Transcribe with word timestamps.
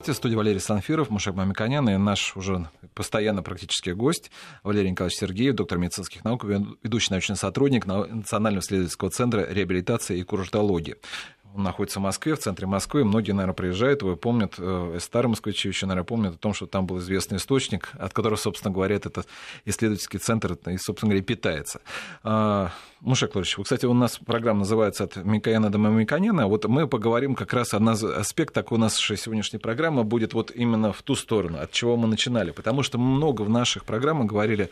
В 0.00 0.12
студии 0.12 0.36
Валерий 0.36 0.60
Санфиров, 0.60 1.10
Мушек 1.10 1.34
Мамиканян 1.34 1.88
и 1.90 1.96
наш 1.96 2.36
уже 2.36 2.68
постоянно 2.94 3.42
практически 3.42 3.90
гость 3.90 4.30
Валерий 4.62 4.92
Николаевич 4.92 5.18
Сергеев, 5.18 5.56
доктор 5.56 5.78
медицинских 5.78 6.24
наук, 6.24 6.44
ведущий 6.44 7.10
научный 7.10 7.34
сотрудник 7.34 7.84
Национального 7.84 8.62
исследовательского 8.62 9.10
центра 9.10 9.52
реабилитации 9.52 10.20
и 10.20 10.22
курортологии. 10.22 10.94
Он 11.54 11.62
находится 11.62 11.98
в 11.98 12.02
Москве, 12.02 12.34
в 12.34 12.38
центре 12.38 12.66
Москвы. 12.66 13.04
Многие, 13.04 13.32
наверное, 13.32 13.54
приезжают, 13.54 14.02
его 14.02 14.16
помнят, 14.16 14.54
э, 14.58 14.98
старые 15.00 15.30
москвичи 15.30 15.68
еще, 15.68 15.86
наверное, 15.86 16.06
помнят 16.06 16.34
о 16.34 16.38
том, 16.38 16.54
что 16.54 16.66
там 16.66 16.86
был 16.86 16.98
известный 16.98 17.38
источник, 17.38 17.90
от 17.98 18.12
которого, 18.12 18.36
собственно 18.36 18.72
говоря, 18.72 18.96
этот 18.96 19.26
исследовательский 19.64 20.18
центр 20.18 20.58
и, 20.66 20.76
собственно 20.76 21.10
говоря, 21.10 21.24
питается. 21.24 21.80
А, 22.22 22.70
Мушек 23.00 23.34
Лорович, 23.34 23.58
вы, 23.58 23.64
кстати, 23.64 23.86
у 23.86 23.94
нас 23.94 24.18
программа 24.18 24.60
называется 24.60 25.04
«От 25.04 25.16
Микояна 25.16 25.70
до 25.70 25.78
Мамиконяна». 25.78 26.48
Вот 26.48 26.64
мы 26.66 26.88
поговорим 26.88 27.34
как 27.34 27.52
раз, 27.52 27.72
один 27.72 27.88
аспект 27.88 28.52
такой 28.52 28.76
у 28.76 28.80
нас 28.80 28.96
сегодняшней 28.96 29.60
программы 29.60 30.02
будет 30.02 30.34
вот 30.34 30.50
именно 30.50 30.92
в 30.92 31.02
ту 31.02 31.14
сторону, 31.14 31.58
от 31.60 31.70
чего 31.70 31.96
мы 31.96 32.08
начинали. 32.08 32.50
Потому 32.50 32.82
что 32.82 32.98
много 32.98 33.42
в 33.42 33.48
наших 33.48 33.84
программах 33.84 34.26
говорили 34.26 34.70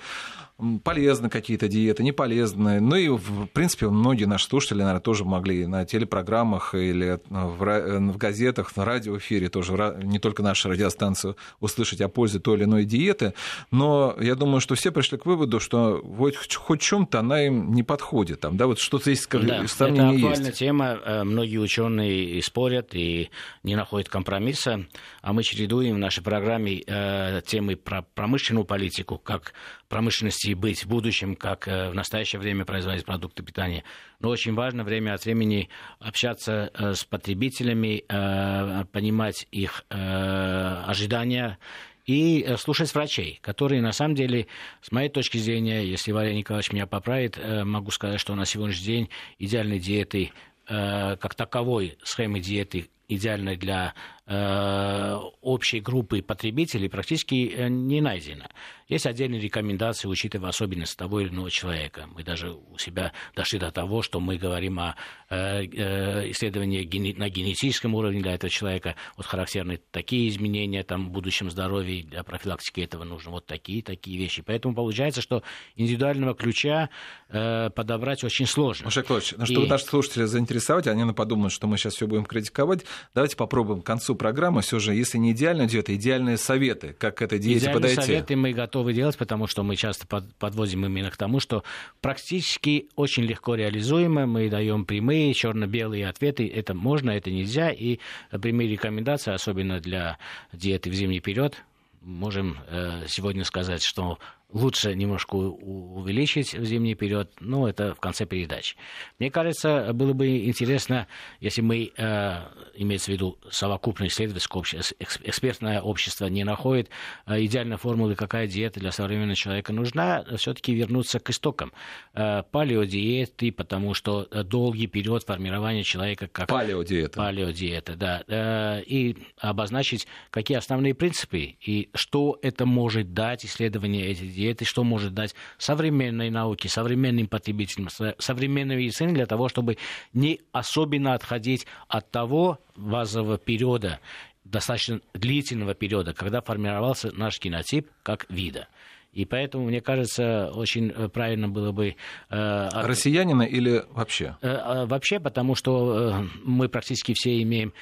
полезны 0.83 1.29
какие-то 1.29 1.69
диеты, 1.69 2.03
не 2.03 2.13
полезны. 2.13 2.81
Ну 2.81 2.97
и, 2.97 3.09
в 3.09 3.47
принципе, 3.53 3.89
многие 3.89 4.25
наши 4.25 4.47
слушатели, 4.47 4.79
наверное, 4.79 5.01
тоже 5.01 5.25
могли 5.25 5.67
на 5.67 5.85
телепрограммах 5.85 6.66
или 6.75 7.19
в, 7.29 8.13
в 8.13 8.17
газетах, 8.17 8.77
на 8.77 8.85
радиоэфире 8.85 9.49
тоже, 9.49 9.97
не 10.03 10.19
только 10.19 10.43
наша 10.43 10.69
радиостанция, 10.69 11.37
услышать 11.61 12.01
о 12.01 12.09
пользе 12.09 12.39
той 12.39 12.57
или 12.57 12.65
иной 12.65 12.85
диеты. 12.85 13.35
Но 13.71 14.17
я 14.21 14.35
думаю, 14.35 14.61
что 14.61 14.75
все 14.75 14.91
пришли 14.91 15.19
к 15.19 15.27
выводу, 15.27 15.61
что 15.61 16.01
вот 16.03 16.35
хоть 16.55 16.81
чем-то 16.81 17.21
она 17.21 17.43
им 17.47 17.73
не 17.73 17.83
подходит. 17.83 18.41
Там, 18.41 18.57
да, 18.57 18.67
вот 18.67 18.79
что-то 18.79 19.11
есть, 19.11 19.29
да, 19.31 19.65
это 19.65 19.85
актуальная 19.85 20.47
есть. 20.47 20.59
тема. 20.59 20.99
Э, 21.05 21.25
многие 21.25 21.59
ученые 21.59 22.43
спорят 22.43 22.95
и 22.95 23.31
не 23.63 23.77
находят 23.77 24.09
компромисса. 24.09 24.87
А 25.23 25.33
мы 25.33 25.43
чередуем 25.43 25.97
в 25.97 25.99
нашей 25.99 26.23
программе 26.23 26.83
э, 26.87 27.41
темы 27.47 27.77
про 27.77 28.03
промышленную 28.03 28.65
политику, 28.65 29.19
как 29.19 29.53
промышленности 29.89 30.55
быть 30.55 30.85
в 30.85 30.89
будущем, 30.89 31.37
как 31.37 31.69
э, 31.69 31.91
в 31.91 31.95
настоящее 31.95 32.41
время 32.41 32.65
производить 32.65 33.05
продукты 33.05 33.43
питания. 33.43 33.85
Но 34.21 34.29
очень 34.29 34.55
важно 34.55 34.85
время 34.85 35.15
от 35.15 35.25
времени 35.25 35.69
общаться 35.99 36.71
э, 36.75 36.95
с 36.95 37.05
потребителями, 37.05 38.05
э, 38.09 38.85
понимать 38.93 39.47
их 39.51 39.85
ожидания 39.89 41.59
и 42.07 42.55
слушать 42.59 42.95
врачей, 42.95 43.39
которые, 43.43 43.83
на 43.83 43.93
самом 43.93 44.15
деле, 44.15 44.47
с 44.81 44.93
моей 44.93 45.09
точки 45.09 45.39
зрения, 45.39 45.85
если 45.85 46.13
Валерий 46.13 46.39
Николаевич 46.39 46.73
меня 46.73 46.87
поправит, 46.87 47.39
могу 47.65 47.91
сказать, 47.91 48.21
что 48.21 48.35
на 48.35 48.45
сегодняшний 48.45 48.87
день 48.87 49.09
идеальной 49.39 49.79
диеты 49.79 50.33
как 50.67 51.35
таковой 51.35 51.99
схемы 52.05 52.41
диеты 52.41 52.89
идеальной 53.09 53.57
для 53.57 53.95
э, 54.27 55.17
общей 55.41 55.81
группы 55.81 56.23
потребителей 56.23 56.89
практически 56.89 57.53
э, 57.55 57.69
не 57.69 58.01
найдено. 58.01 58.47
Есть 58.89 59.07
отдельные 59.07 59.41
рекомендации, 59.41 60.07
учитывая 60.07 60.51
особенности 60.51 60.97
того 60.97 61.21
или 61.21 61.29
иного 61.29 61.51
человека. 61.51 62.09
Мы 62.15 62.23
даже 62.23 62.53
у 62.53 62.79
себя 62.79 63.13
дошли 63.35 63.59
до 63.59 63.73
того, 63.73 64.03
что 64.03 64.21
мы 64.21 64.37
говорим 64.37 64.79
о 64.79 64.95
э, 65.29 65.65
э, 65.65 66.31
исследовании 66.31 66.85
гене, 66.85 67.15
на 67.17 67.29
генетическом 67.29 67.95
уровне 67.95 68.21
для 68.21 68.35
этого 68.35 68.51
человека. 68.51 68.95
Вот 69.17 69.27
характерны 69.27 69.81
такие 69.91 70.29
изменения 70.29 70.85
там, 70.85 71.09
в 71.09 71.11
будущем 71.11 71.51
здоровья, 71.51 72.03
для 72.05 72.23
профилактики 72.23 72.81
этого 72.81 73.05
нужно 73.05 73.33
вот 73.33 73.47
такие, 73.47 73.83
такие 73.83 74.19
вещи. 74.19 74.43
Поэтому 74.43 74.75
получается, 74.75 75.21
что 75.21 75.43
индивидуального 75.75 76.35
ключа 76.35 76.91
э, 77.29 77.71
подобрать 77.71 78.23
очень 78.23 78.47
сложно. 78.47 78.87
Маша 78.87 79.03
Клович, 79.03 79.35
ну, 79.37 79.47
чтобы 79.47 79.67
И... 79.67 79.69
наши 79.69 79.85
слушатели 79.85 80.25
заинтересовать, 80.25 80.87
они 80.87 81.13
подумают, 81.13 81.53
что 81.53 81.67
мы 81.67 81.77
сейчас 81.77 81.95
все 81.95 82.07
будем 82.07 82.25
критиковать. 82.25 82.85
Давайте 83.15 83.37
попробуем 83.37 83.83
к 83.83 83.87
концу 83.87 84.15
программы. 84.15 84.63
Все 84.63 84.79
же, 84.79 84.95
если 84.95 85.19
не 85.19 85.33
идеальная 85.33 85.67
диета, 85.67 85.95
идеальные 85.95 86.37
советы, 86.37 86.95
как 86.99 87.19
к 87.19 87.23
этой 87.23 87.39
диете 87.39 87.67
Идеальные 87.67 87.75
подойти. 87.75 88.01
советы 88.01 88.37
мы 88.37 88.53
готовы 88.53 88.93
делать, 88.93 89.17
потому 89.17 89.47
что 89.47 89.63
мы 89.63 89.77
часто 89.77 90.07
подводим 90.07 90.85
именно 90.87 91.11
к 91.11 91.17
тому, 91.17 91.41
что 91.41 91.65
практически 92.01 92.89
очень 92.97 93.25
легко 93.25 93.55
реализуемо, 93.55 94.27
мы 94.27 94.49
даем 94.49 94.85
прямые 94.85 95.35
черно-белые 95.35 96.09
ответы, 96.09 96.47
это 96.49 96.75
можно, 96.75 97.11
это 97.11 97.31
нельзя, 97.31 97.71
и 97.71 97.99
прямые 98.31 98.71
рекомендации, 98.71 99.33
особенно 99.33 99.81
для 99.81 100.19
диеты 100.53 100.91
в 100.91 100.95
зимний 100.95 101.21
период, 101.21 101.57
можем 102.03 102.59
э, 102.69 103.05
сегодня 103.09 103.45
сказать, 103.45 103.83
что 103.83 104.19
лучше 104.53 104.95
немножко 104.95 105.35
увеличить 105.35 106.55
в 106.55 106.65
зимний 106.65 106.95
период, 106.95 107.33
но 107.41 107.69
это 107.69 107.95
в 107.95 108.01
конце 108.01 108.27
передачи. 108.27 108.77
Мне 109.19 109.31
кажется, 109.31 109.93
было 109.93 110.13
бы 110.13 110.47
интересно, 110.47 111.09
если 111.41 111.63
мы, 111.63 111.93
э, 111.97 112.43
имеется 112.77 113.11
в 113.11 113.15
виду 113.15 113.39
совокупное 113.51 114.09
исследовательское 114.09 114.61
общество, 114.61 114.97
экспертное 114.99 115.81
общество 115.81 116.27
не 116.27 116.45
находит 116.45 116.91
э, 117.27 117.45
идеальной 117.45 117.77
формулы, 117.77 118.15
какая 118.15 118.47
диета 118.47 118.79
для 118.79 118.93
современного 118.93 119.35
человека 119.35 119.73
нужна, 119.73 120.25
все-таки 120.37 120.75
вернуться 120.75 121.19
к 121.19 121.31
истокам. 121.31 121.73
Э, 122.15 122.45
палеодиеты, 122.51 123.51
потому 123.51 123.95
что 123.95 124.27
долгий 124.45 124.87
период 124.87 125.25
формирования 125.25 125.83
человека 125.83 126.29
как... 126.29 126.49
Палеодиета. 126.49 127.19
Палеодиета, 127.19 127.97
да. 127.97 128.23
Э, 128.29 128.83
и 128.83 129.17
обозначить, 129.39 130.07
какие 130.31 130.57
основные 130.57 130.95
принципы 130.95 131.57
и 131.61 131.91
что 131.95 132.39
это 132.43 132.65
может 132.65 133.13
дать 133.13 133.45
исследование 133.45 134.07
этих 134.07 134.36
диеты, 134.37 134.65
что 134.65 134.85
может 134.85 135.15
дать 135.15 135.35
современной 135.59 136.31
науке, 136.31 136.69
современным 136.69 137.27
потребителям, 137.27 137.89
современной 138.19 138.77
медицине 138.77 139.15
для 139.15 139.27
того, 139.27 139.49
чтобы 139.49 139.79
не 140.13 140.41
особенно 140.53 141.15
отходить 141.15 141.67
от 141.89 142.11
того 142.11 142.61
базового 142.77 143.39
периода, 143.39 144.01
достаточно 144.45 145.01
длительного 145.15 145.75
периода, 145.75 146.13
когда 146.15 146.41
формировался 146.41 147.11
наш 147.13 147.41
генотип 147.41 147.91
как 148.03 148.27
вида. 148.29 148.69
И 149.17 149.25
поэтому, 149.25 149.65
мне 149.65 149.81
кажется, 149.81 150.51
очень 150.55 150.91
э, 150.91 151.09
правильно 151.09 151.49
было 151.49 151.73
бы... 151.73 151.97
Э, 152.29 152.69
Россиянина 152.71 153.45
или 153.45 153.83
вообще? 153.89 154.37
Э, 154.43 154.85
вообще, 154.85 155.19
потому 155.21 155.55
что 155.55 156.27
мы 156.45 156.69
практически 156.69 157.15
все 157.15 157.41
имеем, 157.41 157.73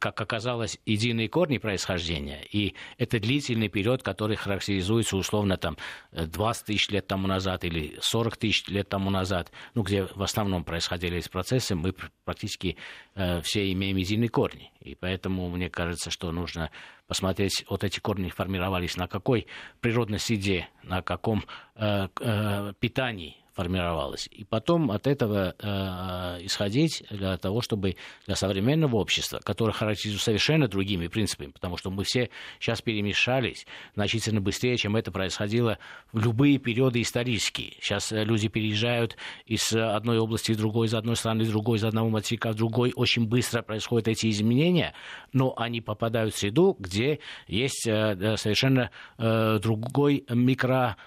как 0.00 0.20
оказалось, 0.20 0.80
единые 0.84 1.28
корни 1.28 1.58
происхождения. 1.58 2.40
И 2.50 2.74
это 2.98 3.20
длительный 3.20 3.68
период, 3.68 4.02
который 4.02 4.34
характеризуется 4.34 5.16
условно 5.16 5.58
там 5.58 5.76
20 6.10 6.64
тысяч 6.64 6.88
лет 6.88 7.06
тому 7.06 7.28
назад 7.28 7.62
или 7.64 7.96
40 8.00 8.36
тысяч 8.36 8.66
лет 8.66 8.88
тому 8.88 9.10
назад, 9.10 9.52
ну, 9.74 9.84
где 9.84 10.08
в 10.12 10.22
основном 10.24 10.64
происходили 10.64 11.18
эти 11.18 11.28
процессы, 11.28 11.76
мы 11.76 11.94
практически 12.24 12.76
все 13.14 13.72
имеем 13.72 13.96
единые 13.96 14.28
корни. 14.28 14.72
И 14.80 14.96
поэтому 14.96 15.48
мне 15.50 15.70
кажется, 15.70 16.10
что 16.10 16.32
нужно 16.32 16.70
посмотреть, 17.06 17.64
вот 17.68 17.84
эти 17.84 18.00
корни 18.00 18.30
формировались 18.30 18.96
на 18.96 19.08
какой 19.08 19.46
природной 19.80 20.18
среде, 20.18 20.68
на 20.82 21.02
каком 21.02 21.44
э, 21.74 22.08
э, 22.20 22.72
питании 22.78 23.36
формировалась. 23.56 24.28
И 24.30 24.44
потом 24.44 24.90
от 24.90 25.06
этого 25.06 25.54
э, 25.58 26.44
исходить 26.44 27.02
для 27.10 27.38
того, 27.38 27.62
чтобы 27.62 27.96
для 28.26 28.36
современного 28.36 28.96
общества, 28.96 29.40
которое 29.42 29.72
характеризуется 29.72 30.26
совершенно 30.26 30.68
другими 30.68 31.06
принципами, 31.08 31.50
потому 31.50 31.78
что 31.78 31.90
мы 31.90 32.04
все 32.04 32.28
сейчас 32.60 32.82
перемешались 32.82 33.66
значительно 33.94 34.42
быстрее, 34.42 34.76
чем 34.76 34.94
это 34.94 35.10
происходило 35.10 35.78
в 36.12 36.22
любые 36.22 36.58
периоды 36.58 37.00
исторические. 37.00 37.72
Сейчас 37.80 38.12
э, 38.12 38.24
люди 38.24 38.48
переезжают 38.48 39.16
из 39.46 39.72
одной 39.72 40.18
области 40.18 40.52
в 40.52 40.58
другой, 40.58 40.88
из 40.88 40.94
одной 40.94 41.16
страны 41.16 41.44
в 41.44 41.48
другой, 41.48 41.78
из 41.78 41.84
одного 41.84 42.10
материка 42.10 42.52
в 42.52 42.56
другой. 42.56 42.92
Очень 42.94 43.26
быстро 43.26 43.62
происходят 43.62 44.08
эти 44.08 44.28
изменения, 44.28 44.92
но 45.32 45.54
они 45.56 45.80
попадают 45.80 46.34
в 46.34 46.38
среду, 46.38 46.76
где 46.78 47.20
есть 47.46 47.86
э, 47.86 48.36
совершенно 48.36 48.90
э, 49.16 49.58
другой 49.62 50.26
микро 50.28 50.98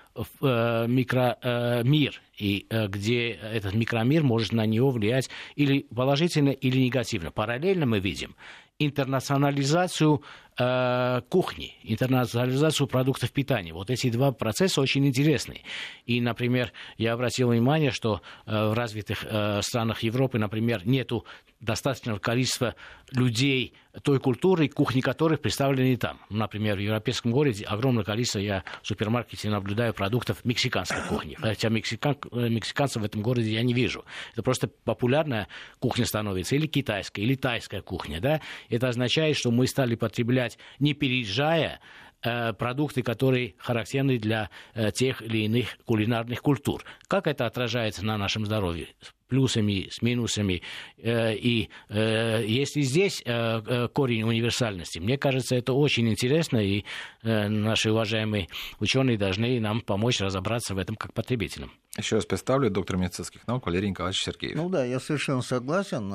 Э, 0.42 0.86
микромир, 0.88 2.22
э, 2.22 2.44
и 2.44 2.66
э, 2.70 2.88
где 2.88 3.32
этот 3.32 3.74
микромир 3.74 4.22
может 4.24 4.52
на 4.52 4.66
него 4.66 4.92
влиять 4.92 5.30
или 5.56 5.86
положительно, 5.96 6.50
или 6.50 6.78
негативно. 6.80 7.32
Параллельно 7.32 7.86
мы 7.86 8.00
видим 8.00 8.36
интернационализацию 8.80 10.24
э, 10.58 11.22
кухни, 11.30 11.76
интернационализацию 11.84 12.88
продуктов 12.88 13.32
питания. 13.32 13.74
Вот 13.74 13.90
эти 13.90 14.10
два 14.10 14.32
процесса 14.32 14.82
очень 14.82 15.06
интересны. 15.06 15.62
И, 16.06 16.22
например, 16.22 16.72
я 16.98 17.14
обратил 17.14 17.50
внимание, 17.50 17.92
что 17.92 18.22
э, 18.46 18.70
в 18.70 18.74
развитых 18.74 19.26
э, 19.26 19.62
странах 19.62 20.02
Европы, 20.04 20.40
например, 20.40 20.88
нету 20.88 21.26
достаточного 21.60 22.20
количества 22.20 22.76
людей 23.12 23.74
той 24.04 24.20
культуры, 24.20 24.68
кухни 24.70 25.02
которых 25.02 25.42
представлены 25.42 25.98
там. 25.98 26.20
Например, 26.30 26.78
в 26.78 26.80
европейском 26.80 27.32
городе 27.32 27.66
огромное 27.66 28.04
количество, 28.04 28.40
я 28.40 28.64
в 28.82 28.88
супермаркете 28.88 29.50
наблюдаю 29.50 29.94
продуктов 29.94 30.46
мексиканской 30.46 31.02
кухни. 31.10 31.36
Хотя 31.36 31.70
мексикан, 31.70 32.16
мексиканцев 32.32 33.02
в 33.02 33.06
этом 33.06 33.22
городе 33.22 33.52
я 33.52 33.64
не 33.64 33.74
вижу. 33.74 34.06
Это 34.34 34.44
просто 34.44 34.70
популярная 34.86 35.48
кухня 35.80 36.06
становится, 36.06 36.56
или 36.56 36.68
китайская, 36.68 37.24
или 37.24 37.36
тайская 37.36 37.82
кухня. 37.82 38.22
Да? 38.22 38.42
Это 38.70 38.90
означает, 38.90 39.36
что 39.36 39.52
мы 39.52 39.68
стали 39.68 39.96
потреблять, 39.96 40.58
не 40.80 40.94
переезжая, 40.94 41.80
э, 42.22 42.54
продукты, 42.54 43.02
которые 43.02 43.56
характерны 43.58 44.18
для 44.18 44.50
э, 44.74 44.92
тех 44.92 45.22
или 45.22 45.40
иных 45.46 45.78
кулинарных 45.86 46.42
культур. 46.42 46.84
Как 47.08 47.28
это 47.28 47.46
отражается 47.46 48.06
на 48.06 48.18
нашем 48.18 48.46
здоровье? 48.46 48.88
Плюсами, 49.30 49.88
с 49.90 50.02
минусами. 50.02 50.62
Э, 50.98 51.34
и 51.34 51.70
э, 51.88 52.44
если 52.46 52.82
здесь 52.82 53.22
э, 53.26 53.88
корень 53.94 54.24
универсальности, 54.24 55.00
мне 55.00 55.18
кажется, 55.18 55.56
это 55.56 55.74
очень 55.74 56.10
интересно, 56.10 56.58
и 56.58 56.84
наши 57.22 57.92
уважаемые 57.92 58.48
ученые 58.80 59.18
должны 59.18 59.60
нам 59.60 59.82
помочь 59.82 60.20
разобраться 60.20 60.74
в 60.74 60.78
этом 60.78 60.96
как 60.96 61.14
потребителям. 61.14 61.72
Еще 61.98 62.16
раз 62.16 62.26
представлю 62.26 62.70
доктор 62.70 62.98
медицинских 62.98 63.46
наук 63.46 63.66
Валерий 63.66 63.90
Николаевич 63.90 64.24
Сергеев. 64.24 64.56
Ну 64.56 64.70
да, 64.70 64.86
я 64.86 65.00
совершенно 65.00 65.42
согласен 65.42 66.10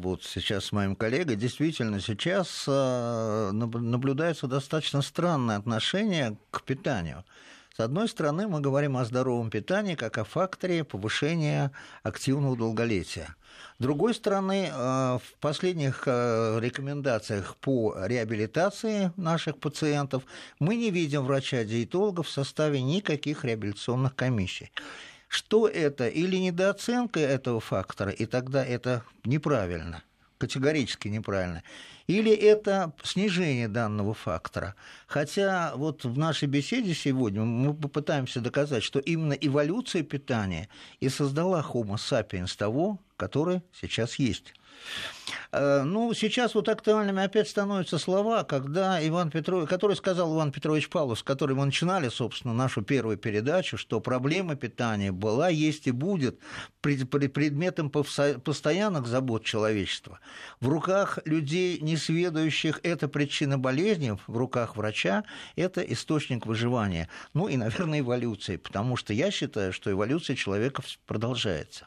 вот 0.00 0.22
сейчас 0.22 0.66
с 0.66 0.72
моим 0.72 0.94
коллегой. 0.94 1.36
Действительно, 1.36 2.00
сейчас 2.00 2.64
наблюдается 2.66 4.46
достаточно 4.46 5.02
странное 5.02 5.56
отношение 5.56 6.36
к 6.50 6.62
питанию. 6.62 7.24
С 7.76 7.80
одной 7.80 8.08
стороны, 8.08 8.48
мы 8.48 8.62
говорим 8.62 8.96
о 8.96 9.04
здоровом 9.04 9.50
питании 9.50 9.96
как 9.96 10.16
о 10.16 10.24
факторе 10.24 10.82
повышения 10.82 11.72
активного 12.02 12.56
долголетия. 12.56 13.36
С 13.78 13.82
другой 13.82 14.14
стороны, 14.14 14.70
э, 14.72 14.72
в 14.72 15.38
последних 15.40 16.04
э, 16.06 16.58
рекомендациях 16.58 17.54
по 17.56 17.94
реабилитации 18.06 19.12
наших 19.18 19.58
пациентов 19.58 20.22
мы 20.58 20.76
не 20.76 20.90
видим 20.90 21.26
врача-диетолога 21.26 22.22
в 22.22 22.30
составе 22.30 22.80
никаких 22.80 23.44
реабилитационных 23.44 24.16
комиссий. 24.16 24.72
Что 25.28 25.68
это? 25.68 26.08
Или 26.08 26.36
недооценка 26.36 27.20
этого 27.20 27.60
фактора, 27.60 28.10
и 28.10 28.24
тогда 28.24 28.64
это 28.64 29.02
неправильно, 29.22 30.02
категорически 30.38 31.08
неправильно 31.08 31.62
или 32.06 32.32
это 32.32 32.92
снижение 33.02 33.68
данного 33.68 34.14
фактора. 34.14 34.74
Хотя 35.06 35.72
вот 35.76 36.04
в 36.04 36.16
нашей 36.16 36.48
беседе 36.48 36.94
сегодня 36.94 37.42
мы 37.42 37.74
попытаемся 37.74 38.40
доказать, 38.40 38.82
что 38.82 38.98
именно 38.98 39.32
эволюция 39.32 40.02
питания 40.02 40.68
и 41.00 41.08
создала 41.08 41.66
Homo 41.68 41.96
sapiens 41.96 42.56
того, 42.56 43.00
который 43.16 43.62
сейчас 43.72 44.16
есть. 44.16 44.54
Э, 45.52 45.82
ну, 45.82 46.12
сейчас 46.14 46.54
вот 46.54 46.68
актуальными 46.68 47.22
опять 47.22 47.48
становятся 47.48 47.98
слова, 47.98 48.44
когда 48.44 49.04
Иван 49.06 49.30
Петрович, 49.30 49.68
который 49.68 49.96
сказал 49.96 50.34
Иван 50.34 50.52
Петрович 50.52 50.88
Павлов, 50.88 51.18
с 51.18 51.22
которым 51.22 51.58
мы 51.58 51.64
начинали, 51.64 52.08
собственно, 52.08 52.54
нашу 52.54 52.82
первую 52.82 53.16
передачу, 53.16 53.76
что 53.76 54.00
проблема 54.00 54.56
питания 54.56 55.12
была, 55.12 55.48
есть 55.48 55.86
и 55.86 55.90
будет 55.90 56.40
предметом 56.80 57.90
постоянных 57.90 59.06
забот 59.06 59.44
человечества. 59.44 60.20
В 60.60 60.68
руках 60.68 61.18
людей, 61.24 61.78
несведущих, 61.80 62.80
это 62.82 63.08
причина 63.08 63.58
болезни, 63.58 64.16
в 64.26 64.36
руках 64.36 64.76
врача 64.76 65.24
это 65.56 65.80
источник 65.80 66.46
выживания. 66.46 67.08
Ну 67.34 67.48
и, 67.48 67.56
наверное, 67.56 68.00
эволюции, 68.00 68.56
потому 68.56 68.96
что 68.96 69.12
я 69.12 69.30
считаю, 69.30 69.72
что 69.72 69.90
эволюция 69.90 70.36
человека 70.36 70.82
продолжается. 71.06 71.86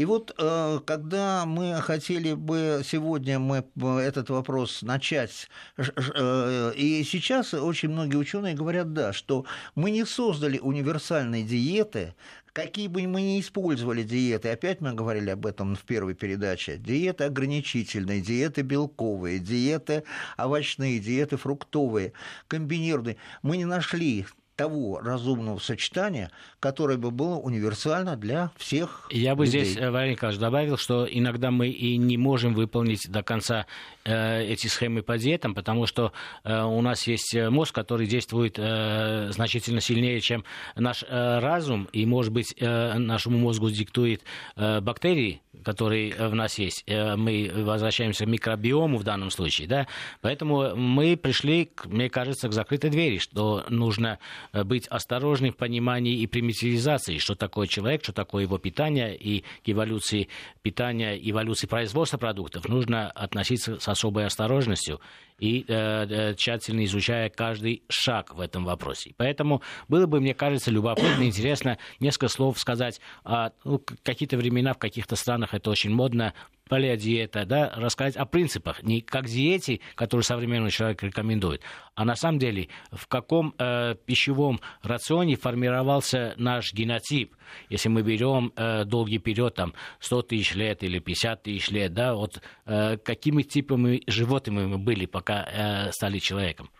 И 0.00 0.04
вот 0.06 0.34
э, 0.38 0.80
когда 0.86 1.44
мы 1.44 1.78
хотели 1.82 2.32
бы 2.32 2.80
сегодня 2.86 3.38
мы 3.38 3.66
этот 4.00 4.30
вопрос 4.30 4.80
начать, 4.80 5.50
э, 5.76 6.72
и 6.74 7.04
сейчас 7.04 7.52
очень 7.52 7.90
многие 7.90 8.16
ученые 8.16 8.54
говорят, 8.54 8.94
да, 8.94 9.12
что 9.12 9.44
мы 9.74 9.90
не 9.90 10.06
создали 10.06 10.58
универсальной 10.58 11.42
диеты, 11.42 12.14
какие 12.54 12.88
бы 12.88 13.06
мы 13.06 13.20
ни 13.20 13.40
использовали 13.42 14.02
диеты, 14.02 14.48
опять 14.48 14.80
мы 14.80 14.94
говорили 14.94 15.28
об 15.28 15.44
этом 15.44 15.76
в 15.76 15.82
первой 15.82 16.14
передаче, 16.14 16.78
диеты 16.78 17.24
ограничительные, 17.24 18.22
диеты 18.22 18.62
белковые, 18.62 19.38
диеты 19.38 20.04
овощные, 20.38 20.98
диеты 20.98 21.36
фруктовые, 21.36 22.14
комбинированные, 22.48 23.18
мы 23.42 23.58
не 23.58 23.66
нашли 23.66 24.24
того 24.60 25.00
разумного 25.00 25.58
сочетания, 25.58 26.30
которое 26.60 26.98
бы 26.98 27.10
было 27.10 27.36
универсально 27.36 28.14
для 28.16 28.50
всех 28.58 29.08
Я 29.10 29.34
бы 29.34 29.46
людей. 29.46 29.64
здесь, 29.64 29.78
э, 29.78 29.90
Валерий 29.90 30.12
Николаевич, 30.12 30.38
добавил, 30.38 30.76
что 30.76 31.06
иногда 31.10 31.50
мы 31.50 31.68
и 31.68 31.96
не 31.96 32.18
можем 32.18 32.52
выполнить 32.52 33.10
до 33.10 33.22
конца 33.22 33.64
э, 34.04 34.44
эти 34.44 34.66
схемы 34.66 35.00
по 35.02 35.16
диетам, 35.16 35.54
потому 35.54 35.86
что 35.86 36.12
э, 36.44 36.62
у 36.62 36.82
нас 36.82 37.06
есть 37.06 37.34
мозг, 37.34 37.74
который 37.74 38.06
действует 38.06 38.58
э, 38.58 39.30
значительно 39.32 39.80
сильнее, 39.80 40.20
чем 40.20 40.44
наш 40.76 41.04
э, 41.08 41.38
разум, 41.38 41.88
и, 41.94 42.04
может 42.04 42.30
быть, 42.30 42.54
э, 42.58 42.98
нашему 42.98 43.38
мозгу 43.38 43.70
диктует 43.70 44.22
э, 44.56 44.82
бактерии, 44.82 45.40
которые 45.64 46.28
в 46.28 46.34
нас 46.34 46.58
есть. 46.58 46.84
Э, 46.86 47.16
мы 47.16 47.50
возвращаемся 47.54 48.26
к 48.26 48.28
микробиому 48.28 48.98
в 48.98 49.04
данном 49.04 49.30
случае, 49.30 49.68
да, 49.68 49.86
поэтому 50.20 50.76
мы 50.76 51.16
пришли, 51.16 51.70
мне 51.86 52.10
кажется, 52.10 52.48
к 52.50 52.52
закрытой 52.52 52.90
двери, 52.90 53.16
что 53.16 53.64
нужно 53.70 54.18
Э, 54.49 54.49
быть 54.52 54.86
осторожным 54.88 55.52
в 55.52 55.56
понимании 55.56 56.20
и 56.20 56.26
примитивизации, 56.26 57.18
что 57.18 57.34
такое 57.34 57.66
человек, 57.66 58.02
что 58.02 58.12
такое 58.12 58.44
его 58.44 58.58
питание, 58.58 59.16
и 59.16 59.40
к 59.40 59.68
эволюции 59.68 60.28
питания, 60.62 61.16
эволюции 61.16 61.66
производства 61.66 62.18
продуктов. 62.18 62.68
Нужно 62.68 63.10
относиться 63.10 63.78
с 63.78 63.88
особой 63.88 64.26
осторожностью 64.26 65.00
и 65.40 65.64
э, 65.66 65.72
э, 65.72 66.34
тщательно 66.34 66.84
изучая 66.84 67.30
каждый 67.30 67.82
шаг 67.88 68.34
в 68.34 68.40
этом 68.40 68.64
вопросе. 68.64 69.14
Поэтому 69.16 69.62
было 69.88 70.06
бы, 70.06 70.20
мне 70.20 70.34
кажется, 70.34 70.70
любопытно, 70.70 71.24
интересно 71.24 71.78
несколько 71.98 72.28
слов 72.28 72.58
сказать 72.58 73.00
о 73.24 73.50
ну, 73.64 73.82
какие-то 74.02 74.36
времена 74.36 74.74
в 74.74 74.78
каких-то 74.78 75.16
странах 75.16 75.54
это 75.54 75.70
очень 75.70 75.90
модно 75.90 76.34
палеодиета, 76.70 77.44
да, 77.44 77.72
рассказать 77.74 78.16
о 78.16 78.24
принципах, 78.24 78.82
не 78.84 79.00
как 79.00 79.26
диете, 79.26 79.80
которую 79.96 80.22
современный 80.22 80.70
человек 80.70 81.02
рекомендует, 81.02 81.62
а 81.96 82.04
на 82.04 82.14
самом 82.14 82.38
деле 82.38 82.68
в 82.92 83.08
каком 83.08 83.54
э, 83.58 83.96
пищевом 84.06 84.60
рационе 84.82 85.34
формировался 85.34 86.34
наш 86.36 86.72
генотип. 86.72 87.34
Если 87.68 87.88
мы 87.88 88.02
берем 88.02 88.52
э, 88.54 88.84
долгий 88.84 89.18
период, 89.18 89.56
там, 89.56 89.74
100 89.98 90.22
тысяч 90.22 90.54
лет 90.54 90.84
или 90.84 91.00
50 91.00 91.42
тысяч 91.42 91.70
лет, 91.70 91.92
да, 91.92 92.14
вот 92.14 92.40
э, 92.66 92.96
какими 92.98 93.42
типами 93.42 94.02
животными 94.06 94.66
мы 94.66 94.78
были, 94.78 95.06
пока 95.06 95.29
э, 95.30 95.92
стали 95.92 96.18
человеком. 96.18 96.70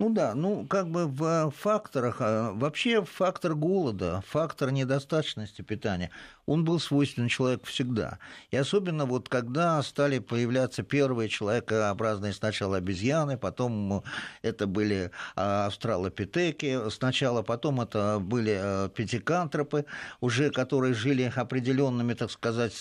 Ну 0.00 0.08
да, 0.08 0.34
ну 0.34 0.66
как 0.66 0.88
бы 0.88 1.06
в 1.06 1.50
факторах, 1.50 2.16
а, 2.20 2.52
вообще 2.52 3.04
фактор 3.04 3.54
голода, 3.54 4.22
фактор 4.26 4.70
недостаточности 4.70 5.60
питания, 5.60 6.10
он 6.50 6.64
был 6.64 6.80
свойственен 6.80 7.28
человеку 7.28 7.66
всегда. 7.66 8.18
И 8.50 8.56
особенно 8.56 9.06
вот 9.06 9.28
когда 9.28 9.80
стали 9.84 10.18
появляться 10.18 10.82
первые 10.82 11.28
человекообразные 11.28 12.32
сначала 12.32 12.78
обезьяны, 12.78 13.38
потом 13.38 14.02
это 14.42 14.66
были 14.66 15.12
а, 15.36 15.66
австралопитеки, 15.66 16.90
сначала 16.90 17.42
потом 17.42 17.80
это 17.80 18.18
были 18.18 18.58
а, 18.60 18.88
пятикантропы, 18.88 19.84
уже 20.20 20.50
которые 20.50 20.92
жили 20.92 21.32
определенными, 21.32 22.14
так 22.14 22.32
сказать, 22.32 22.76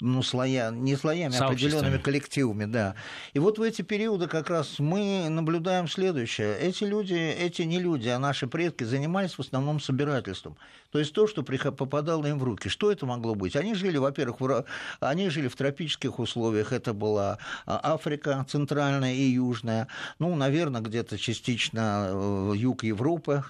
ну, 0.00 0.22
слоя, 0.22 0.70
не 0.70 0.94
слоями, 0.94 1.34
а 1.38 1.46
определенными 1.46 1.96
коллективами, 1.96 2.66
да. 2.66 2.94
И 3.32 3.38
вот 3.38 3.58
в 3.58 3.62
эти 3.62 3.80
периоды 3.80 4.26
как 4.26 4.50
раз 4.50 4.78
мы 4.78 5.30
наблюдаем 5.30 5.88
следующее 5.88 6.58
эти 6.58 6.84
люди, 6.84 7.14
эти 7.14 7.62
не 7.62 7.80
люди, 7.80 8.08
а 8.08 8.18
наши 8.18 8.46
предки 8.46 8.84
занимались 8.84 9.32
в 9.32 9.40
основном 9.40 9.80
собирательством. 9.80 10.58
То 10.90 10.98
есть 10.98 11.14
то, 11.14 11.26
что 11.26 11.42
попадало 11.42 12.26
им 12.26 12.38
в 12.38 12.44
руки. 12.44 12.68
Что 12.68 12.90
это 12.97 12.97
могло 13.06 13.34
быть? 13.34 13.56
Они 13.56 13.74
жили, 13.74 13.98
во-первых, 13.98 14.64
они 15.00 15.30
жили 15.30 15.48
в 15.48 15.56
тропических 15.56 16.18
условиях. 16.18 16.72
Это 16.72 16.92
была 16.92 17.38
а, 17.66 17.94
Африка 17.94 18.44
центральная 18.48 19.14
и 19.14 19.22
южная. 19.22 19.88
Ну, 20.18 20.34
наверное, 20.34 20.80
где-то 20.80 21.18
частично 21.18 22.08
э, 22.10 22.52
юг 22.56 22.84
Европы, 22.84 23.44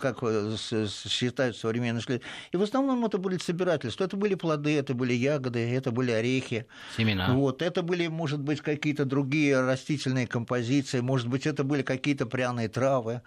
как 0.00 0.18
считают 1.08 1.56
современные 1.56 2.00
исследователи. 2.00 2.28
И 2.52 2.56
в 2.56 2.62
основном 2.62 3.04
это 3.04 3.18
были 3.18 3.38
собирательства. 3.38 4.04
Это 4.04 4.16
были 4.16 4.34
плоды, 4.34 4.76
это 4.76 4.94
были 4.94 5.12
ягоды, 5.12 5.58
это 5.58 5.90
были 5.90 6.10
орехи. 6.10 6.66
Семена. 6.96 7.32
Вот. 7.34 7.62
Это 7.62 7.82
были, 7.82 8.08
может 8.08 8.40
быть, 8.40 8.60
какие-то 8.60 9.04
другие 9.04 9.60
растительные 9.60 10.26
композиции. 10.26 11.00
Может 11.00 11.28
быть, 11.28 11.46
это 11.46 11.64
были 11.64 11.82
какие-то 11.82 12.26
пряные 12.26 12.68
травы. 12.68 13.22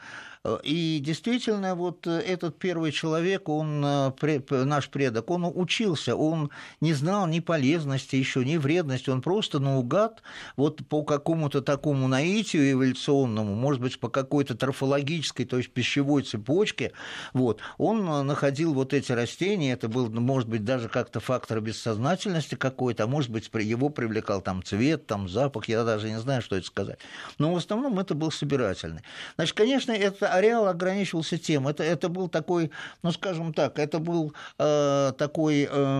И 0.63 0.99
действительно, 1.01 1.73
вот 1.73 2.05
этот 2.05 2.59
первый 2.59 2.91
человек, 2.91 3.47
он, 3.47 3.79
наш 3.79 4.89
предок, 4.89 5.29
он 5.29 5.45
учился, 5.45 6.17
он 6.17 6.49
не 6.81 6.91
знал 6.91 7.27
ни 7.27 7.39
полезности 7.39 8.17
еще, 8.17 8.43
ни 8.43 8.57
вредности, 8.57 9.09
он 9.09 9.21
просто 9.21 9.59
наугад, 9.59 10.21
вот 10.57 10.85
по 10.89 11.03
какому-то 11.03 11.61
такому 11.61 12.09
наитию 12.09 12.73
эволюционному, 12.73 13.55
может 13.55 13.81
быть, 13.81 13.97
по 14.01 14.09
какой-то 14.09 14.55
трофологической, 14.55 15.45
то 15.45 15.55
есть 15.55 15.71
пищевой 15.71 16.23
цепочке, 16.23 16.91
вот, 17.31 17.61
он 17.77 18.27
находил 18.27 18.73
вот 18.73 18.93
эти 18.93 19.13
растения, 19.13 19.71
это 19.71 19.87
был, 19.87 20.09
может 20.09 20.49
быть, 20.49 20.65
даже 20.65 20.89
как-то 20.89 21.21
фактор 21.21 21.61
бессознательности 21.61 22.55
какой-то, 22.55 23.05
а 23.05 23.07
может 23.07 23.31
быть, 23.31 23.49
его 23.53 23.87
привлекал 23.87 24.41
там 24.41 24.61
цвет, 24.61 25.07
там 25.07 25.29
запах, 25.29 25.69
я 25.69 25.85
даже 25.85 26.09
не 26.09 26.19
знаю, 26.19 26.41
что 26.41 26.57
это 26.57 26.67
сказать. 26.67 26.99
Но 27.37 27.53
в 27.53 27.55
основном 27.55 27.97
это 27.97 28.13
был 28.13 28.29
собирательный. 28.29 29.03
Значит, 29.37 29.55
конечно, 29.55 29.93
это 29.93 30.32
ареал 30.33 30.67
ограничивался 30.67 31.37
тем, 31.37 31.67
это, 31.67 31.83
это 31.83 32.09
был 32.09 32.29
такой, 32.29 32.71
ну, 33.01 33.11
скажем 33.11 33.53
так, 33.53 33.79
это 33.79 33.99
был 33.99 34.33
э, 34.57 35.13
такой, 35.17 35.67
э, 35.69 35.99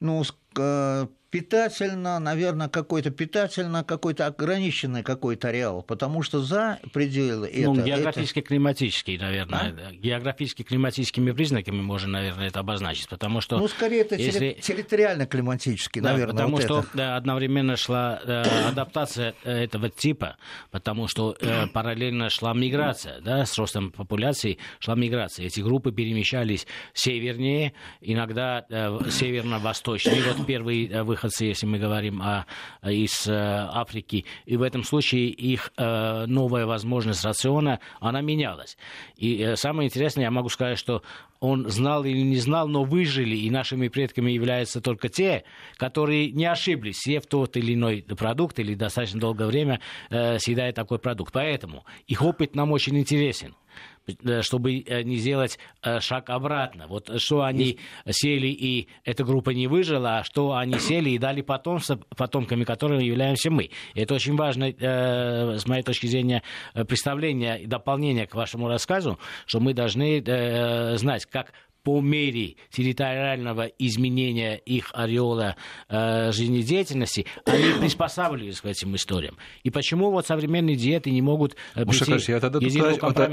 ну, 0.00 0.22
э, 0.58 1.06
питательно, 1.32 2.18
наверное, 2.18 2.68
какой-то 2.68 3.10
питательно, 3.10 3.82
какой-то 3.82 4.26
ограниченный 4.26 5.02
какой-то 5.02 5.48
ареал, 5.48 5.82
потому 5.82 6.22
что 6.22 6.42
за 6.42 6.78
пределы 6.92 7.50
ну, 7.56 7.74
это... 7.74 7.82
географически-климатический, 7.82 9.16
наверное. 9.16 9.74
А? 9.88 9.92
Географически-климатическими 9.94 11.32
признаками 11.32 11.80
можно, 11.80 12.08
наверное, 12.10 12.48
это 12.48 12.60
обозначить, 12.60 13.08
потому 13.08 13.40
что... 13.40 13.58
Ну, 13.58 13.66
скорее, 13.66 14.02
это 14.02 14.14
если... 14.16 14.58
территориально-климатический, 14.60 16.02
да, 16.02 16.12
наверное, 16.12 16.34
потому 16.34 16.56
вот 16.56 16.64
что 16.64 16.78
это. 16.80 16.88
Да, 16.92 17.16
одновременно 17.16 17.76
шла 17.76 18.20
э, 18.22 18.42
адаптация 18.68 19.34
э, 19.44 19.64
этого 19.64 19.88
типа, 19.88 20.36
потому 20.70 21.08
что 21.08 21.34
э, 21.40 21.66
параллельно 21.68 22.28
шла 22.28 22.52
миграция, 22.52 23.22
да, 23.22 23.46
с 23.46 23.56
ростом 23.56 23.90
популяции 23.90 24.58
шла 24.80 24.96
миграция. 24.96 25.46
Эти 25.46 25.60
группы 25.60 25.92
перемещались 25.92 26.66
севернее, 26.92 27.72
иногда 28.02 28.66
э, 28.68 28.98
северно-восточнее. 29.08 30.22
Вот 30.24 30.46
первый 30.46 30.88
э, 30.88 31.02
выход 31.02 31.21
выходцы, 31.22 31.44
если 31.44 31.66
мы 31.66 31.78
говорим 31.78 32.20
о, 32.20 32.46
из 32.82 33.26
э, 33.28 33.32
Африки. 33.32 34.24
И 34.44 34.56
в 34.56 34.62
этом 34.62 34.82
случае 34.82 35.28
их 35.28 35.72
э, 35.76 36.26
новая 36.26 36.66
возможность 36.66 37.24
рациона, 37.24 37.78
она 38.00 38.20
менялась. 38.20 38.76
И 39.16 39.40
э, 39.40 39.56
самое 39.56 39.88
интересное, 39.88 40.24
я 40.24 40.30
могу 40.30 40.48
сказать, 40.48 40.78
что 40.78 41.02
он 41.40 41.68
знал 41.68 42.04
или 42.04 42.20
не 42.20 42.36
знал, 42.36 42.68
но 42.68 42.84
выжили, 42.84 43.36
и 43.36 43.50
нашими 43.50 43.88
предками 43.88 44.30
являются 44.30 44.80
только 44.80 45.08
те, 45.08 45.44
которые 45.76 46.30
не 46.30 46.46
ошиблись, 46.46 46.98
съев 46.98 47.26
тот 47.26 47.56
или 47.56 47.74
иной 47.74 48.02
продукт 48.02 48.58
или 48.58 48.74
достаточно 48.74 49.20
долгое 49.20 49.46
время 49.46 49.80
э, 50.10 50.38
съедая 50.38 50.72
такой 50.72 50.98
продукт. 50.98 51.32
Поэтому 51.32 51.84
их 52.06 52.22
опыт 52.22 52.54
нам 52.54 52.72
очень 52.72 52.98
интересен. 52.98 53.54
Э, 54.06 54.42
чтобы 54.42 54.80
э, 54.80 55.02
не 55.02 55.16
сделать 55.16 55.60
э, 55.82 56.00
шаг 56.00 56.28
обратно. 56.30 56.88
Вот 56.88 57.08
что 57.20 57.42
они 57.42 57.78
сели, 58.10 58.48
и 58.48 58.88
эта 59.04 59.22
группа 59.22 59.50
не 59.50 59.68
выжила, 59.68 60.18
а 60.18 60.24
что 60.24 60.54
они 60.54 60.74
сели 60.80 61.10
и 61.10 61.18
дали 61.18 61.40
потомство, 61.40 62.00
потомками 62.16 62.64
которыми 62.64 63.04
являемся 63.04 63.50
мы. 63.50 63.70
И 63.94 64.00
это 64.00 64.14
очень 64.14 64.36
важно, 64.36 64.72
с 64.72 65.66
моей 65.66 65.82
точки 65.82 66.06
зрения, 66.06 66.42
представление 66.74 67.62
и 67.62 67.66
дополнение 67.66 68.26
к 68.26 68.34
вашему 68.34 68.66
рассказу, 68.66 69.18
что 69.46 69.60
мы 69.60 69.72
должны 69.72 70.22
знать, 70.96 71.26
как 71.26 71.52
по 71.82 72.00
мере 72.00 72.56
территориального 72.70 73.66
изменения 73.78 74.56
их 74.56 74.90
ореола 74.94 75.56
э, 75.88 76.32
жизнедеятельности, 76.32 77.26
они 77.44 77.72
приспосабливались 77.80 78.60
к 78.60 78.66
этим 78.66 78.94
историям. 78.96 79.36
И 79.62 79.70
почему 79.70 80.10
вот 80.10 80.26
современные 80.26 80.76
диеты 80.76 81.10
не 81.10 81.22
могут 81.22 81.56
э, 81.74 81.84
прийти 81.84 82.32
я 82.32 82.40
тогда 82.40 82.60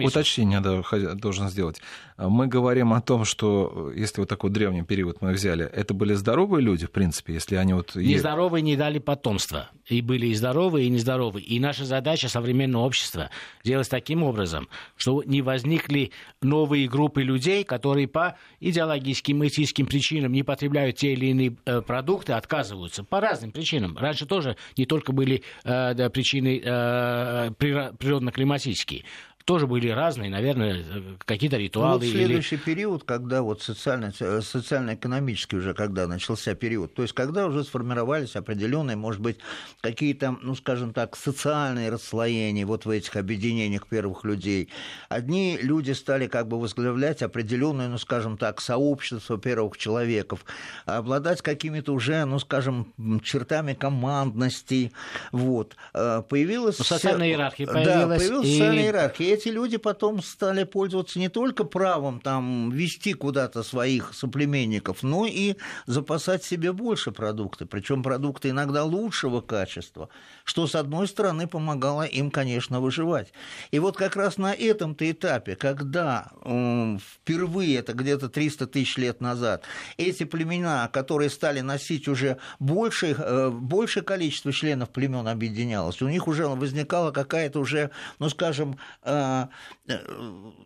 уточнение 0.03 0.59
да, 0.59 0.81
должен 1.15 1.49
сделать. 1.49 1.81
Мы 2.17 2.47
говорим 2.47 2.93
о 2.93 3.01
том, 3.01 3.25
что 3.25 3.91
если 3.95 4.21
вот 4.21 4.29
такой 4.29 4.49
древний 4.49 4.83
период 4.83 5.21
мы 5.21 5.31
взяли, 5.31 5.65
это 5.65 5.93
были 5.93 6.13
здоровые 6.13 6.63
люди, 6.63 6.85
в 6.85 6.91
принципе, 6.91 7.33
если 7.33 7.55
они 7.55 7.73
вот... 7.73 7.95
Нездоровые 7.95 8.61
не 8.61 8.75
дали 8.75 8.99
потомства. 8.99 9.69
И 9.87 10.01
были 10.01 10.27
и 10.27 10.33
здоровые, 10.33 10.87
и 10.87 10.89
нездоровые. 10.89 11.45
И 11.45 11.59
наша 11.59 11.85
задача 11.85 12.29
современного 12.29 12.83
общества 12.83 13.29
сделать 13.63 13.89
таким 13.89 14.23
образом, 14.23 14.67
что 14.97 15.23
не 15.23 15.41
возникли 15.41 16.11
новые 16.41 16.87
группы 16.87 17.23
людей, 17.23 17.63
которые 17.63 18.07
по 18.07 18.37
идеологическим, 18.60 19.46
этическим 19.46 19.86
причинам 19.86 20.31
не 20.31 20.43
потребляют 20.43 20.98
те 20.98 21.13
или 21.13 21.27
иные 21.27 21.55
э, 21.65 21.81
продукты, 21.81 22.34
отказываются 22.34 23.03
по 23.03 23.19
разным 23.19 23.51
причинам. 23.51 23.98
Раньше 23.98 24.25
тоже 24.25 24.58
не 24.77 24.86
только 24.86 25.12
были 25.12 25.43
э, 25.63 25.93
да, 25.93 26.10
причины 26.10 26.62
э, 26.63 27.51
природно-климатические 27.58 29.05
тоже 29.46 29.67
были 29.67 29.89
разные, 29.89 30.29
наверное, 30.29 30.84
какие-то 31.25 31.58
ритуалы. 31.58 32.00
Ну, 32.00 32.05
вот 32.05 32.12
следующий 32.12 32.55
или... 32.55 32.62
период, 32.62 33.03
когда 33.03 33.41
вот 33.41 33.62
социально, 33.62 34.12
социально-экономический 34.12 35.58
уже, 35.58 35.74
когда 35.74 36.08
начался 36.08 36.53
период, 36.53 36.93
то 36.93 37.01
есть 37.01 37.13
когда 37.13 37.48
уже 37.48 37.63
сформировались 37.63 38.36
определенные, 38.36 38.96
может 38.96 39.22
быть, 39.22 39.38
какие-то, 39.81 40.38
ну, 40.41 40.55
скажем 40.55 40.93
так, 40.93 41.15
социальные 41.15 41.89
расслоения 41.89 42.65
вот 42.65 42.86
в 42.86 42.89
этих 42.89 43.15
объединениях 43.15 43.88
первых 43.88 44.24
людей. 44.24 44.69
Одни 45.10 45.58
люди 45.60 45.91
стали 45.91 46.27
как 46.27 46.48
бы 46.48 46.60
возглавлять 46.60 47.22
определенное, 47.22 47.88
ну, 47.88 47.98
скажем 47.98 48.38
так, 48.38 48.62
сообщество 48.62 49.39
первых 49.39 49.77
человеков, 49.77 50.46
обладать 50.86 51.41
какими-то 51.41 51.93
уже, 51.93 52.25
ну, 52.25 52.39
скажем, 52.39 52.93
чертами 53.24 53.74
командности, 53.74 54.91
вот. 55.31 55.75
Э, 55.93 56.22
появилась... 56.27 56.77
Ну, 56.77 56.86
социальная 56.86 57.29
иерархия 57.29 57.65
появилась. 57.65 57.88
Да, 57.88 58.08
появилась 58.17 58.48
и... 58.48 58.51
социальная 58.51 58.84
иерархия 58.84 59.38
эти 59.39 59.50
люди 59.50 59.77
потом 59.77 60.22
стали 60.22 60.65
пользоваться 60.65 61.19
не 61.19 61.29
только 61.29 61.63
правом 61.63 62.19
там, 62.19 62.72
вести 62.72 63.13
куда-то 63.13 63.63
своих 63.63 64.13
соплеменников, 64.13 65.03
но 65.03 65.25
и 65.25 65.55
запасать 65.86 66.43
себе 66.43 66.72
больше 66.74 67.12
продукты, 67.12 67.65
причем 67.65 68.03
продукты 68.03 68.50
иногда 68.50 68.84
лучшего 68.84 69.41
качества, 69.41 70.10
что, 70.49 70.65
с 70.65 70.73
одной 70.73 71.07
стороны, 71.07 71.45
помогало 71.45 72.01
им, 72.01 72.31
конечно, 72.31 72.79
выживать. 72.79 73.31
И 73.69 73.77
вот 73.77 73.95
как 73.95 74.15
раз 74.15 74.37
на 74.37 74.51
этом-то 74.51 75.09
этапе, 75.11 75.55
когда 75.55 76.31
э, 76.43 76.97
впервые, 76.97 77.77
это 77.77 77.93
где-то 77.93 78.29
300 78.29 78.65
тысяч 78.65 78.97
лет 78.97 79.21
назад, 79.21 79.61
эти 79.97 80.23
племена, 80.23 80.89
которые 80.91 81.29
стали 81.29 81.59
носить 81.59 82.07
уже 82.07 82.39
больше, 82.57 83.15
э, 83.15 83.51
большее 83.51 84.01
количество 84.01 84.51
членов 84.51 84.89
племен 84.89 85.27
объединялось, 85.27 86.01
у 86.01 86.09
них 86.09 86.27
уже 86.27 86.47
возникала 86.47 87.11
какая-то 87.11 87.59
уже, 87.59 87.91
ну, 88.17 88.27
скажем, 88.29 88.79
э, 89.03 89.45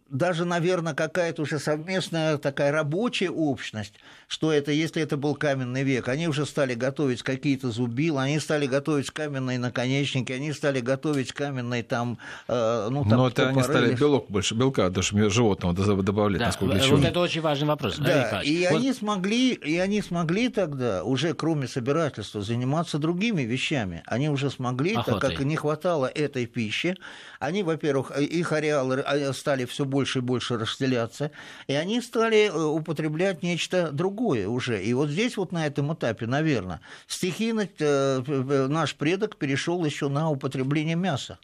даже, 0.09 0.45
наверное, 0.45 0.93
какая-то 0.93 1.41
уже 1.41 1.59
совместная 1.59 2.37
такая 2.37 2.71
рабочая 2.71 3.31
общность, 3.31 3.95
что 4.29 4.53
это, 4.53 4.71
если 4.71 5.01
это 5.01 5.17
был 5.17 5.35
каменный 5.35 5.83
век, 5.83 6.07
они 6.07 6.29
уже 6.29 6.45
стали 6.45 6.73
готовить 6.73 7.21
какие-то 7.21 7.69
зубила, 7.69 8.21
они 8.21 8.39
стали 8.39 8.65
готовить 8.65 9.11
каменные 9.11 9.59
наконечники, 9.73 10.31
они 10.31 10.53
стали 10.53 10.79
готовить 10.79 11.33
каменные 11.33 11.83
там, 11.83 12.17
э, 12.47 12.87
ну, 12.91 13.03
там 13.03 13.17
Но 13.17 13.27
это 13.27 13.49
они 13.49 13.63
стали 13.63 13.95
белок 13.95 14.27
больше, 14.29 14.55
белка 14.55 14.89
даже 14.89 15.29
животного 15.29 15.73
добавлять, 15.73 16.39
да, 16.39 16.45
насколько 16.47 16.77
я 16.77 16.87
Вот 16.87 17.03
это 17.03 17.19
очень 17.19 17.41
важный 17.41 17.67
вопрос. 17.67 17.97
Да, 17.97 18.41
и 18.41 18.67
вот... 18.69 18.77
они 18.77 18.93
смогли, 18.93 19.53
и 19.53 19.77
они 19.77 20.01
смогли 20.01 20.49
тогда 20.49 21.03
уже, 21.03 21.33
кроме 21.33 21.67
собирательства, 21.67 22.41
заниматься 22.41 22.99
другими 22.99 23.41
вещами. 23.41 24.03
Они 24.05 24.29
уже 24.29 24.49
смогли, 24.49 24.93
Охотой. 24.93 25.19
так 25.19 25.31
как 25.31 25.45
не 25.45 25.55
хватало 25.55 26.05
этой 26.05 26.45
пищи, 26.45 26.95
они, 27.39 27.63
во-первых, 27.63 28.11
их 28.17 28.51
ареалы 28.51 28.99
а, 28.99 29.33
стали 29.33 29.65
все 29.65 29.85
больше 29.85 30.19
и 30.19 30.21
больше 30.21 30.57
расселяться, 30.57 31.31
и 31.67 31.73
они 31.73 32.01
стали 32.01 32.47
э, 32.47 32.63
употреблять 32.63 33.43
нечто 33.43 33.91
другое 33.91 34.47
уже. 34.47 34.83
И 34.83 34.93
вот 34.93 35.09
здесь 35.09 35.37
вот 35.37 35.51
на 35.51 35.65
этом 35.65 35.93
этапе, 35.93 36.27
наверное, 36.27 36.81
стихийно 37.07 37.67
э, 37.79 38.67
наш 38.69 38.95
предок 38.95 39.37
перешел 39.37 39.62
еще 39.85 40.09
на 40.09 40.29
употребление 40.29 40.95
мяса 40.95 41.39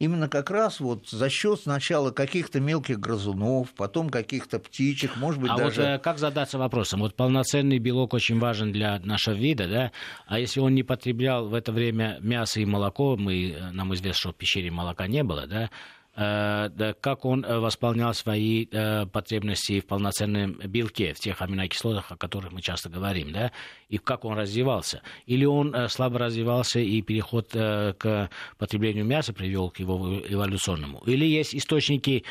именно 0.00 0.28
как 0.28 0.50
раз 0.50 0.80
вот 0.80 1.08
за 1.08 1.28
счет 1.30 1.60
сначала 1.60 2.10
каких-то 2.10 2.58
мелких 2.58 2.98
грызунов, 2.98 3.72
потом 3.76 4.10
каких-то 4.10 4.58
птичек, 4.58 5.16
может 5.16 5.40
быть, 5.40 5.52
а 5.52 5.56
даже... 5.56 5.80
вот 5.82 5.88
э, 5.88 5.98
как 5.98 6.18
задаться 6.18 6.58
вопросом? 6.58 7.00
Вот 7.00 7.14
полноценный 7.14 7.78
белок 7.78 8.14
очень 8.14 8.40
важен 8.40 8.72
для 8.72 8.98
нашего 9.00 9.34
вида, 9.34 9.68
да? 9.68 9.92
А 10.26 10.40
если 10.40 10.58
он 10.58 10.74
не 10.74 10.82
потреблял 10.82 11.46
в 11.46 11.54
это 11.54 11.70
время 11.70 12.18
мясо 12.20 12.60
и 12.60 12.64
молоко, 12.64 13.16
мы, 13.16 13.56
нам 13.72 13.94
известно, 13.94 14.18
что 14.18 14.32
в 14.32 14.36
пещере 14.36 14.70
молока 14.70 15.06
не 15.06 15.22
было, 15.22 15.46
да? 15.46 15.70
Э, 16.16 16.68
как 17.00 17.24
он 17.24 17.44
э, 17.44 17.60
восполнял 17.60 18.12
свои 18.14 18.66
э, 18.70 19.06
потребности 19.06 19.78
в 19.78 19.86
полноценном 19.86 20.54
белке, 20.66 21.14
в 21.14 21.20
тех 21.20 21.40
аминокислотах, 21.40 22.10
о 22.10 22.16
которых 22.16 22.52
мы 22.52 22.60
часто 22.60 22.88
говорим, 22.88 23.32
да, 23.32 23.52
и 23.88 23.98
как 23.98 24.24
он 24.24 24.36
развивался. 24.36 25.02
Или 25.26 25.44
он 25.44 25.88
слабо 25.88 26.18
развивался, 26.18 26.80
и 26.80 27.00
переход 27.02 27.50
к 27.52 28.30
потреблению 28.58 29.04
мяса 29.04 29.32
привел 29.32 29.70
к 29.70 29.78
его 29.78 30.20
эволюционному. 30.28 31.02
Или 31.06 31.24
есть 31.26 31.54
источники 31.54 32.24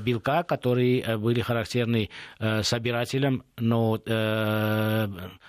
белка, 0.00 0.42
которые 0.42 1.00
э, 1.00 1.16
были 1.16 1.40
характерны 1.40 2.10
э, 2.38 2.62
собирателям, 2.62 3.44
но 3.58 4.00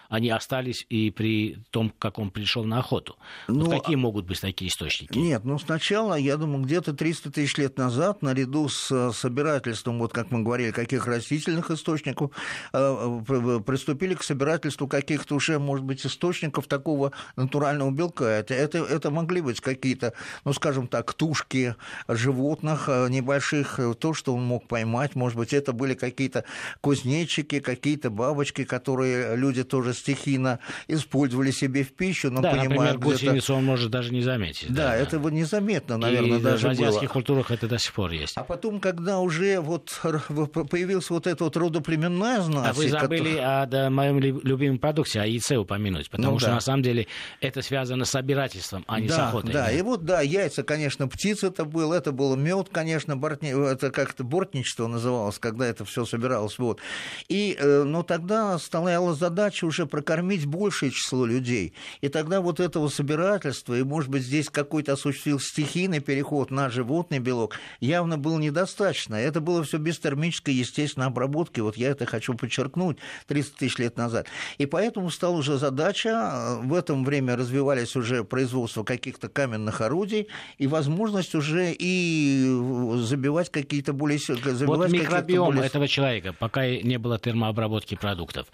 они 0.09 0.29
остались 0.29 0.85
и 0.89 1.11
при 1.11 1.57
том, 1.71 1.91
как 1.97 2.19
он 2.19 2.31
пришел 2.31 2.63
на 2.63 2.79
охоту. 2.79 3.17
Ну, 3.47 3.65
вот 3.65 3.71
какие 3.71 3.95
могут 3.95 4.25
быть 4.25 4.39
такие 4.39 4.69
источники? 4.69 5.17
Нет, 5.17 5.43
ну 5.43 5.59
сначала, 5.59 6.15
я 6.15 6.37
думаю, 6.37 6.63
где-то 6.63 6.93
300 6.93 7.31
тысяч 7.31 7.57
лет 7.57 7.77
назад, 7.77 8.21
наряду 8.21 8.69
с 8.69 9.11
собирательством, 9.11 9.99
вот 9.99 10.13
как 10.13 10.31
мы 10.31 10.43
говорили, 10.43 10.71
каких 10.71 11.07
растительных 11.07 11.71
источников, 11.71 12.31
приступили 12.71 14.13
к 14.15 14.23
собирательству 14.23 14.87
каких-то 14.87 15.35
уже, 15.35 15.59
может 15.59 15.85
быть, 15.85 16.05
источников 16.05 16.67
такого 16.67 17.11
натурального 17.35 17.91
белка. 17.91 18.25
Это, 18.25 18.53
это, 18.53 18.79
это 18.79 19.11
могли 19.11 19.41
быть 19.41 19.59
какие-то, 19.59 20.13
ну, 20.45 20.53
скажем 20.53 20.87
так, 20.87 21.13
тушки 21.13 21.75
животных 22.07 22.87
небольших, 22.87 23.79
то, 23.99 24.13
что 24.13 24.26
что 24.27 24.35
он 24.35 24.43
мог 24.43 24.67
поймать. 24.67 25.15
Может 25.15 25.37
быть, 25.37 25.53
это 25.53 25.71
были 25.71 25.93
какие-то 25.93 26.43
кузнечики, 26.81 27.61
какие-то 27.61 28.09
бабочки, 28.09 28.65
которые 28.65 29.37
люди 29.37 29.63
тоже 29.63 29.93
стихийно 29.93 30.59
использовали 30.89 31.51
себе 31.51 31.85
в 31.85 31.93
пищу, 31.93 32.29
но 32.29 32.41
да, 32.41 32.51
понимая, 32.51 32.93
например, 32.93 32.97
гусеницу 32.97 33.55
он 33.55 33.63
может 33.63 33.89
даже 33.89 34.11
не 34.11 34.21
заметить. 34.21 34.67
Да, 34.67 34.89
да. 34.89 34.95
это 34.97 35.17
вот 35.17 35.31
незаметно, 35.31 35.95
наверное, 35.95 36.39
и 36.39 36.41
даже 36.41 36.67
в 36.67 36.71
азиатских 36.71 37.03
было. 37.03 37.13
культурах 37.13 37.51
это 37.51 37.69
до 37.69 37.77
сих 37.77 37.93
пор 37.93 38.11
есть. 38.11 38.33
А 38.35 38.43
потом, 38.43 38.81
когда 38.81 39.19
уже 39.19 39.61
вот 39.61 39.97
появился 40.69 41.13
вот 41.13 41.25
эта 41.25 41.45
вот 41.45 41.55
родоплеменная 41.55 42.41
знать... 42.41 42.71
А 42.71 42.73
вы 42.73 42.89
забыли 42.89 43.35
который... 43.35 43.61
о 43.61 43.65
да, 43.65 43.89
моем 43.89 44.19
любимом 44.19 44.77
продукте, 44.77 45.21
о 45.21 45.25
яйце 45.25 45.55
упомянуть, 45.55 46.09
потому 46.09 46.33
ну, 46.33 46.39
что 46.39 46.49
да. 46.49 46.55
на 46.55 46.59
самом 46.59 46.83
деле 46.83 47.07
это 47.39 47.61
связано 47.61 48.03
с 48.03 48.09
собирательством, 48.09 48.83
а 48.87 48.99
не 48.99 49.07
да, 49.07 49.15
с 49.15 49.19
охотой. 49.19 49.53
Да, 49.53 49.71
и 49.71 49.81
вот, 49.81 50.03
да, 50.03 50.19
яйца, 50.19 50.63
конечно, 50.63 51.07
птиц 51.07 51.45
это 51.45 51.63
был, 51.63 51.93
это 51.93 52.11
был 52.11 52.35
мед, 52.35 52.67
конечно, 52.73 53.15
бортни... 53.15 53.51
это 53.51 53.89
как-то 54.17 54.23
бортничество 54.23 54.87
называлось, 54.87 55.37
когда 55.37 55.67
это 55.67 55.85
все 55.85 56.05
собиралось. 56.05 56.57
Вот. 56.57 56.79
И, 57.27 57.55
э, 57.59 57.83
но 57.83 58.01
тогда 58.01 58.57
стояла 58.57 59.13
задача 59.13 59.65
уже 59.65 59.85
прокормить 59.85 60.45
большее 60.45 60.91
число 60.91 61.25
людей. 61.25 61.73
И 62.01 62.09
тогда 62.09 62.41
вот 62.41 62.59
этого 62.59 62.87
собирательства, 62.87 63.75
и, 63.75 63.83
может 63.83 64.09
быть, 64.09 64.23
здесь 64.23 64.49
какой-то 64.49 64.93
осуществил 64.93 65.39
стихийный 65.39 65.99
переход 65.99 66.51
на 66.51 66.69
животный 66.69 67.19
белок, 67.19 67.59
явно 67.79 68.17
было 68.17 68.39
недостаточно. 68.39 69.15
Это 69.15 69.39
было 69.39 69.63
все 69.63 69.77
без 69.77 69.99
термической, 69.99 70.55
естественной 70.55 71.07
обработки. 71.07 71.59
Вот 71.59 71.77
я 71.77 71.89
это 71.89 72.05
хочу 72.05 72.33
подчеркнуть 72.33 72.97
30 73.27 73.55
тысяч 73.55 73.77
лет 73.77 73.97
назад. 73.97 74.27
И 74.57 74.65
поэтому 74.65 75.11
стала 75.11 75.37
уже 75.37 75.57
задача, 75.57 76.09
э, 76.09 76.67
в 76.67 76.73
этом 76.73 77.05
время 77.05 77.35
развивались 77.35 77.95
уже 77.95 78.23
производство 78.23 78.83
каких-то 78.83 79.29
каменных 79.29 79.81
орудий, 79.81 80.27
и 80.57 80.65
возможность 80.65 81.35
уже 81.35 81.75
и 81.77 82.45
забивать 83.03 83.51
какие-то 83.51 83.93
более... 83.93 84.06
Забивать 84.15 84.61
вот 84.61 84.89
микробиом 84.89 85.47
более... 85.47 85.65
этого 85.65 85.87
человека, 85.87 86.33
пока 86.33 86.67
не 86.67 86.97
было 86.97 87.19
термообработки 87.19 87.95
продуктов, 87.95 88.47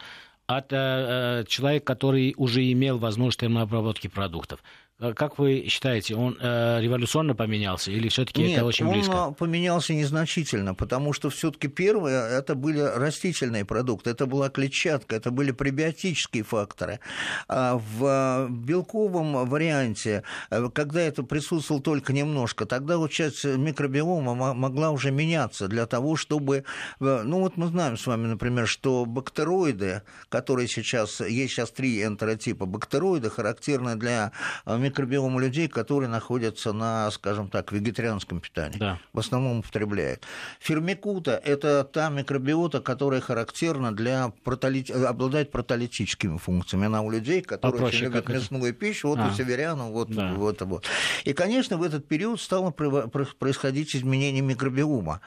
от 0.46 0.68
э, 0.72 1.46
человека, 1.48 1.86
который 1.86 2.34
уже 2.38 2.70
имел 2.72 2.98
возможность 2.98 3.40
термообработки 3.40 4.08
продуктов. 4.08 4.62
Э, 5.04 5.14
как 5.14 5.38
вы 5.38 5.66
считаете, 5.68 6.16
он 6.16 6.38
э, 6.40 6.80
революционно 6.82 7.36
поменялся 7.36 7.92
или 7.92 8.08
все-таки 8.08 8.44
это 8.52 8.66
очень 8.66 8.90
близко? 8.90 9.12
он 9.12 9.34
поменялся 9.34 9.94
незначительно, 9.94 10.74
потому 10.74 11.14
что 11.14 11.30
все-таки 11.30 11.68
первые 11.68 12.16
это 12.38 12.56
были 12.56 12.80
растительные 12.80 13.66
продукты, 13.66 14.12
это 14.12 14.26
была 14.26 14.50
клетчатка, 14.50 15.16
это 15.16 15.32
были 15.32 15.52
пребиотические 15.52 16.44
факторы. 16.44 17.00
А 17.48 17.78
в 17.78 18.48
белковом 18.50 19.46
варианте, 19.46 20.24
э, 20.50 20.70
когда 20.74 21.02
это 21.02 21.24
присутствовало 21.24 21.84
только 21.84 22.14
немножко, 22.14 22.66
тогда 22.66 22.98
вот 22.98 23.12
часть 23.12 23.44
микробиома 23.44 24.54
могла 24.54 24.92
уже 24.92 25.12
меняться 25.12 25.68
для 25.68 25.86
того, 25.86 26.16
чтобы... 26.16 26.64
Э, 27.02 27.22
ну 27.26 27.42
вот 27.42 27.58
мы 27.58 27.68
знаем 27.68 27.98
с 27.98 28.08
вами, 28.08 28.28
например, 28.28 28.68
что 28.68 29.06
бактероиды, 29.06 30.02
которые 30.30 30.68
сейчас... 30.70 31.20
Есть 31.20 31.54
сейчас 31.54 31.72
три 31.72 32.04
энтеротипа 32.04 32.66
бактероиды, 32.66 33.30
характерны 33.30 33.96
для 33.96 34.32
микробиома 34.66 34.93
людей, 35.00 35.68
которые 35.68 36.10
находятся 36.10 36.74
на, 36.74 37.12
скажем 37.12 37.50
так, 37.50 37.72
вегетарианском 37.72 38.40
питании. 38.40 38.78
Да. 38.78 39.00
В 39.14 39.20
основном 39.20 39.60
употребляют. 39.60 40.24
Фермикута– 40.60 41.42
это 41.46 41.84
та 41.84 42.10
микробиота, 42.10 42.82
которая 42.82 43.22
характерна 43.22 43.92
для 43.92 44.32
протолит... 44.44 44.90
обладает 44.90 45.52
протолитическими 45.52 46.38
функциями. 46.38 46.86
Она 46.86 47.02
у 47.02 47.12
людей, 47.12 47.42
которые 47.42 47.80
Попроще, 47.80 48.08
очень 48.08 48.14
любят 48.14 48.30
мясную 48.30 48.72
это? 48.72 48.80
пищу, 48.80 49.08
вот 49.10 49.20
а. 49.20 49.30
у 49.30 49.34
северян, 49.34 49.80
вот, 49.80 50.10
да. 50.10 50.34
вот, 50.34 50.62
вот. 50.62 50.86
И, 51.24 51.34
конечно, 51.34 51.78
в 51.78 51.84
этот 51.84 52.08
период 52.08 52.40
стало 52.42 52.72
происходить 52.72 53.96
изменение 53.96 54.42
микробиома. 54.42 55.22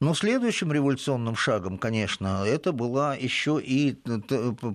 Но 0.00 0.14
следующим 0.14 0.72
революционным 0.72 1.36
шагом, 1.36 1.78
конечно, 1.78 2.44
это 2.46 2.72
была 2.72 3.14
еще 3.14 3.60
и 3.62 3.98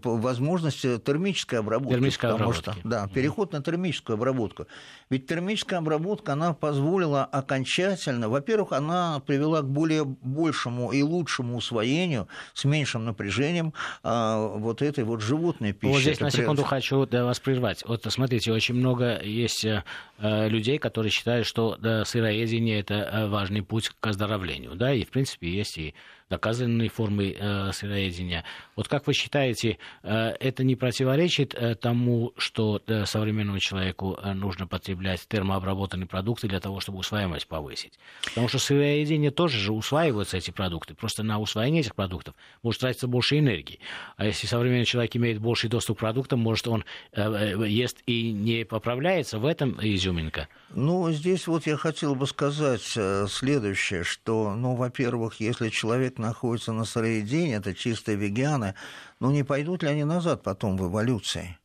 возможность 0.04 0.82
термической 0.82 1.60
обработки. 1.60 1.96
Термической 1.96 2.32
обработки. 2.32 2.62
Что, 2.62 2.76
да, 2.84 3.08
переход 3.08 3.54
на 3.54 3.62
термическую 3.62 4.16
обработку. 4.24 4.66
Ведь 5.14 5.28
термическая 5.28 5.78
обработка, 5.78 6.34
она 6.34 6.56
позволила 6.56 7.24
окончательно, 7.24 8.30
во-первых, 8.30 8.72
она 8.72 9.20
привела 9.20 9.62
к 9.62 9.70
более 9.70 10.06
большему 10.06 10.92
и 10.92 11.04
лучшему 11.04 11.56
усвоению 11.56 12.28
с 12.56 12.66
меньшим 12.66 13.06
напряжением 13.06 13.76
а, 14.02 14.40
вот 14.40 14.82
этой 14.82 15.04
вот 15.04 15.22
животной 15.22 15.72
пищи. 15.72 15.92
Вот 15.92 16.02
здесь 16.02 16.16
Это 16.16 16.24
на 16.24 16.32
секунду 16.32 16.64
хочу 16.64 17.06
да, 17.06 17.26
вас 17.26 17.40
прервать. 17.40 17.84
Вот 17.86 18.04
смотрите, 18.10 18.52
очень 18.52 18.74
много 18.74 19.22
есть 19.22 19.64
э, 19.66 19.84
людей, 20.18 20.80
которые 20.80 21.12
считают, 21.12 21.46
что 21.46 21.78
да, 21.80 22.06
сыроедение– 22.06 22.80
это 22.82 22.96
э, 22.96 23.28
важный 23.28 23.62
путь 23.62 23.90
к 23.90 24.08
оздоровлению. 24.08 24.74
Да, 24.74 24.96
и, 24.96 25.06
в 25.06 25.12
принципе, 25.12 25.48
есть 25.48 25.78
и 25.78 25.94
доказанной 26.34 26.88
формы 26.88 27.36
э, 27.38 27.72
сыроедения. 27.74 28.44
Вот 28.76 28.88
как 28.88 29.06
вы 29.06 29.14
считаете, 29.14 29.78
э, 30.02 30.30
это 30.40 30.64
не 30.64 30.76
противоречит 30.76 31.54
э, 31.54 31.76
тому, 31.76 32.34
что 32.38 32.82
э, 32.88 33.06
современному 33.06 33.60
человеку 33.60 34.18
э, 34.20 34.34
нужно 34.34 34.66
потреблять 34.66 35.03
термообработанные 35.28 36.08
продукты 36.08 36.48
для 36.48 36.60
того, 36.60 36.80
чтобы 36.80 37.00
усваиваемость 37.00 37.48
повысить? 37.48 38.00
Потому 38.26 38.48
что 38.48 38.60
сыроедение 38.60 39.32
тоже 39.32 39.58
же 39.58 39.74
усваиваются 39.74 40.38
эти 40.38 40.52
продукты. 40.52 40.96
Просто 40.96 41.24
на 41.24 41.40
усвоение 41.40 41.82
этих 41.82 41.96
продуктов 41.96 42.36
может 42.62 42.82
тратиться 42.82 43.08
больше 43.08 43.40
энергии. 43.40 43.80
А 44.18 44.26
если 44.26 44.48
современный 44.48 44.86
человек 44.86 45.16
имеет 45.16 45.40
больший 45.40 45.70
доступ 45.70 45.98
к 45.98 46.00
продуктам, 46.02 46.40
может 46.40 46.68
он 46.68 46.86
э, 47.12 47.22
э, 47.22 47.68
ест 47.68 47.98
и 48.06 48.32
не 48.32 48.66
поправляется, 48.66 49.40
в 49.40 49.46
этом 49.46 49.78
изюминка? 49.82 50.48
Ну, 50.70 51.12
здесь 51.12 51.48
вот 51.48 51.68
я 51.68 51.78
хотел 51.78 52.16
бы 52.16 52.28
сказать 52.28 52.94
э, 52.96 53.28
следующее, 53.30 54.04
что, 54.04 54.56
ну, 54.56 54.76
во-первых, 54.76 55.40
если 55.40 55.70
человек 55.70 56.18
находятся 56.18 56.72
на 56.74 56.86
сыроедении, 56.86 57.56
это 57.56 57.74
чистые 57.74 58.18
веганы, 58.18 58.76
но 59.20 59.32
не 59.32 59.44
пойдут 59.44 59.84
ли 59.84 59.90
они 59.90 60.04
назад 60.04 60.44
потом 60.44 60.78
в 60.78 60.88
эволюции? 60.90 61.58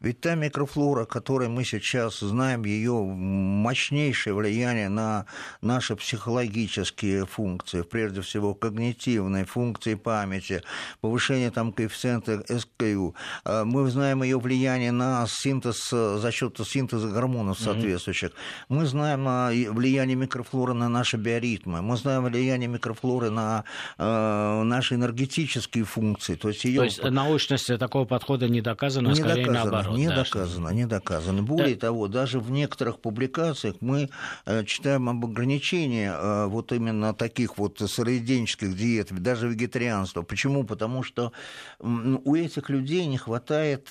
Ведь 0.00 0.20
та 0.20 0.34
микрофлора, 0.34 1.06
которой 1.06 1.48
мы 1.48 1.64
сейчас 1.64 2.20
знаем, 2.20 2.64
ее 2.64 2.92
мощнейшее 2.92 4.34
влияние 4.34 4.90
на 4.90 5.24
наши 5.62 5.96
психологические 5.96 7.24
функции, 7.24 7.80
прежде 7.80 8.20
всего 8.20 8.54
когнитивные 8.54 9.46
функции 9.46 9.94
памяти, 9.94 10.62
повышение 11.00 11.50
там 11.50 11.72
коэффициента 11.72 12.44
СКУ. 12.46 13.14
А 13.44 13.64
мы 13.64 13.88
знаем 13.90 14.22
ее 14.22 14.38
влияние 14.38 14.92
на 14.92 15.26
синтез 15.26 15.88
за 15.90 16.30
счет 16.30 16.60
синтеза 16.66 17.08
гормонов 17.08 17.58
соответствующих. 17.58 18.30
Mm-hmm. 18.30 18.64
Мы 18.68 18.86
знаем 18.86 19.24
влияние 19.72 20.16
микрофлоры 20.16 20.74
на 20.74 20.90
наши 20.90 21.16
биоритмы. 21.16 21.80
Мы 21.80 21.96
знаем 21.96 22.24
влияние 22.24 22.68
микрофлоры 22.68 23.30
на 23.30 23.64
э, 23.96 24.62
наши 24.62 24.94
энергетические 24.94 25.84
функции. 25.84 26.34
То 26.34 26.48
есть, 26.48 26.64
ее... 26.64 26.80
То 26.80 26.84
есть 26.84 27.02
научность 27.02 27.78
такого 27.78 28.04
подхода 28.04 28.46
не 28.46 28.60
доказана, 28.60 29.08
а 29.08 29.12
не 29.12 29.16
скорее 29.16 29.46
доказана. 29.46 29.64
наоборот 29.64 29.86
наоборот. 29.86 29.95
Не 29.96 30.08
да, 30.08 30.16
доказано, 30.16 30.68
не 30.70 30.86
доказано. 30.86 31.42
Более 31.42 31.74
да. 31.74 31.88
того, 31.88 32.08
даже 32.08 32.40
в 32.40 32.50
некоторых 32.50 33.00
публикациях 33.00 33.76
мы 33.80 34.10
э, 34.44 34.64
читаем 34.64 35.08
об 35.08 35.24
ограничении 35.24 36.08
э, 36.08 36.46
вот 36.46 36.72
именно 36.72 37.14
таких 37.14 37.58
вот 37.58 37.78
сыроеденческих 37.78 38.76
диет, 38.76 39.12
даже 39.12 39.48
вегетарианства. 39.48 40.22
Почему? 40.22 40.64
Потому 40.64 41.02
что 41.02 41.32
у 41.78 42.34
этих 42.34 42.68
людей 42.70 43.06
не 43.06 43.18
хватает 43.18 43.90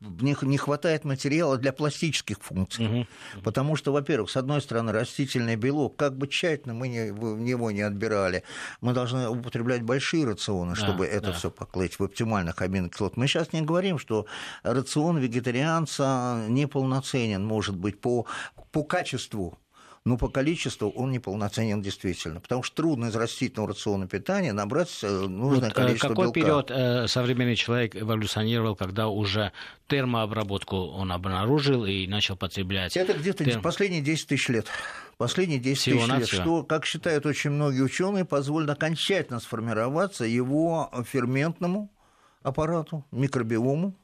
них 0.00 0.42
не 0.42 0.56
хватает 0.58 1.04
материала 1.04 1.56
для 1.56 1.72
пластических 1.72 2.38
функций. 2.40 2.86
Угу. 2.86 3.42
Потому 3.42 3.76
что, 3.76 3.92
во-первых, 3.92 4.30
с 4.30 4.36
одной 4.36 4.60
стороны, 4.60 4.92
растительный 4.92 5.56
белок, 5.56 5.96
как 5.96 6.16
бы 6.16 6.28
тщательно 6.28 6.74
мы 6.74 6.88
не, 6.88 7.12
в 7.12 7.40
него 7.40 7.70
не 7.70 7.82
отбирали, 7.82 8.44
мы 8.80 8.92
должны 8.92 9.28
употреблять 9.28 9.82
большие 9.82 10.24
рационы, 10.24 10.76
чтобы 10.76 11.06
да, 11.06 11.12
это 11.12 11.26
да. 11.26 11.32
все 11.32 11.50
поклыть 11.50 11.98
в 11.98 12.04
оптимальных 12.04 12.62
аминокислот. 12.62 13.16
Мы 13.16 13.26
сейчас 13.26 13.52
не 13.52 13.62
говорим, 13.62 13.98
что 13.98 14.26
рацион 14.62 15.18
вегетарианца 15.18 16.44
неполноценен, 16.48 17.44
может 17.44 17.76
быть, 17.76 18.00
по, 18.00 18.26
по 18.70 18.84
качеству 18.84 19.58
но 20.04 20.16
по 20.16 20.28
количеству 20.28 20.90
он 20.90 21.10
неполноценен 21.10 21.82
действительно, 21.82 22.40
потому 22.40 22.62
что 22.62 22.76
трудно 22.76 23.06
из 23.06 23.16
растительного 23.16 23.70
рациона 23.70 24.06
питания 24.06 24.52
набрать 24.52 24.90
э, 25.02 25.08
нужное 25.08 25.68
вот, 25.68 25.72
э, 25.72 25.74
количество 25.74 26.08
какой 26.08 26.26
белка. 26.26 26.40
период 26.40 26.70
э, 26.70 27.08
современный 27.08 27.56
человек 27.56 27.96
эволюционировал, 27.96 28.76
когда 28.76 29.08
уже 29.08 29.52
термообработку 29.86 30.76
он 30.76 31.12
обнаружил 31.12 31.84
и 31.84 32.06
начал 32.06 32.36
потреблять? 32.36 32.96
Это 32.96 33.12
где-то 33.14 33.44
терм... 33.44 33.62
последние 33.62 34.02
10 34.02 34.28
тысяч 34.28 34.48
лет. 34.48 34.66
Последние 35.16 35.58
10 35.58 35.80
всего 35.80 36.06
тысяч 36.06 36.18
лет, 36.18 36.28
что, 36.28 36.62
как 36.62 36.86
считают 36.86 37.26
очень 37.26 37.50
многие 37.50 37.82
ученые, 37.82 38.24
позволит 38.24 38.70
окончательно 38.70 39.40
сформироваться 39.40 40.24
его 40.24 40.90
ферментному 41.06 41.90
аппарату, 42.42 43.04
микробиому, 43.10 43.94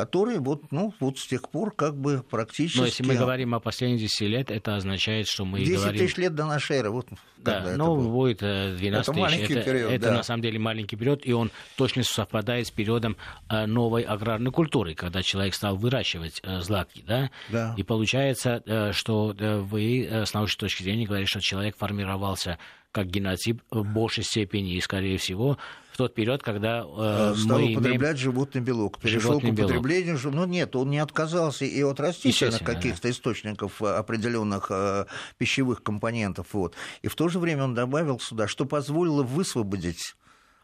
который 0.00 0.38
вот, 0.38 0.72
ну, 0.72 0.94
вот 0.98 1.18
с 1.18 1.26
тех 1.26 1.46
пор 1.50 1.74
как 1.74 1.94
бы 1.94 2.22
практически... 2.22 2.78
Но 2.78 2.86
если 2.86 3.02
мы 3.02 3.16
говорим 3.16 3.54
о 3.54 3.60
последних 3.60 4.00
10 4.00 4.20
лет, 4.22 4.50
это 4.50 4.76
означает, 4.76 5.28
что 5.28 5.44
мы 5.44 5.58
10 5.58 5.74
говорим... 5.74 6.00
тысяч 6.00 6.16
лет 6.16 6.34
до 6.34 6.46
нашей 6.46 6.78
эры, 6.78 6.90
вот 6.90 7.06
Да, 7.36 7.74
ну, 7.76 7.96
будет 8.10 8.38
12 8.38 8.82
э, 8.82 8.96
это 8.96 9.28
тысяч. 9.28 9.50
Это, 9.50 9.62
период, 9.62 9.92
это 9.92 10.06
да. 10.06 10.14
на 10.14 10.22
самом 10.22 10.40
деле 10.40 10.58
маленький 10.58 10.96
период, 10.96 11.26
и 11.26 11.34
он 11.34 11.50
точно 11.76 12.02
совпадает 12.02 12.66
с 12.66 12.70
периодом 12.70 13.18
э, 13.50 13.66
новой 13.66 14.02
аграрной 14.02 14.50
культуры, 14.50 14.94
когда 14.94 15.22
человек 15.22 15.54
стал 15.54 15.76
выращивать 15.76 16.40
э, 16.44 16.60
злаки, 16.60 17.04
да? 17.06 17.30
да. 17.50 17.74
И 17.76 17.82
получается, 17.82 18.62
что 18.92 19.34
вы 19.36 20.08
с 20.10 20.32
научной 20.32 20.60
точки 20.60 20.82
зрения 20.82 21.04
говорите, 21.04 21.28
что 21.28 21.40
человек 21.40 21.76
формировался 21.76 22.58
как 22.90 23.06
генотип 23.06 23.62
в 23.70 23.84
большей 23.84 24.24
степени 24.24 24.74
и, 24.74 24.80
скорее 24.80 25.18
всего, 25.18 25.58
тот 26.00 26.14
период, 26.14 26.42
когда 26.42 26.82
э, 26.82 27.34
Стал 27.36 27.58
мы 27.58 27.72
употреблять 27.72 28.12
имеем... 28.12 28.16
животный 28.16 28.62
белок. 28.62 28.98
Перешел 29.00 29.32
животный 29.32 29.50
к 29.50 29.52
употреблению... 29.52 30.18
Белок. 30.18 30.34
Ну 30.34 30.46
нет, 30.46 30.74
он 30.74 30.88
не 30.88 30.98
отказался 30.98 31.66
и 31.66 31.82
от 31.82 32.00
растительных 32.00 32.62
каких-то 32.62 33.02
да. 33.02 33.10
источников 33.10 33.82
определенных 33.82 34.68
э, 34.70 35.04
пищевых 35.36 35.82
компонентов. 35.82 36.46
Вот. 36.52 36.74
И 37.02 37.08
в 37.08 37.14
то 37.16 37.28
же 37.28 37.38
время 37.38 37.64
он 37.64 37.74
добавил 37.74 38.18
сюда, 38.18 38.48
что 38.48 38.64
позволило 38.64 39.22
высвободить 39.22 40.14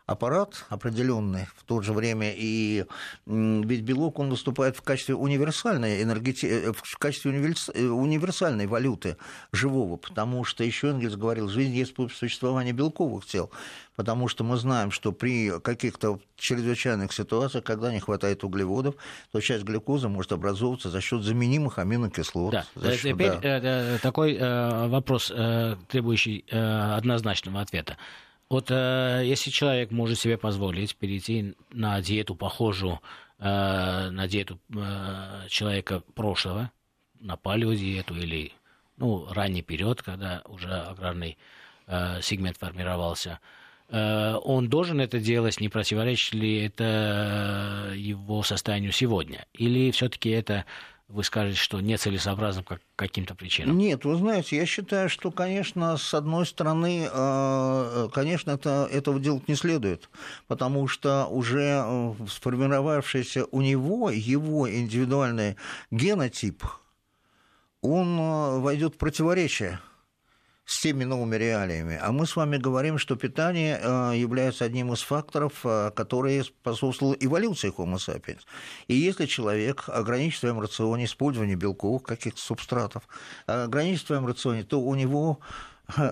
аппарат 0.07 0.64
определенный 0.69 1.47
в 1.57 1.64
то 1.64 1.83
же 1.83 1.92
время, 1.92 2.33
и 2.35 2.85
ведь 3.27 3.83
белок, 3.83 4.21
он 4.21 4.31
выступает 4.31 4.77
в 4.77 4.83
качестве 4.83 5.16
универсальной, 5.16 6.03
энергети... 6.03 6.47
Э, 6.47 6.73
в 6.73 6.99
качестве 6.99 7.33
универс... 7.33 7.71
Э, 7.75 7.87
универсальной 7.87 8.66
валюты 8.66 9.16
живого, 9.53 9.97
потому 9.97 10.45
что 10.45 10.62
еще 10.62 10.88
Энгельс 10.90 11.16
говорил, 11.16 11.49
жизнь 11.49 11.75
есть 11.75 11.95
существование 12.16 12.73
белковых 12.73 13.27
тел, 13.27 13.51
потому 13.97 14.29
что 14.29 14.45
мы 14.45 14.57
знаем, 14.57 14.92
что 14.92 15.11
при 15.11 15.59
каких-то 15.59 16.21
чрезвычайных 16.37 17.12
ситуациях, 17.12 17.64
когда 17.64 17.92
не 17.92 17.99
хватает 17.99 18.45
углеводов, 18.45 18.95
то 19.33 19.40
часть 19.40 19.64
глюкозы 19.64 20.09
может 20.09 20.31
образовываться 20.31 20.88
за 20.88 21.01
счет 21.01 21.23
заменимых 21.23 21.79
аминокислот. 21.81 22.53
Да. 22.53 22.64
За 22.77 22.92
счет, 22.92 23.14
Теперь 23.14 23.38
да. 23.40 23.99
такой 23.99 24.37
э, 24.37 24.87
вопрос, 24.87 25.33
требующий 25.88 26.45
однозначного 26.51 27.61
ответа. 27.61 27.97
Вот 28.48 28.70
э, 28.70 29.22
если 29.24 29.50
человек 29.50 29.90
может 29.90 30.18
себе 30.20 30.38
позволить 30.38 30.94
перейти 30.96 31.54
на 31.70 32.00
диету 32.00 32.37
похожую 32.37 33.00
э, 33.38 34.11
на 34.11 34.28
диету 34.28 34.61
э, 34.74 35.46
человека 35.48 36.02
прошлого, 36.14 36.70
на 37.18 37.37
палеодиету 37.37 38.14
или 38.14 38.52
ну, 38.96 39.26
ранний 39.32 39.62
период, 39.62 40.02
когда 40.02 40.42
уже 40.46 40.70
аграрный 40.70 41.38
э, 41.88 42.20
сегмент 42.22 42.56
формировался, 42.56 43.40
э, 43.88 44.35
он 44.44 44.68
должен 44.68 45.00
это 45.00 45.18
делать, 45.18 45.61
не 45.61 45.68
противоречит 45.68 46.35
ли 46.35 46.64
это 46.66 47.92
его 47.96 48.44
состоянию 48.44 48.92
сегодня? 48.92 49.46
Или 49.54 49.90
все-таки 49.90 50.30
это 50.30 50.66
вы 51.09 51.23
скажете, 51.23 51.59
что 51.59 51.81
нецелесообразно 51.81 52.62
по 52.62 52.81
каким-то 52.97 53.35
причинам? 53.35 53.79
Нет, 53.79 54.05
вы 54.05 54.16
знаете, 54.16 54.57
я 54.57 54.66
считаю, 54.66 55.09
что, 55.09 55.31
конечно, 55.31 55.97
с 55.97 56.14
одной 56.14 56.47
стороны, 56.47 57.09
э, 57.11 58.09
конечно, 58.12 58.51
это, 58.51 58.88
этого 58.90 59.21
делать 59.21 59.47
не 59.49 59.55
следует, 59.55 60.11
потому 60.49 60.88
что 60.88 61.27
уже 61.27 61.85
э, 61.85 62.14
сформировавшийся 62.29 63.47
у 63.53 63.62
него 63.62 64.11
его 64.11 64.69
индивидуальный 64.69 65.57
генотип, 65.90 66.64
он 67.83 68.19
э, 68.19 68.59
войдет 68.59 68.95
в 68.95 68.99
противоречие 68.99 69.79
с 70.66 70.81
теми 70.81 71.05
новыми 71.05 71.37
реалиями. 71.37 71.98
А 72.02 72.11
мы 72.11 72.26
с 72.26 72.35
вами 72.35 72.57
говорим, 72.57 72.98
что 72.98 73.14
питание 73.14 73.79
э, 73.81 74.16
является 74.16 74.64
одним 74.64 74.92
из 74.92 75.00
факторов, 75.00 75.61
э, 75.64 75.92
которые 75.94 76.42
способствовал 76.42 77.16
эволюции 77.18 77.72
Homo 77.72 77.94
sapiens. 77.94 78.40
И 78.88 78.94
если 78.94 79.26
человек 79.26 79.85
ограничит 79.87 80.38
в 80.38 80.40
своем 80.40 80.61
рационе 80.61 81.05
использование 81.05 81.55
белковых 81.55 82.02
каких-то 82.02 82.40
субстратов, 82.40 83.05
ограничит 83.46 84.05
в 84.05 84.07
своем 84.09 84.26
рационе, 84.26 84.64
то 84.64 84.81
у 84.81 84.94
него 84.96 85.38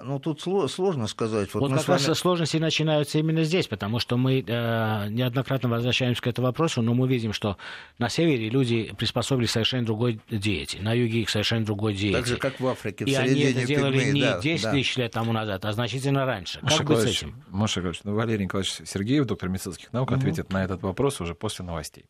ну, 0.05 0.21
тут 0.21 0.41
сложно 0.41 1.07
сказать. 1.09 1.53
Вот, 1.53 1.61
вот 1.61 1.73
как 1.73 1.89
вами... 1.89 2.07
раз 2.07 2.19
сложности 2.19 2.59
начинаются 2.59 3.19
именно 3.19 3.43
здесь, 3.43 3.67
потому 3.67 3.99
что 3.99 4.17
мы 4.17 4.45
э, 4.47 5.09
неоднократно 5.09 5.69
возвращаемся 5.69 6.23
к 6.23 6.27
этому 6.27 6.47
вопросу, 6.47 6.81
но 6.81 6.95
мы 6.95 7.09
видим, 7.09 7.33
что 7.33 7.57
на 7.99 8.09
севере 8.09 8.49
люди 8.49 8.95
приспособились 8.97 9.51
к 9.51 9.53
совершенно 9.53 9.85
другой 9.85 10.21
диете, 10.31 10.81
на 10.81 10.93
юге 10.93 11.23
их 11.23 11.31
совершенно 11.31 11.65
другой 11.65 11.95
диете. 11.95 12.19
Так 12.19 12.27
же, 12.27 12.37
как 12.37 12.61
в 12.61 12.67
Африке, 12.67 13.05
в 13.05 13.09
И 13.09 13.15
они 13.15 13.41
это 13.41 13.67
делали 13.67 13.99
пигмей, 13.99 14.13
не 14.13 14.21
да, 14.21 14.41
10 14.41 14.63
да. 14.63 14.73
тысяч 14.73 14.97
лет 14.97 15.13
тому 15.13 15.33
назад, 15.33 15.65
а 15.65 15.73
значительно 15.73 16.25
раньше. 16.25 16.61
Маша 16.63 16.79
как 16.79 16.87
быть 16.87 16.99
с 16.99 17.05
этим? 17.05 17.43
Маша 17.49 17.81
Николаевич, 17.81 18.01
ну, 18.05 18.15
Валерий 18.15 18.45
Николаевич 18.45 18.81
Сергеев, 18.85 19.27
доктор 19.27 19.49
медицинских 19.49 19.93
наук, 19.93 20.11
угу. 20.11 20.19
ответит 20.19 20.53
на 20.53 20.63
этот 20.63 20.83
вопрос 20.83 21.21
уже 21.21 21.35
после 21.35 21.65
новостей 21.65 22.05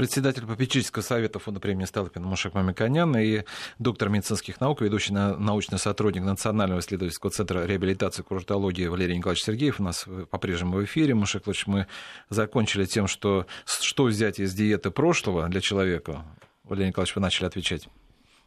председатель 0.00 0.46
попечительского 0.46 1.02
совета 1.02 1.38
фонда 1.38 1.60
премии 1.60 1.84
Столыпина 1.84 2.26
Мушек 2.26 2.54
Мамиканян 2.54 3.14
и 3.18 3.42
доктор 3.78 4.08
медицинских 4.08 4.58
наук, 4.58 4.80
ведущий 4.80 5.12
научный 5.12 5.78
сотрудник 5.78 6.22
Национального 6.22 6.80
исследовательского 6.80 7.30
центра 7.30 7.66
реабилитации 7.66 8.22
и 8.22 8.24
курортологии 8.24 8.86
Валерий 8.86 9.18
Николаевич 9.18 9.44
Сергеев 9.44 9.78
у 9.78 9.82
нас 9.82 10.06
по-прежнему 10.30 10.78
в 10.78 10.84
эфире. 10.86 11.14
Мушек 11.14 11.46
Ильич, 11.46 11.66
мы 11.66 11.86
закончили 12.30 12.86
тем, 12.86 13.08
что 13.08 13.46
что 13.66 14.04
взять 14.04 14.38
из 14.38 14.54
диеты 14.54 14.90
прошлого 14.90 15.46
для 15.50 15.60
человека. 15.60 16.24
Валерий 16.64 16.88
Николаевич, 16.88 17.14
вы 17.14 17.20
начали 17.20 17.44
отвечать. 17.44 17.86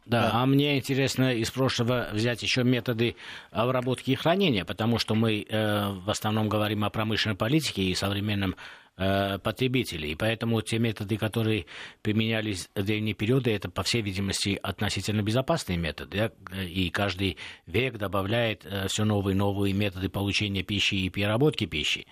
Да, 0.06 0.22
да, 0.22 0.30
а 0.42 0.46
мне 0.46 0.78
интересно 0.78 1.32
из 1.34 1.52
прошлого 1.52 2.08
взять 2.12 2.42
еще 2.42 2.64
методы 2.64 3.14
обработки 3.52 4.10
и 4.10 4.14
хранения, 4.16 4.64
потому 4.64 4.98
что 4.98 5.14
мы 5.14 5.46
э, 5.48 5.88
в 6.04 6.10
основном 6.10 6.48
говорим 6.48 6.82
о 6.84 6.90
промышленной 6.90 7.36
политике 7.36 7.82
и 7.82 7.94
современном 7.94 8.56
потребителей. 8.96 10.12
И 10.12 10.14
поэтому 10.14 10.60
те 10.62 10.78
методы, 10.78 11.16
которые 11.16 11.66
применялись 12.02 12.68
в 12.74 12.82
древние 12.84 13.14
периоды, 13.14 13.50
это, 13.50 13.68
по 13.68 13.82
всей 13.82 14.02
видимости, 14.02 14.58
относительно 14.62 15.22
безопасные 15.22 15.78
методы. 15.78 16.30
И 16.68 16.90
каждый 16.90 17.36
век 17.66 17.98
добавляет 17.98 18.64
э, 18.64 18.86
все 18.88 19.04
новые 19.04 19.34
и 19.34 19.38
новые 19.38 19.74
методы 19.74 20.08
получения 20.08 20.62
пищи 20.62 20.94
и 20.94 21.10
переработки 21.10 21.66
пищи. 21.66 22.06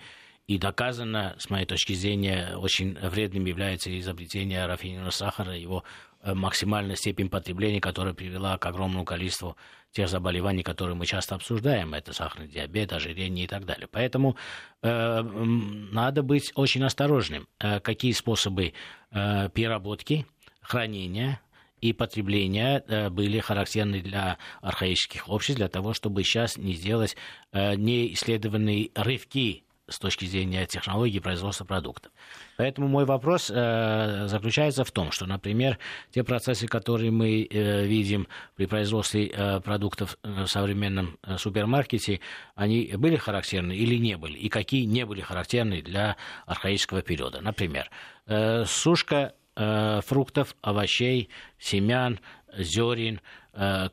И 0.47 0.57
доказано, 0.57 1.35
с 1.39 1.49
моей 1.49 1.65
точки 1.65 1.93
зрения, 1.93 2.57
очень 2.57 2.97
вредным 2.99 3.45
является 3.45 3.97
изобретение 3.97 4.65
рафинированного 4.65 5.11
сахара, 5.11 5.55
его 5.55 5.85
э, 6.21 6.33
максимальная 6.33 6.97
степень 6.97 7.29
потребления, 7.29 7.79
которая 7.79 8.13
привела 8.13 8.57
к 8.57 8.65
огромному 8.65 9.05
количеству 9.05 9.55
тех 9.93 10.09
заболеваний, 10.09 10.63
которые 10.63 10.95
мы 10.95 11.05
часто 11.05 11.35
обсуждаем, 11.35 11.93
это 11.93 12.11
сахарный 12.13 12.49
диабет, 12.49 12.91
ожирение 12.91 13.45
и 13.45 13.47
так 13.47 13.65
далее. 13.65 13.87
Поэтому 13.89 14.35
э, 14.81 15.21
надо 15.21 16.23
быть 16.23 16.51
очень 16.55 16.83
осторожным, 16.83 17.47
э, 17.59 17.79
какие 17.79 18.11
способы 18.11 18.73
э, 19.11 19.49
переработки, 19.49 20.25
хранения 20.61 21.39
и 21.79 21.93
потребления 21.93 22.83
э, 22.87 23.09
были 23.09 23.39
характерны 23.39 24.01
для 24.01 24.37
архаических 24.61 25.29
обществ, 25.29 25.59
для 25.59 25.69
того, 25.69 25.93
чтобы 25.93 26.23
сейчас 26.23 26.57
не 26.57 26.73
сделать 26.73 27.15
э, 27.51 27.75
неисследованные 27.75 28.89
рывки 28.95 29.63
с 29.87 29.99
точки 29.99 30.25
зрения 30.25 30.65
технологии 30.65 31.19
производства 31.19 31.65
продуктов. 31.65 32.11
Поэтому 32.57 32.87
мой 32.87 33.05
вопрос 33.05 33.51
э, 33.53 34.27
заключается 34.27 34.83
в 34.83 34.91
том, 34.91 35.11
что, 35.11 35.25
например, 35.25 35.77
те 36.11 36.23
процессы, 36.23 36.67
которые 36.67 37.11
мы 37.11 37.43
э, 37.43 37.85
видим 37.85 38.27
при 38.55 38.65
производстве 38.65 39.27
э, 39.27 39.59
продуктов 39.59 40.17
в 40.23 40.47
современном 40.47 41.17
э, 41.23 41.37
супермаркете, 41.37 42.21
они 42.55 42.93
были 42.95 43.17
характерны 43.17 43.73
или 43.73 43.95
не 43.95 44.17
были, 44.17 44.37
и 44.37 44.49
какие 44.49 44.85
не 44.85 45.05
были 45.05 45.21
характерны 45.21 45.81
для 45.81 46.15
архаического 46.45 47.01
периода. 47.01 47.41
Например, 47.41 47.89
э, 48.27 48.63
сушка 48.65 49.33
э, 49.55 50.01
фруктов, 50.01 50.55
овощей, 50.61 51.29
семян, 51.59 52.19
зерен, 52.57 53.19
Э, 53.19 53.42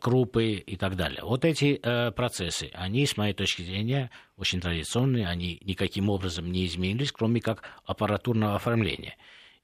крупы 0.00 0.52
и 0.54 0.76
так 0.76 0.96
далее. 0.96 1.22
Вот 1.22 1.44
эти 1.44 1.78
э, 1.82 2.10
процессы, 2.12 2.70
они, 2.72 3.06
с 3.06 3.16
моей 3.16 3.34
точки 3.34 3.62
зрения, 3.62 4.10
очень 4.36 4.60
традиционные, 4.60 5.26
они 5.28 5.58
никаким 5.62 6.08
образом 6.08 6.50
не 6.50 6.66
изменились, 6.66 7.12
кроме 7.12 7.40
как 7.40 7.62
аппаратурного 7.84 8.56
оформления. 8.56 9.16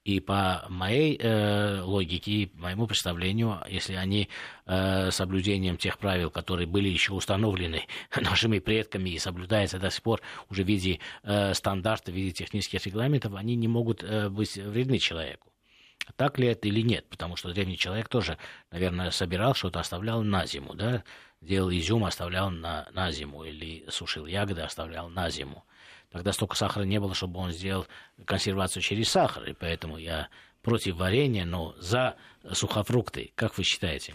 И 0.06 0.20
по 0.20 0.64
моей 0.68 1.18
э, 1.18 1.80
логике 1.80 2.30
и 2.30 2.50
моему 2.54 2.86
представлению, 2.86 3.58
если 3.68 3.94
они 3.94 4.28
э, 4.64 5.10
соблюдением 5.10 5.78
тех 5.78 5.98
правил, 5.98 6.30
которые 6.30 6.68
были 6.68 6.88
еще 6.88 7.12
установлены 7.12 7.82
нашими 8.16 8.60
предками 8.60 9.10
и 9.10 9.18
соблюдаются 9.18 9.80
до 9.80 9.90
сих 9.90 10.02
пор 10.02 10.20
уже 10.48 10.62
в 10.62 10.68
виде 10.68 11.00
э, 11.24 11.54
стандарта, 11.54 12.12
в 12.12 12.14
виде 12.14 12.30
технических 12.30 12.86
регламентов, 12.86 13.34
они 13.34 13.56
не 13.56 13.66
могут 13.66 14.04
э, 14.04 14.28
быть 14.28 14.56
вредны 14.56 14.98
человеку. 14.98 15.50
Так 16.14 16.38
ли 16.38 16.48
это 16.48 16.68
или 16.68 16.80
нет? 16.80 17.08
Потому 17.08 17.36
что 17.36 17.52
древний 17.52 17.76
человек 17.76 18.08
тоже, 18.08 18.38
наверное, 18.70 19.10
собирал 19.10 19.54
что-то, 19.54 19.80
оставлял 19.80 20.22
на 20.22 20.46
зиму, 20.46 20.74
да? 20.74 21.02
Делал 21.40 21.70
изюм, 21.70 22.04
оставлял 22.04 22.50
на, 22.50 22.88
на 22.92 23.10
зиму, 23.10 23.44
или 23.44 23.84
сушил 23.90 24.26
ягоды, 24.26 24.62
оставлял 24.62 25.08
на 25.08 25.28
зиму. 25.30 25.64
Тогда 26.10 26.32
столько 26.32 26.56
сахара 26.56 26.84
не 26.84 27.00
было, 27.00 27.14
чтобы 27.14 27.40
он 27.40 27.52
сделал 27.52 27.86
консервацию 28.24 28.82
через 28.82 29.10
сахар, 29.10 29.44
и 29.44 29.52
поэтому 29.52 29.98
я 29.98 30.28
против 30.62 30.96
варенья, 30.96 31.44
но 31.44 31.74
за 31.78 32.16
сухофрукты. 32.52 33.32
Как 33.34 33.58
вы 33.58 33.64
считаете? 33.64 34.14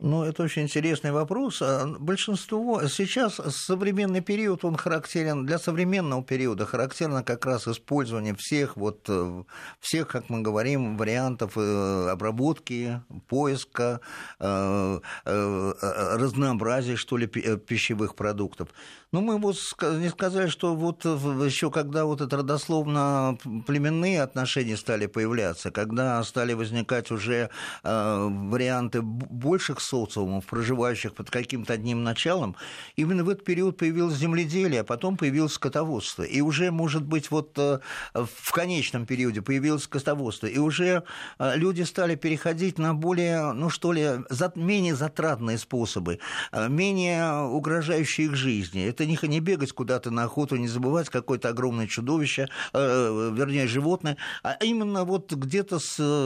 Ну, 0.00 0.22
это 0.22 0.44
очень 0.44 0.62
интересный 0.62 1.10
вопрос. 1.10 1.60
А 1.60 1.84
большинство 1.98 2.86
сейчас 2.86 3.40
современный 3.48 4.20
период, 4.20 4.64
он 4.64 4.76
характерен 4.76 5.44
для 5.44 5.58
современного 5.58 6.22
периода, 6.22 6.66
характерно 6.66 7.24
как 7.24 7.44
раз 7.44 7.66
использование 7.66 8.36
всех 8.36 8.76
вот 8.76 9.06
э, 9.08 9.42
всех, 9.80 10.06
как 10.06 10.28
мы 10.30 10.40
говорим, 10.42 10.96
вариантов 10.96 11.54
э, 11.56 12.10
обработки, 12.10 13.02
поиска, 13.26 14.00
э, 14.38 15.00
разнообразия, 15.24 16.94
что 16.94 17.16
ли, 17.16 17.26
пищевых 17.26 18.14
продуктов. 18.14 18.68
Но 19.10 19.20
мы 19.20 19.36
вот 19.38 19.56
не 19.82 20.10
сказали, 20.10 20.48
что 20.48 20.76
вот 20.76 21.04
еще 21.06 21.72
когда 21.72 22.04
вот 22.04 22.20
это 22.20 22.36
родословно 22.36 23.36
племенные 23.66 24.22
отношения 24.22 24.76
стали 24.76 25.06
появляться, 25.06 25.72
когда 25.72 26.22
стали 26.22 26.52
возникать 26.52 27.10
уже 27.10 27.48
варианты 27.82 29.00
больших 29.02 29.80
социумов, 29.88 30.46
проживающих 30.46 31.14
под 31.14 31.30
каким-то 31.30 31.72
одним 31.72 32.02
началом, 32.04 32.56
именно 32.96 33.24
в 33.24 33.28
этот 33.28 33.44
период 33.44 33.76
появилось 33.76 34.16
земледелие, 34.16 34.82
а 34.82 34.84
потом 34.84 35.16
появилось 35.16 35.54
скотоводство. 35.54 36.22
И 36.22 36.40
уже, 36.40 36.70
может 36.70 37.04
быть, 37.04 37.30
вот 37.30 37.58
э, 37.58 37.78
в 38.14 38.52
конечном 38.52 39.06
периоде 39.06 39.42
появилось 39.42 39.84
скотоводство, 39.84 40.46
и 40.46 40.58
уже 40.58 41.02
э, 41.38 41.56
люди 41.56 41.82
стали 41.82 42.14
переходить 42.14 42.78
на 42.78 42.94
более, 42.94 43.52
ну 43.52 43.70
что 43.70 43.92
ли, 43.92 44.08
менее 44.54 44.94
затратные 44.94 45.58
способы, 45.58 46.18
э, 46.52 46.68
менее 46.68 47.42
угрожающие 47.42 48.26
их 48.26 48.34
жизни. 48.34 48.84
Это 48.84 49.06
не, 49.06 49.18
не 49.22 49.40
бегать 49.40 49.72
куда-то 49.72 50.10
на 50.10 50.24
охоту, 50.24 50.56
не 50.56 50.68
забывать 50.68 51.08
какое-то 51.08 51.48
огромное 51.48 51.86
чудовище, 51.86 52.48
вернее, 52.72 53.66
животное, 53.66 54.16
а 54.42 54.52
именно 54.60 55.04
вот 55.04 55.32
где-то 55.32 55.78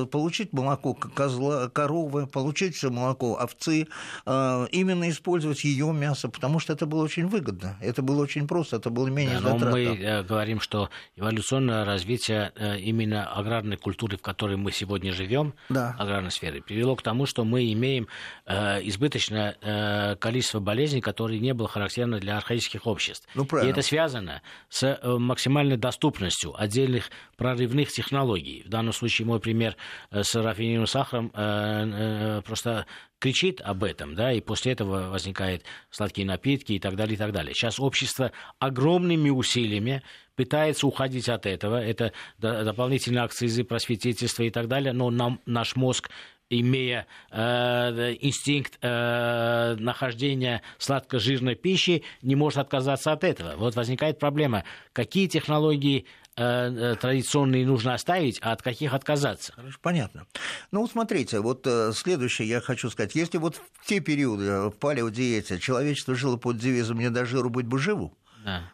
получить 0.07 0.53
молоко 0.53 0.95
козла, 0.95 1.69
коровы, 1.69 2.27
получить 2.27 2.83
молоко 2.83 3.37
овцы, 3.53 3.87
именно 4.27 5.09
использовать 5.11 5.65
ее 5.65 5.93
мясо, 5.93 6.29
потому 6.29 6.59
что 6.59 6.73
это 6.73 6.87
было 6.87 7.05
очень 7.05 7.27
выгодно, 7.27 7.77
это 7.81 8.03
было 8.03 8.23
очень 8.23 8.47
просто, 8.47 8.77
это 8.77 8.91
было 8.91 9.09
менее 9.09 9.41
да, 9.41 9.53
затратно. 9.53 9.71
Мы 9.71 10.25
говорим, 10.29 10.61
что 10.61 10.91
эволюционное 11.17 11.85
развитие 11.85 12.53
именно 12.81 13.27
аграрной 13.27 13.77
культуры, 13.77 14.17
в 14.17 14.23
которой 14.23 14.57
мы 14.57 14.73
сегодня 14.73 15.13
живем, 15.13 15.55
да. 15.69 15.95
аграрной 15.99 16.31
сферы, 16.31 16.63
привело 16.63 16.97
к 16.97 17.03
тому, 17.03 17.27
что 17.27 17.45
мы 17.45 17.73
имеем 17.73 18.09
э, 18.47 18.81
избыточное 18.89 19.57
э, 19.61 20.17
количество 20.17 20.61
болезней, 20.61 21.01
которые 21.01 21.41
не 21.41 21.55
было 21.55 21.69
характерно 21.69 22.19
для 22.19 22.37
архаических 22.37 22.87
обществ. 22.87 23.29
Ну, 23.35 23.45
И 23.63 23.67
это 23.67 23.83
связано 23.83 24.43
с 24.69 24.83
э, 24.83 25.19
максимальной 25.19 25.77
доступностью 25.77 26.59
отдельных 26.61 27.11
прорывных 27.37 27.91
технологий. 27.91 28.63
В 28.67 28.69
данном 28.69 28.93
случае 28.93 29.27
мой 29.27 29.41
пример 29.41 29.77
э, 30.11 30.23
с 30.23 30.35
рафинированным 30.35 30.87
сахаром 30.87 31.31
э, 31.35 32.39
э, 32.39 32.43
просто 32.43 32.87
кричит 33.23 33.61
об 33.61 33.85
этом, 33.85 34.17
да, 34.17 34.33
и 34.33 34.41
после 34.41 34.73
этого 34.73 35.09
возникают 35.09 35.63
сладкие 35.91 36.27
напитки 36.27 36.73
и 36.73 36.81
так 36.81 36.97
далее, 36.97 37.15
и 37.15 37.17
так 37.17 37.31
далее. 37.31 37.55
Сейчас 37.55 37.79
общество 37.79 38.33
огромными 38.59 39.31
усилиями 39.31 40.03
пытается 40.35 40.89
уходить 40.89 41.29
от 41.29 41.47
этого. 41.47 41.81
Это 41.81 42.13
дополнительные 42.39 43.23
акцизы, 43.23 43.63
просветительство 43.63 44.43
и 44.43 44.51
так 44.51 44.67
далее, 44.67 44.93
но 44.93 45.11
нам, 45.11 45.41
наш 45.47 45.77
мозг 45.77 46.11
имея 46.51 47.07
э, 47.31 48.17
инстинкт 48.21 48.77
э, 48.83 49.77
нахождения 49.79 50.63
сладко-жирной 50.79 51.55
пищи, 51.55 52.03
не 52.23 52.35
может 52.35 52.59
отказаться 52.59 53.13
от 53.13 53.23
этого. 53.23 53.55
Вот 53.57 53.77
возникает 53.77 54.19
проблема, 54.19 54.65
какие 54.93 55.29
технологии 55.29 56.07
традиционные 56.35 57.67
нужно 57.67 57.95
оставить, 57.95 58.39
а 58.43 58.53
от 58.53 58.63
каких 58.63 58.95
отказаться. 58.95 59.53
Хорошо, 59.53 59.79
понятно. 59.83 60.27
Ну, 60.71 60.81
вот 60.81 60.91
смотрите, 60.91 61.41
вот 61.41 61.67
э, 61.67 61.93
следующее 61.95 62.49
я 62.49 62.61
хочу 62.61 62.91
сказать. 62.91 63.15
Если 63.15 63.39
вот 63.39 63.57
в 63.57 63.87
те 63.87 64.01
периоды 64.01 64.69
в 64.69 64.73
палеодиете 64.73 65.59
человечество 65.59 66.15
жило 66.15 66.37
под 66.37 66.59
девизом 66.59 66.99
«не 66.99 67.11
до 67.11 67.27
жиру, 67.27 67.51
быть 67.51 67.67
бы 67.67 67.79
живу», 67.79 68.17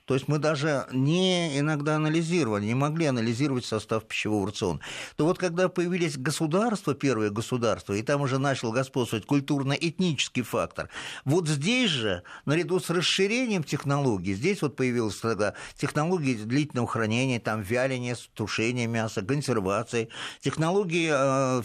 То 0.04 0.14
есть 0.14 0.28
мы 0.28 0.38
даже 0.38 0.86
не 0.92 1.58
иногда 1.58 1.96
анализировали, 1.96 2.64
не 2.64 2.74
могли 2.74 3.06
анализировать 3.06 3.64
состав 3.64 4.04
пищевого 4.04 4.48
рациона. 4.48 4.80
То 5.16 5.24
вот 5.24 5.38
когда 5.38 5.68
появились 5.68 6.16
государства, 6.16 6.94
первые 6.94 7.30
государства, 7.30 7.92
и 7.94 8.02
там 8.02 8.20
уже 8.20 8.38
начал 8.38 8.72
господствовать 8.72 9.26
культурно-этнический 9.26 10.42
фактор, 10.42 10.88
вот 11.24 11.48
здесь 11.48 11.90
же, 11.90 12.22
наряду 12.46 12.80
с 12.80 12.90
расширением 12.90 13.62
технологий, 13.62 14.34
здесь 14.34 14.62
вот 14.62 14.76
появилась 14.76 15.16
тогда 15.16 15.54
технологии 15.76 16.34
длительного 16.34 16.88
хранения, 16.88 17.40
там 17.40 17.60
вяления, 17.60 18.16
тушения 18.34 18.86
мяса, 18.86 19.22
консервации, 19.22 20.08
технологии 20.40 21.10
э, 21.12 21.62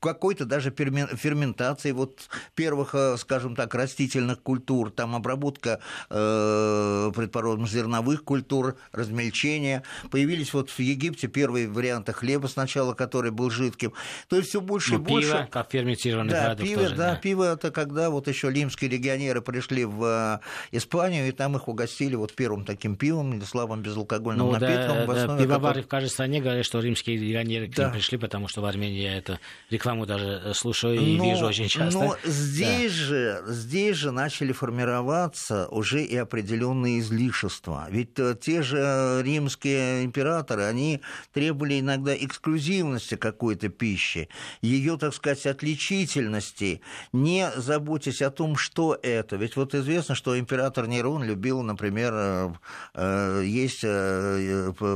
какой-то 0.00 0.44
даже 0.44 0.70
ферментации 0.70 1.92
вот 1.92 2.28
первых, 2.54 2.94
э, 2.94 3.16
скажем 3.18 3.54
так, 3.56 3.74
растительных 3.74 4.42
культур, 4.42 4.90
там 4.90 5.14
обработка, 5.14 5.80
э, 6.08 7.12
предположим, 7.14 7.39
породам 7.40 7.66
зерновых 7.66 8.22
культур, 8.22 8.76
размельчения. 8.92 9.82
Появились 10.10 10.52
вот 10.52 10.68
в 10.68 10.78
Египте 10.78 11.26
первые 11.26 11.68
варианты 11.68 12.12
хлеба 12.12 12.48
сначала, 12.48 12.92
который 12.92 13.30
был 13.30 13.48
жидким. 13.48 13.94
То 14.28 14.36
есть 14.36 14.50
все 14.50 14.60
больше 14.60 14.92
ну, 14.92 14.98
и 14.98 15.02
больше. 15.02 15.30
Пиво, 15.30 15.48
как 15.50 15.70
ферментированный 15.70 16.30
да, 16.30 16.54
пиво, 16.54 16.82
тоже, 16.82 16.94
да, 16.96 17.10
да, 17.12 17.16
пиво 17.16 17.44
это 17.44 17.70
когда 17.70 18.10
вот 18.10 18.28
еще 18.28 18.50
лимские 18.50 18.90
легионеры 18.90 19.40
пришли 19.40 19.86
в 19.86 20.04
э, 20.04 20.76
Испанию, 20.76 21.28
и 21.28 21.32
там 21.32 21.56
их 21.56 21.66
угостили 21.66 22.14
вот 22.14 22.34
первым 22.34 22.66
таким 22.66 22.96
пивом, 22.96 23.42
слабым 23.42 23.80
безалкогольным 23.80 24.46
ну, 24.48 24.52
напитком. 24.52 25.06
Да, 25.06 25.26
да, 25.26 25.38
пивовары 25.38 25.82
в 25.82 25.88
каждой 25.88 26.10
стране 26.10 26.42
говорят, 26.42 26.66
что 26.66 26.80
римские 26.80 27.16
легионеры 27.16 27.68
к 27.68 27.74
да. 27.74 27.84
ним 27.84 27.92
пришли, 27.92 28.18
потому 28.18 28.48
что 28.48 28.60
в 28.60 28.66
Армении 28.66 29.00
я 29.00 29.16
эту 29.16 29.38
рекламу 29.70 30.04
даже 30.04 30.42
э, 30.44 30.52
слушаю 30.52 31.00
и 31.00 31.16
но, 31.16 31.24
вижу 31.24 31.46
очень 31.46 31.68
часто. 31.68 31.98
Но 31.98 32.16
здесь, 32.22 32.92
да. 32.92 32.98
же, 32.98 33.42
здесь 33.46 33.96
же 33.96 34.10
начали 34.10 34.52
формироваться 34.52 35.68
уже 35.68 36.04
и 36.04 36.16
определенные 36.16 37.00
излишки 37.00 37.29
излишества. 37.30 37.86
Ведь 37.90 38.18
э, 38.18 38.36
те 38.40 38.62
же 38.62 39.22
римские 39.24 40.04
императоры, 40.04 40.64
они 40.64 41.00
требовали 41.32 41.80
иногда 41.80 42.14
эксклюзивности 42.14 43.16
какой-то 43.16 43.68
пищи, 43.68 44.28
ее, 44.60 44.96
так 44.98 45.14
сказать, 45.14 45.46
отличительности, 45.46 46.80
не 47.12 47.50
заботясь 47.56 48.22
о 48.22 48.30
том, 48.30 48.56
что 48.56 48.98
это. 49.02 49.36
Ведь 49.36 49.56
вот 49.56 49.74
известно, 49.74 50.14
что 50.14 50.38
император 50.38 50.86
Нерон 50.86 51.24
любил, 51.24 51.62
например, 51.62 52.12
э, 52.14 52.52
э, 52.94 53.42
есть 53.44 53.84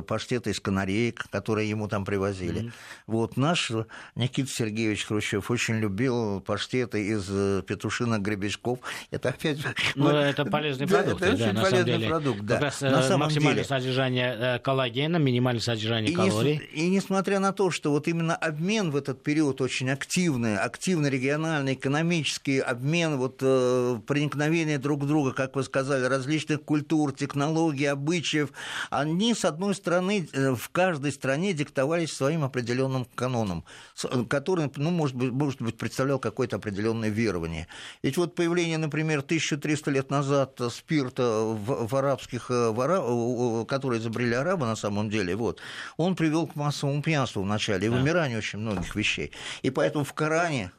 паштеты 0.06 0.50
из 0.50 0.60
канареек, 0.60 1.26
которые 1.30 1.68
ему 1.68 1.88
там 1.88 2.04
привозили. 2.04 2.62
Mm-hmm. 2.62 2.72
Вот 3.06 3.36
наш 3.36 3.70
Никита 4.14 4.50
Сергеевич 4.50 5.06
Хрущев 5.06 5.50
очень 5.50 5.76
любил 5.76 6.40
паштеты 6.40 7.06
из 7.06 7.26
петушиных 7.64 8.20
гребешков. 8.20 8.80
Это 9.10 9.30
опять... 9.30 9.58
Ну, 9.94 10.08
это 10.08 10.44
полезный 10.44 10.86
продукт, 10.86 11.20
да, 11.20 11.28
это 11.28 11.36
да, 11.36 11.44
очень 11.44 11.60
полезный 11.60 12.08
продукт, 12.08 12.23
да. 12.42 12.54
Как 12.54 12.62
раз 12.64 12.80
на 12.80 13.02
самом 13.02 13.20
максимальное 13.20 13.64
деле. 13.64 13.66
содержание 13.66 14.36
э, 14.38 14.58
коллагена, 14.58 15.16
минимальное 15.16 15.60
содержание 15.60 16.12
и 16.12 16.14
калорий. 16.14 16.60
Не, 16.74 16.82
и 16.82 16.88
несмотря 16.88 17.40
на 17.40 17.52
то, 17.52 17.70
что 17.70 17.90
вот 17.90 18.08
именно 18.08 18.34
обмен 18.34 18.90
в 18.90 18.96
этот 18.96 19.22
период 19.22 19.60
очень 19.60 19.90
активный, 19.90 20.56
активный 20.56 21.10
региональный, 21.10 21.74
экономический 21.74 22.58
обмен, 22.58 23.16
вот 23.16 23.38
э, 23.42 24.00
проникновение 24.06 24.78
друг 24.78 25.06
друга, 25.06 25.32
как 25.32 25.56
вы 25.56 25.62
сказали, 25.64 26.04
различных 26.04 26.62
культур, 26.62 27.12
технологий, 27.12 27.86
обычаев, 27.86 28.50
они, 28.90 29.34
с 29.34 29.44
одной 29.44 29.74
стороны, 29.74 30.28
э, 30.32 30.54
в 30.54 30.68
каждой 30.70 31.12
стране 31.12 31.52
диктовались 31.52 32.12
своим 32.12 32.44
определенным 32.44 33.06
каноном, 33.14 33.64
э, 34.04 34.24
который, 34.28 34.70
ну, 34.76 34.90
может 34.90 35.16
быть, 35.16 35.30
может 35.30 35.62
быть 35.62 35.76
представлял 35.76 36.18
какое-то 36.18 36.56
определенное 36.56 37.10
верование. 37.10 37.66
Ведь 38.02 38.16
вот 38.16 38.34
появление, 38.34 38.78
например, 38.78 39.20
1300 39.20 39.90
лет 39.90 40.10
назад 40.10 40.60
спирта 40.70 41.22
в, 41.44 41.86
в 41.86 41.94
арабских, 42.14 42.46
э, 42.50 43.64
которые 43.68 44.00
изобрели 44.00 44.34
арабы 44.34 44.66
на 44.66 44.76
самом 44.76 45.10
деле, 45.10 45.36
вот, 45.36 45.60
он 45.96 46.14
привел 46.14 46.46
к 46.46 46.54
массовому 46.54 47.02
пьянству 47.02 47.42
в 47.42 47.46
начале 47.46 47.86
и 47.86 47.90
вымиранию 47.90 48.38
очень 48.38 48.58
многих 48.58 48.94
вещей. 48.96 49.32
И 49.62 49.70
поэтому 49.70 50.04
в 50.04 50.12
Коране 50.12 50.70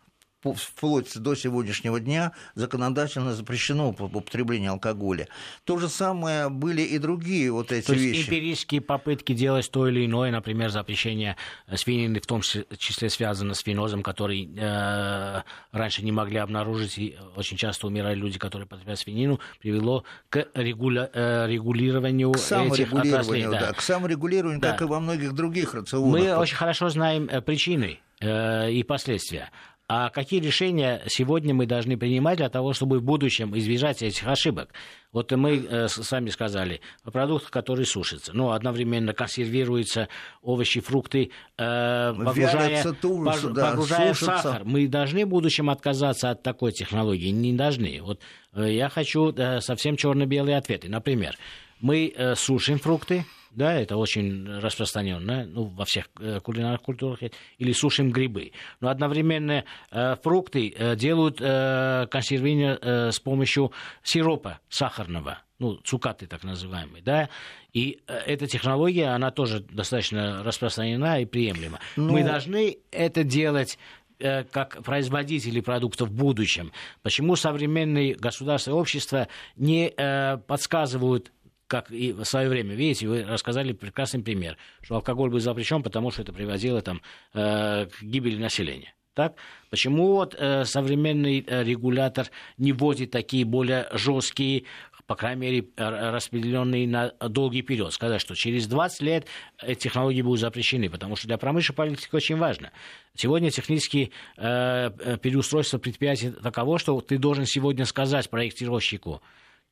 вплоть 0.53 1.17
до 1.17 1.36
сегодняшнего 1.36 1.99
дня 1.99 2.31
законодательно 2.53 3.34
запрещено 3.34 3.89
употребление 3.89 4.69
алкоголя. 4.71 5.27
То 5.63 5.77
же 5.77 5.89
самое 5.89 6.49
были 6.49 6.81
и 6.81 6.97
другие 6.97 7.51
вот 7.51 7.71
эти 7.71 7.88
то 7.88 7.93
вещи. 7.93 8.17
Есть 8.17 8.29
эмпирические 8.29 8.81
попытки 8.81 9.34
делать 9.34 9.69
то 9.71 9.88
или 9.88 10.05
иное, 10.05 10.31
например, 10.31 10.69
запрещение 10.69 11.36
свинины, 11.73 12.19
в 12.19 12.27
том 12.27 12.41
числе 12.41 13.10
связано 13.10 13.53
с 13.53 13.60
фенозом, 13.60 14.03
который 14.03 14.49
э, 14.55 15.41
раньше 15.71 16.03
не 16.03 16.12
могли 16.12 16.38
обнаружить, 16.38 16.97
и 16.97 17.17
очень 17.36 17.58
часто 17.58 17.88
умирали 17.88 18.15
люди, 18.15 18.39
которые 18.39 18.67
потребляют 18.67 18.99
свинину, 18.99 19.39
привело 19.60 20.03
к 20.29 20.47
регуля, 20.53 21.10
э, 21.13 21.47
регулированию 21.47 22.31
к 22.31 22.38
этих 22.38 22.93
отраслей. 22.93 23.43
Да. 23.43 23.60
да, 23.60 23.73
к 23.73 23.81
саморегулированию, 23.81 24.60
да. 24.60 24.71
как 24.71 24.81
и 24.81 24.86
во 24.86 24.99
многих 24.99 25.34
других 25.34 25.73
рационах. 25.73 26.12
Мы 26.12 26.36
очень 26.36 26.55
хорошо 26.55 26.89
знаем 26.89 27.27
э, 27.29 27.41
причины 27.41 27.99
э, 28.19 28.71
и 28.71 28.84
последствия. 28.84 29.49
А 29.87 30.09
какие 30.09 30.39
решения 30.39 31.03
сегодня 31.07 31.53
мы 31.53 31.67
должны 31.67 31.95
принимать 31.95 32.37
для 32.37 32.49
того, 32.49 32.73
чтобы 32.73 32.97
в 32.97 33.03
будущем 33.03 33.55
избежать 33.55 34.01
этих 34.01 34.25
ошибок? 34.25 34.73
Вот 35.11 35.31
мы 35.31 35.57
э, 35.57 35.87
сами 35.87 36.31
сказали, 36.31 36.81
о 37.03 37.11
продуктах, 37.11 37.51
которые 37.51 37.85
сушатся. 37.85 38.33
Но 38.33 38.45
ну, 38.45 38.51
одновременно 38.51 39.13
консервируются 39.13 40.09
овощи, 40.41 40.79
фрукты, 40.79 41.29
э, 41.59 42.13
погружая, 42.17 42.83
да, 42.83 43.69
погружая 43.69 44.13
в 44.13 44.17
сахар. 44.17 44.63
Мы 44.65 44.87
должны 44.87 45.23
в 45.25 45.29
будущем 45.29 45.69
отказаться 45.69 46.31
от 46.31 46.41
такой 46.41 46.71
технологии? 46.71 47.29
Не 47.29 47.53
должны. 47.53 48.01
Вот 48.01 48.21
э, 48.55 48.73
я 48.73 48.89
хочу 48.89 49.35
совсем 49.61 49.97
черно-белые 49.97 50.57
ответы. 50.57 50.89
Например, 50.89 51.37
мы 51.79 52.11
сушим 52.35 52.79
фрукты, 52.79 53.23
да, 53.55 53.73
это 53.73 53.97
очень 53.97 54.59
распространенно, 54.59 55.45
ну, 55.45 55.63
во 55.63 55.85
всех 55.85 56.09
э, 56.19 56.39
кулинарных 56.41 56.81
культурах, 56.81 57.19
или 57.57 57.71
сушим 57.71 58.11
грибы. 58.11 58.51
Но 58.81 58.89
одновременно 58.89 59.63
э, 59.91 60.15
фрукты 60.21 60.73
э, 60.77 60.95
делают 60.95 61.37
консервирование 61.37 63.11
с 63.11 63.19
помощью 63.19 63.71
сиропа 64.03 64.59
сахарного, 64.69 65.39
ну, 65.59 65.75
цукаты 65.77 66.27
так 66.27 66.43
называемые, 66.43 67.01
да, 67.01 67.29
и 67.73 68.01
эта 68.07 68.47
технология, 68.47 69.07
она 69.07 69.31
тоже 69.31 69.61
достаточно 69.61 70.43
распространена 70.43 71.21
и 71.21 71.25
приемлема. 71.25 71.79
Но... 71.95 72.11
Мы 72.11 72.23
должны 72.23 72.77
это 72.91 73.23
делать 73.23 73.77
как 74.17 74.81
производители 74.81 75.59
продуктов 75.59 76.07
в 76.07 76.13
будущем. 76.13 76.71
Почему 77.03 77.35
современные 77.35 78.15
государства 78.15 78.71
и 78.71 78.73
общества 78.73 79.27
не 79.57 79.93
э, 79.95 80.37
подсказывают 80.37 81.33
как 81.67 81.91
и 81.91 82.12
в 82.12 82.23
свое 82.25 82.49
время. 82.49 82.75
Видите, 82.75 83.08
вы 83.08 83.23
рассказали 83.23 83.73
прекрасный 83.73 84.21
пример, 84.21 84.58
что 84.82 84.95
алкоголь 84.95 85.30
был 85.30 85.39
запрещен, 85.39 85.84
потому 85.84 86.12
что 86.12 86.21
это 86.21 86.34
приводило 86.34 86.82
там, 86.82 87.01
э, 87.34 87.88
к 87.88 88.04
гибели 88.04 88.38
населения. 88.38 88.93
Так? 89.13 89.36
Почему 89.69 90.08
вот 90.13 90.36
э, 90.38 90.65
современный 90.65 91.43
э, 91.47 91.63
регулятор 91.63 92.28
не 92.58 92.73
вводит 92.73 93.12
такие 93.12 93.45
более 93.45 93.88
жесткие, 93.93 94.65
по 95.08 95.15
крайней 95.15 95.41
мере, 95.41 95.65
распределенные 95.78 96.86
на 96.88 97.12
долгий 97.30 97.62
период? 97.62 97.93
Сказать, 97.93 98.19
что 98.19 98.36
через 98.36 98.67
20 98.67 99.01
лет 99.01 99.28
эти 99.63 99.84
технологии 99.84 100.21
будут 100.21 100.41
запрещены, 100.41 100.89
потому 100.89 101.15
что 101.15 101.28
для 101.28 101.38
промышленной 101.38 101.78
политики 101.78 102.10
очень 102.13 102.36
важно. 102.36 102.71
Сегодня 103.15 103.51
технические 103.51 104.12
э, 104.36 105.17
переустройства 105.21 105.78
предприятий 105.78 106.32
таково, 106.32 106.78
что 106.78 106.99
ты 106.99 107.17
должен 107.17 107.45
сегодня 107.45 107.86
сказать 107.86 108.30
проектировщику 108.30 109.21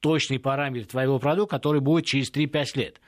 точный 0.04 0.38
параметр 0.38 0.86
твоего 0.86 1.18
продукта, 1.18 1.56
который 1.56 1.80
будет 1.80 2.06
через 2.06 2.30
3-5 2.30 2.78
лет. 2.78 3.02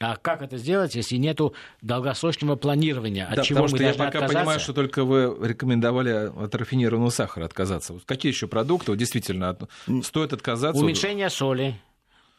А 0.00 0.16
как 0.16 0.40
это 0.40 0.56
сделать, 0.56 0.94
если 0.94 1.16
нет 1.16 1.38
долгосрочного 1.82 2.56
планирования? 2.56 3.26
От 3.26 3.36
да, 3.36 3.42
чего 3.42 3.58
потому 3.58 3.76
что 3.76 3.84
я 3.84 3.92
пока 3.92 4.06
отказаться? 4.06 4.38
понимаю, 4.38 4.60
что 4.60 4.72
только 4.72 5.04
вы 5.04 5.36
рекомендовали 5.46 6.32
от 6.34 6.54
рафинированного 6.54 7.10
сахара 7.10 7.44
отказаться. 7.44 8.00
какие 8.06 8.32
еще 8.32 8.48
продукты 8.48 8.96
действительно 8.96 9.56
стоит 10.02 10.32
отказаться? 10.32 10.82
Уменьшение 10.82 11.28
соли. 11.28 11.78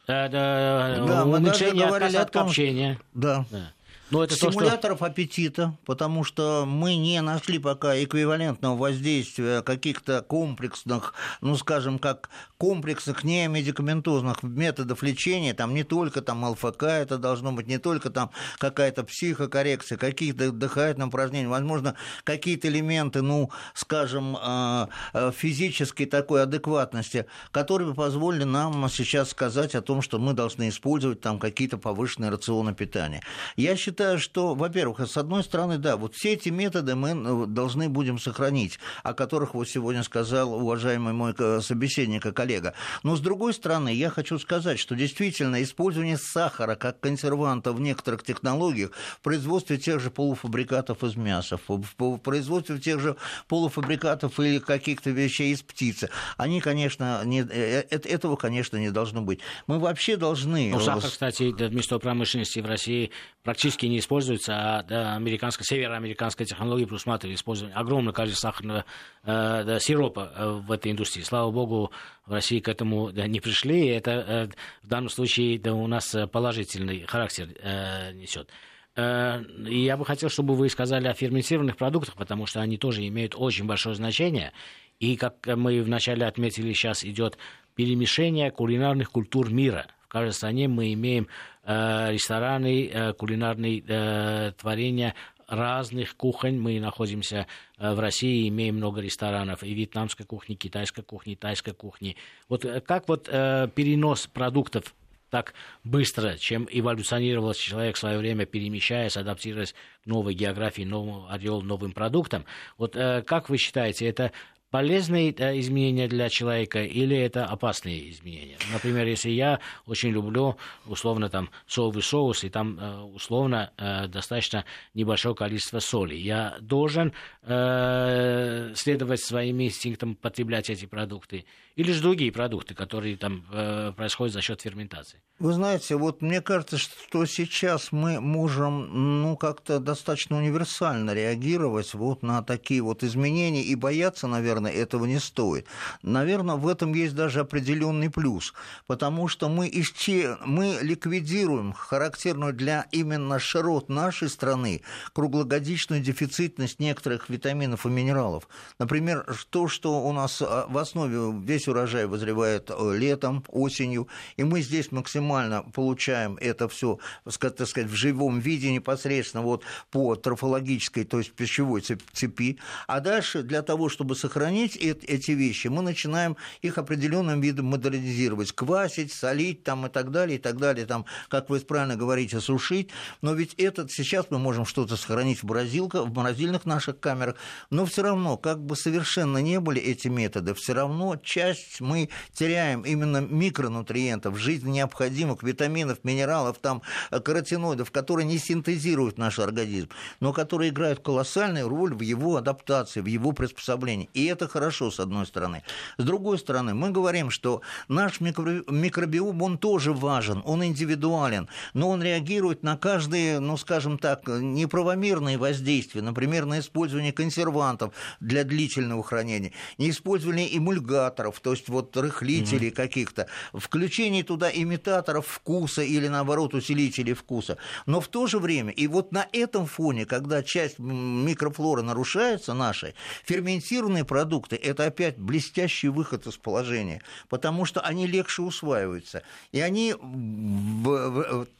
Да, 0.08 0.28
да, 0.28 1.24
уменьшение 1.26 1.86
отказа 1.86 2.24
от 2.24 2.32
копчения. 2.32 3.00
Да. 3.14 3.46
да. 3.52 3.72
Но 4.14 4.20
ну, 4.20 4.26
это 4.26 4.36
Стимуляторов 4.36 5.00
то, 5.00 5.06
что... 5.06 5.12
аппетита, 5.12 5.76
потому 5.86 6.24
что 6.24 6.66
мы 6.68 6.96
не 6.98 7.20
нашли 7.24 7.58
пока 7.58 7.98
эквивалентного 8.04 8.78
воздействия 8.78 9.64
каких-то 9.64 10.22
комплексных, 10.22 11.16
ну, 11.42 11.56
скажем, 11.58 11.98
как 11.98 12.30
комплексных 12.60 13.24
немедикаментозных 13.24 14.44
методов 14.44 15.02
лечения, 15.02 15.56
там 15.56 15.74
не 15.74 15.84
только 15.84 16.22
там 16.22 16.44
ЛФК 16.46 16.84
это 16.84 17.18
должно 17.18 17.54
быть, 17.54 17.66
не 17.66 17.80
только 17.80 18.12
там 18.12 18.30
какая-то 18.60 19.04
психокоррекция, 19.04 19.98
какие-то 19.98 20.52
дыхательные 20.52 21.08
упражнения, 21.08 21.48
возможно, 21.48 21.96
какие-то 22.24 22.68
элементы, 22.68 23.24
ну, 23.24 23.50
скажем, 23.74 24.38
а, 24.40 24.90
а, 25.14 25.32
физической 25.32 26.06
такой 26.06 26.44
адекватности, 26.44 27.26
которые 27.50 27.90
бы 27.90 27.96
позволили 27.96 28.44
нам 28.44 28.88
сейчас 28.90 29.32
сказать 29.32 29.74
о 29.74 29.82
том, 29.82 30.04
что 30.04 30.20
мы 30.20 30.34
должны 30.34 30.70
использовать 30.70 31.20
там 31.20 31.40
какие-то 31.40 31.80
повышенные 31.80 32.30
рационы 32.30 32.76
питания. 32.76 33.24
Я 33.56 33.76
считаю, 33.76 34.03
считаю, 34.04 34.20
что, 34.20 34.54
во-первых, 34.54 35.00
с 35.00 35.16
одной 35.16 35.44
стороны, 35.44 35.78
да, 35.78 35.96
вот 35.96 36.14
все 36.14 36.34
эти 36.34 36.50
методы 36.50 36.96
мы 36.96 37.12
э, 37.12 37.46
должны 37.48 37.88
будем 37.88 38.20
сохранить, 38.20 38.78
о 39.02 39.14
которых 39.14 39.54
вот 39.54 39.70
сегодня 39.70 40.04
сказал 40.04 40.54
уважаемый 40.54 41.14
мой 41.14 41.34
собеседник 41.62 42.26
и 42.26 42.34
коллега. 42.34 42.74
Но 43.04 43.16
с 43.16 43.22
другой 43.22 43.54
стороны, 43.54 43.94
я 43.94 44.10
хочу 44.10 44.40
сказать, 44.40 44.78
что 44.78 44.96
действительно 44.96 45.64
использование 45.64 46.18
сахара 46.18 46.76
как 46.76 47.00
консерванта 47.00 47.72
в 47.72 47.80
некоторых 47.80 48.24
технологиях, 48.24 48.92
в 48.92 49.22
производстве 49.22 49.78
тех 49.78 50.02
же 50.02 50.12
полуфабрикатов 50.12 51.02
из 51.04 51.16
мяса, 51.16 51.58
в 51.68 52.18
производстве 52.18 52.80
тех 52.80 53.00
же 53.00 53.16
полуфабрикатов 53.48 54.38
или 54.42 54.60
каких-то 54.60 55.12
вещей 55.12 55.54
из 55.54 55.62
птицы, 55.62 56.10
они, 56.36 56.60
конечно, 56.60 57.22
не, 57.24 57.42
э, 57.42 57.86
э, 57.90 58.00
этого, 58.04 58.36
конечно, 58.36 58.76
не 58.76 58.92
должно 58.92 59.22
быть. 59.22 59.40
Мы 59.68 59.80
вообще 59.80 60.18
должны... 60.18 60.72
Ну, 60.72 60.82
сахар, 60.82 61.10
кстати, 61.10 61.54
вместо 61.54 62.00
промышленности 62.00 62.60
в 62.60 62.66
России 62.66 63.12
практически 63.44 63.86
не 63.94 64.00
используется, 64.00 64.54
а 64.56 64.84
да, 64.84 65.16
американская, 65.16 65.66
североамериканская 65.66 66.46
технология 66.46 66.86
предусматривает 66.86 67.38
использование 67.38 67.76
огромного 67.76 68.14
количества 68.14 68.50
сахарного 68.50 68.86
э, 69.24 69.64
да, 69.66 69.80
сиропа 69.80 70.32
э, 70.36 70.50
в 70.66 70.72
этой 70.72 70.92
индустрии. 70.92 71.24
Слава 71.24 71.52
богу, 71.52 71.92
в 72.26 72.34
России 72.34 72.60
к 72.60 72.68
этому 72.68 73.12
да, 73.12 73.28
не 73.28 73.40
пришли, 73.40 73.88
и 73.88 73.90
это 73.90 74.12
э, 74.12 74.48
в 74.82 74.88
данном 74.88 75.10
случае 75.10 75.60
да, 75.60 75.74
у 75.74 75.88
нас 75.88 76.16
положительный 76.32 77.06
характер 77.08 77.50
э, 77.62 78.14
несет. 78.14 78.50
Э, 78.96 79.42
и 79.68 79.84
я 79.84 79.96
бы 79.96 80.06
хотел, 80.06 80.30
чтобы 80.30 80.56
вы 80.56 80.70
сказали 80.70 81.08
о 81.08 81.14
ферментированных 81.14 81.78
продуктах, 81.78 82.16
потому 82.16 82.46
что 82.46 82.62
они 82.62 82.78
тоже 82.78 83.08
имеют 83.08 83.36
очень 83.38 83.66
большое 83.66 83.96
значение. 83.96 84.52
И, 85.00 85.16
как 85.16 85.46
мы 85.48 85.82
вначале 85.82 86.26
отметили, 86.26 86.74
сейчас 86.74 87.04
идет 87.04 87.38
перемешение 87.76 88.52
кулинарных 88.52 89.12
культур 89.12 89.52
мира– 89.52 89.88
каждой 90.14 90.34
стране 90.34 90.68
мы 90.68 90.94
имеем 90.94 91.28
рестораны, 91.66 92.88
э, 92.88 93.14
кулинарные 93.14 93.84
э, 93.88 94.52
творения 94.60 95.16
разных 95.48 96.16
кухонь. 96.18 96.60
Мы 96.60 96.80
находимся 96.80 97.48
в 97.78 98.00
России, 98.00 98.48
имеем 98.48 98.78
много 98.78 99.02
ресторанов 99.02 99.64
и 99.64 99.74
вьетнамской 99.74 100.26
кухни, 100.26 100.56
китайской 100.56 101.04
кухни, 101.04 101.36
тайской 101.36 101.74
кухни. 101.74 102.16
Вот 102.50 102.66
как 102.86 103.08
вот 103.08 103.26
перенос 103.26 104.28
продуктов 104.28 104.96
так 105.30 105.54
быстро, 105.84 106.38
чем 106.38 106.68
эволюционировал 106.72 107.54
человек 107.54 107.98
в 107.98 108.00
свое 108.00 108.18
время, 108.18 108.46
перемещаясь, 108.46 109.18
адаптируясь 109.18 109.74
к 109.74 110.06
новой 110.06 110.34
географии, 110.34 110.84
новому 110.84 111.30
ореол, 111.30 111.62
новым 111.62 111.92
продуктам. 111.92 112.46
Вот 112.78 112.94
как 112.94 113.50
вы 113.50 113.58
считаете, 113.58 114.08
это 114.08 114.32
полезные 114.74 115.30
изменения 115.60 116.08
для 116.08 116.30
человека 116.30 116.84
или 116.84 117.16
это 117.16 117.46
опасные 117.46 118.10
изменения. 118.10 118.58
Например, 118.74 119.06
если 119.06 119.30
я 119.30 119.60
очень 119.86 120.10
люблю 120.10 120.58
условно 120.88 121.30
там 121.30 121.52
соевый 121.68 122.02
соус, 122.02 122.44
и 122.44 122.50
там 122.50 122.80
э, 122.80 123.02
условно 123.02 123.72
э, 123.78 124.08
достаточно 124.08 124.66
небольшое 124.96 125.36
количество 125.36 125.78
соли, 125.78 126.16
я 126.16 126.58
должен 126.60 127.14
э, 127.44 128.74
следовать 128.76 129.22
своим 129.22 129.62
инстинктам 129.62 130.16
потреблять 130.16 130.72
эти 130.72 130.88
продукты 130.88 131.46
или 131.76 131.92
же 131.92 132.02
другие 132.02 132.32
продукты, 132.32 132.76
которые 132.76 133.18
там 133.18 133.46
э, 133.52 133.94
происходят 133.96 134.34
за 134.34 134.42
счет 134.42 134.62
ферментации? 134.62 135.22
Вы 135.40 135.54
знаете, 135.54 135.96
вот 135.96 136.22
мне 136.22 136.42
кажется, 136.42 136.78
что 136.78 137.26
сейчас 137.26 137.92
мы 137.92 138.22
можем 138.22 139.22
ну, 139.24 139.36
как-то 139.36 139.80
достаточно 139.80 140.38
универсально 140.38 141.14
реагировать 141.14 141.96
вот 141.96 142.22
на 142.22 142.44
такие 142.44 142.82
вот 142.82 143.04
изменения 143.04 143.64
и 143.64 143.74
бояться, 143.76 144.28
наверное, 144.28 144.63
этого 144.68 145.06
не 145.06 145.20
стоит. 145.20 145.68
Наверное, 146.02 146.56
в 146.56 146.68
этом 146.68 146.94
есть 146.94 147.16
даже 147.16 147.42
определенный 147.42 148.10
плюс, 148.10 148.54
потому 148.88 149.28
что 149.28 149.50
мы, 149.50 149.70
исче... 149.72 150.38
мы 150.46 150.80
ликвидируем 150.82 151.74
характерную 151.74 152.54
для 152.54 152.86
именно 152.92 153.40
широт 153.40 153.90
нашей 153.90 154.30
страны 154.30 154.82
круглогодичную 155.14 156.02
дефицитность 156.02 156.80
некоторых 156.80 157.30
витаминов 157.30 157.86
и 157.86 157.90
минералов. 157.90 158.48
Например, 158.80 159.26
то, 159.50 159.68
что 159.68 160.06
у 160.06 160.14
нас 160.14 160.42
а, 160.42 160.66
в 160.68 160.78
основе 160.78 161.34
весь 161.44 161.68
урожай 161.68 162.06
возревает 162.06 162.70
э, 162.70 162.96
летом, 162.96 163.44
осенью, 163.48 164.08
и 164.38 164.44
мы 164.44 164.62
здесь 164.62 164.92
максимально 164.92 165.64
получаем 165.64 166.38
это 166.42 166.68
все, 166.68 167.00
так 167.24 167.68
сказать, 167.68 167.90
в 167.90 167.96
живом 167.96 168.40
виде 168.40 168.72
непосредственно 168.72 169.44
вот 169.44 169.64
по 169.92 170.16
трофологической, 170.16 171.04
то 171.04 171.20
есть 171.20 171.32
пищевой 171.34 171.82
цепи. 171.82 172.60
А 172.88 173.00
дальше 173.00 173.44
для 173.44 173.62
того, 173.62 173.90
чтобы 173.90 174.16
сохранить 174.16 174.53
эти 174.62 175.32
вещи, 175.32 175.68
мы 175.68 175.82
начинаем 175.82 176.38
их 176.62 176.78
определенным 176.78 177.42
видом 177.42 177.68
модернизировать, 177.68 178.52
квасить, 178.52 179.12
солить 179.12 179.64
там 179.64 179.86
и 179.86 179.90
так 179.90 180.12
далее, 180.12 180.38
и 180.38 180.42
так 180.42 180.58
далее, 180.58 180.86
там, 180.86 181.06
как 181.30 181.50
вы 181.50 181.60
правильно 181.60 181.96
говорите, 181.96 182.40
сушить. 182.40 182.90
Но 183.22 183.34
ведь 183.34 183.54
этот 183.56 183.92
сейчас 183.92 184.28
мы 184.30 184.40
можем 184.40 184.66
что-то 184.66 184.98
сохранить 184.98 185.44
в, 185.44 185.46
морозилках, 185.46 186.06
в 186.08 186.14
морозильных 186.14 186.66
наших 186.66 187.00
камерах, 187.00 187.36
но 187.70 187.86
все 187.86 188.04
равно, 188.04 188.38
как 188.38 188.64
бы 188.64 188.76
совершенно 188.76 189.40
не 189.40 189.60
были 189.60 189.82
эти 189.82 190.08
методы, 190.08 190.54
все 190.54 190.74
равно 190.74 191.16
часть 191.18 191.82
мы 191.82 192.10
теряем 192.34 192.82
именно 192.82 193.18
микронутриентов, 193.18 194.38
жизненно 194.38 194.74
необходимых 194.74 195.44
витаминов, 195.44 196.04
минералов, 196.04 196.58
там, 196.60 196.82
каротиноидов, 197.10 197.92
которые 197.92 198.26
не 198.26 198.38
синтезируют 198.38 199.18
наш 199.18 199.40
организм, 199.40 199.90
но 200.20 200.34
которые 200.34 200.70
играют 200.70 201.00
колоссальную 201.00 201.68
роль 201.68 201.94
в 201.94 202.02
его 202.02 202.38
адаптации, 202.38 203.02
в 203.02 203.06
его 203.06 203.32
приспособлении. 203.32 204.10
И 204.14 204.26
это 204.26 204.43
хорошо, 204.48 204.92
с 204.92 205.00
одной 205.00 205.26
стороны. 205.26 205.64
С 205.98 206.04
другой 206.04 206.38
стороны, 206.38 206.74
мы 206.74 206.90
говорим, 206.92 207.30
что 207.30 207.62
наш 207.88 208.20
микробиом, 208.22 209.42
он 209.42 209.58
тоже 209.58 209.94
важен, 209.94 210.42
он 210.46 210.64
индивидуален, 210.64 211.48
но 211.74 211.90
он 211.90 212.04
реагирует 212.04 212.64
на 212.64 212.78
каждые, 212.78 213.40
ну, 213.40 213.58
скажем 213.58 213.98
так, 213.98 214.28
неправомерные 214.28 215.38
воздействия, 215.38 216.02
например, 216.02 216.46
на 216.46 216.60
использование 216.60 217.14
консервантов 217.14 217.94
для 218.20 218.44
длительного 218.44 219.04
хранения, 219.04 219.54
не 219.78 219.90
использование 219.90 220.56
эмульгаторов, 220.58 221.40
то 221.40 221.52
есть 221.52 221.70
вот 221.70 221.96
рыхлителей 221.96 222.70
угу. 222.70 222.76
каких-то, 222.76 223.28
включение 223.54 224.24
туда 224.24 224.50
имитаторов 224.54 225.28
вкуса 225.28 225.82
или, 225.82 226.08
наоборот, 226.08 226.54
усилителей 226.54 227.14
вкуса. 227.14 227.58
Но 227.86 228.02
в 228.02 228.08
то 228.08 228.28
же 228.28 228.40
время, 228.40 228.72
и 228.72 228.88
вот 228.88 229.12
на 229.12 229.28
этом 229.32 229.66
фоне, 229.66 230.06
когда 230.06 230.44
часть 230.44 230.80
микрофлоры 230.80 231.82
нарушается 231.82 232.54
нашей, 232.54 232.96
ферментированные 233.26 234.06
продукты– 234.06 234.33
это 234.42 234.86
опять 234.86 235.18
блестящий 235.18 235.90
выход 235.90 236.28
из 236.28 236.38
положения, 236.38 237.02
потому 237.30 237.66
что 237.66 237.82
они 237.82 238.08
легче 238.08 238.42
усваиваются. 238.42 239.24
И 239.52 239.60
они 239.60 239.94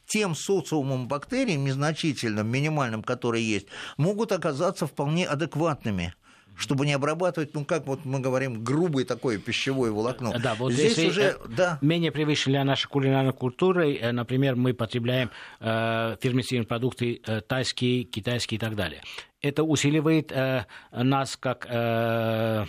тем 0.08 0.36
социумом 0.36 1.08
бактерий, 1.08 1.56
незначительным, 1.56 2.48
минимальным, 2.48 3.04
который 3.04 3.42
есть, 3.42 3.68
могут 3.98 4.32
оказаться 4.32 4.88
вполне 4.88 5.28
адекватными 5.28 6.14
чтобы 6.56 6.86
не 6.86 6.94
обрабатывать, 6.94 7.54
ну 7.54 7.66
как 7.66 7.88
вот 7.88 8.06
мы 8.06 8.20
говорим, 8.20 8.64
грубое 8.64 9.06
такое 9.06 9.38
пищевое 9.38 9.92
волокно. 9.92 10.34
Да, 10.38 10.56
вот 10.56 10.72
Здесь 10.74 10.98
если 10.98 11.10
уже, 11.10 11.22
э, 11.22 11.36
да. 11.50 11.80
менее 11.82 12.12
привычно 12.12 12.52
для 12.52 12.64
нашей 12.64 12.88
кулинарной 12.88 13.34
культуры, 13.34 13.96
э, 13.96 14.12
например, 14.12 14.56
мы 14.56 14.74
потребляем 14.74 15.32
э, 15.60 16.16
ферментированные 16.22 16.68
продукты 16.68 17.22
э, 17.26 17.42
тайские, 17.42 18.04
китайские 18.04 18.58
и 18.58 18.60
так 18.60 18.76
далее. 18.76 19.02
Это 19.44 19.64
усиливает 19.64 20.32
э, 20.32 20.66
нас 20.92 21.36
как 21.36 21.68
э, 21.70 22.66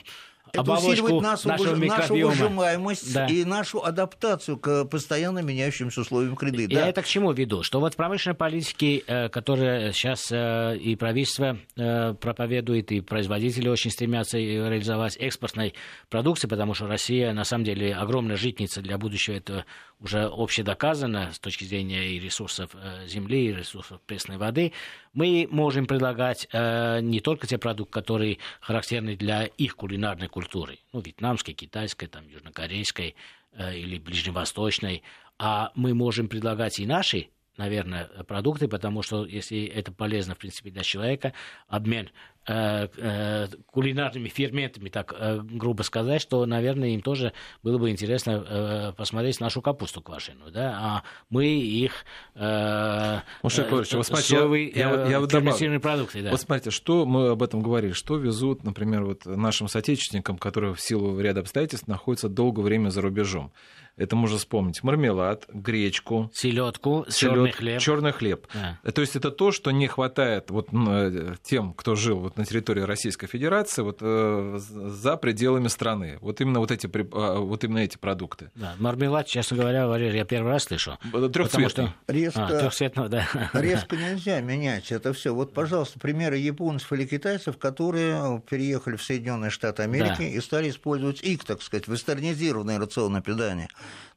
Это 0.54 0.72
усиливает 0.72 1.22
нашу, 1.22 1.48
нашего 1.48 1.76
нашу 1.76 2.14
выжимаемость 2.14 3.12
Да. 3.12 3.26
и 3.26 3.44
нашу 3.44 3.84
адаптацию 3.84 4.56
к 4.56 4.84
постоянно 4.86 5.40
меняющимся 5.40 6.00
условиям 6.00 6.36
среды. 6.38 6.72
Я 6.74 6.80
Да. 6.80 6.88
это 6.88 7.02
к 7.02 7.06
чему 7.06 7.32
веду? 7.32 7.62
Что 7.62 7.80
вот 7.80 7.94
в 7.94 7.96
промышленной 7.96 8.36
политике, 8.36 9.02
э, 9.06 9.28
которая 9.28 9.92
сейчас 9.92 10.30
э, 10.30 10.76
и 10.76 10.96
правительство 10.96 11.58
э, 11.76 12.14
проповедует, 12.14 12.92
и 12.92 13.00
производители 13.00 13.68
очень 13.68 13.90
стремятся 13.90 14.38
реализовать 14.38 15.16
экспортной 15.18 15.74
продукции, 16.08 16.48
потому 16.48 16.74
что 16.74 16.86
Россия, 16.86 17.32
на 17.32 17.44
самом 17.44 17.64
деле, 17.64 17.94
огромная 17.94 18.36
житница 18.36 18.80
для 18.82 18.98
будущего, 18.98 19.34
это 19.34 19.64
уже 20.00 20.24
общедоказано 20.24 21.30
с 21.32 21.38
точки 21.38 21.64
зрения 21.64 22.08
и 22.08 22.20
ресурсов 22.20 22.70
земли, 23.06 23.46
и 23.46 23.54
ресурсов 23.54 24.00
пресной 24.06 24.36
воды. 24.36 24.72
Мы 25.14 25.48
можем 25.50 25.86
предлагать 25.86 26.46
не 26.52 27.20
только 27.20 27.46
те 27.46 27.56
продукты, 27.58 27.92
которые 27.92 28.38
характерны 28.60 29.16
для 29.16 29.44
их 29.44 29.76
кулинарной 29.76 30.28
культуры, 30.28 30.43
ну, 30.92 31.00
вьетнамской, 31.00 31.54
китайской, 31.54 32.06
там, 32.06 32.26
южнокорейской 32.28 33.14
э, 33.52 33.76
или 33.76 33.98
ближневосточной, 33.98 35.02
а 35.38 35.72
мы 35.74 35.94
можем 35.94 36.28
предлагать 36.28 36.78
и 36.78 36.86
наши, 36.86 37.28
наверное, 37.56 38.06
продукты, 38.26 38.68
потому 38.68 39.02
что 39.02 39.26
если 39.26 39.64
это 39.64 39.92
полезно, 39.92 40.34
в 40.34 40.38
принципе, 40.38 40.70
для 40.70 40.82
человека, 40.82 41.32
обмен 41.68 42.10
кулинарными 42.46 44.28
ферментами, 44.28 44.88
так 44.88 45.14
э, 45.18 45.40
грубо 45.42 45.82
сказать, 45.82 46.20
что, 46.20 46.44
наверное, 46.46 46.90
им 46.90 47.00
тоже 47.00 47.32
было 47.62 47.78
бы 47.78 47.90
интересно 47.90 48.44
э, 48.46 48.92
посмотреть 48.96 49.40
нашу 49.40 49.62
капусту 49.62 50.02
квашеную, 50.02 50.52
да, 50.52 50.78
а 50.78 51.02
мы 51.30 51.46
их 51.46 52.04
э, 52.34 52.40
э, 52.40 53.20
э, 53.40 55.18
вот 55.18 55.32
ферментированные 55.32 55.80
продукты, 55.80 56.22
да. 56.22 56.30
Вот 56.30 56.40
смотрите, 56.40 56.70
что 56.70 57.06
мы 57.06 57.28
об 57.30 57.42
этом 57.42 57.62
говорили, 57.62 57.92
что 57.92 58.16
везут, 58.16 58.64
например, 58.64 59.04
вот 59.04 59.24
нашим 59.24 59.68
соотечественникам, 59.68 60.38
которые 60.38 60.74
в 60.74 60.80
силу 60.80 61.18
ряда 61.18 61.40
обстоятельств 61.40 61.88
находятся 61.88 62.28
долгое 62.28 62.62
время 62.62 62.90
за 62.90 63.00
рубежом. 63.00 63.52
Это 63.96 64.16
можно 64.16 64.38
вспомнить 64.38 64.82
мармелад, 64.82 65.46
гречку, 65.52 66.28
Селедку, 66.34 67.06
черный 67.14 67.52
хлеб. 67.52 67.80
черный 67.80 68.10
хлеб. 68.10 68.48
Да. 68.52 68.90
То 68.90 69.00
есть 69.00 69.14
это 69.14 69.30
то, 69.30 69.52
что 69.52 69.70
не 69.70 69.86
хватает 69.86 70.50
вот 70.50 70.68
э, 70.72 71.36
тем, 71.44 71.72
кто 71.74 71.94
жил 71.94 72.18
вот 72.18 72.33
на 72.36 72.44
территории 72.44 72.82
Российской 72.82 73.26
Федерации, 73.26 73.82
вот 73.82 73.98
э, 74.00 74.58
за 74.60 75.16
пределами 75.16 75.68
страны. 75.68 76.18
Вот 76.20 76.40
именно 76.40 76.58
вот 76.60 76.70
эти, 76.70 76.88
а, 77.12 77.38
вот 77.40 77.64
именно 77.64 77.78
эти 77.78 77.96
продукты. 77.96 78.50
Да, 78.54 78.74
мармелад, 78.78 79.26
честно 79.26 79.56
говоря, 79.56 79.86
Валерий, 79.86 80.18
я 80.18 80.24
первый 80.24 80.52
раз 80.52 80.64
слышу. 80.64 80.98
Потому 81.04 81.28
Трехцветный. 81.28 81.68
что... 81.88 81.94
Резко- 82.12 82.46
А, 82.46 82.58
трехцветного, 82.60 83.08
да. 83.08 83.28
Резко 83.52 83.96
нельзя 83.96 84.40
менять 84.40 84.90
это 84.92 85.12
все. 85.12 85.34
Вот, 85.34 85.52
пожалуйста, 85.54 85.98
примеры 85.98 86.36
японцев 86.38 86.92
или 86.92 87.06
китайцев, 87.06 87.58
которые 87.58 88.42
переехали 88.48 88.96
в 88.96 89.02
Соединенные 89.02 89.50
Штаты 89.50 89.82
Америки 89.82 90.14
Да. 90.18 90.24
и 90.24 90.40
стали 90.40 90.70
использовать 90.70 91.22
их, 91.22 91.44
так 91.44 91.62
сказать, 91.62 91.88
вестернизированное 91.88 92.78
рационное 92.78 93.20
питание. 93.22 93.68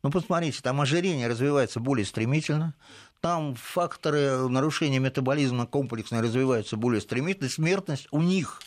Ну, 0.03 0.11
посмотрите, 0.11 0.59
там 0.61 0.79
ожирение 0.79 1.27
развивается 1.27 1.79
более 1.79 2.05
стремительно, 2.05 2.73
там 3.21 3.55
факторы 3.55 4.47
нарушения 4.47 4.99
метаболизма 4.99 5.65
комплексно 5.65 6.21
развиваются 6.21 6.77
более 6.77 7.01
стремительно, 7.01 7.49
смертность 7.49 8.07
у 8.11 8.21
них 8.21 8.61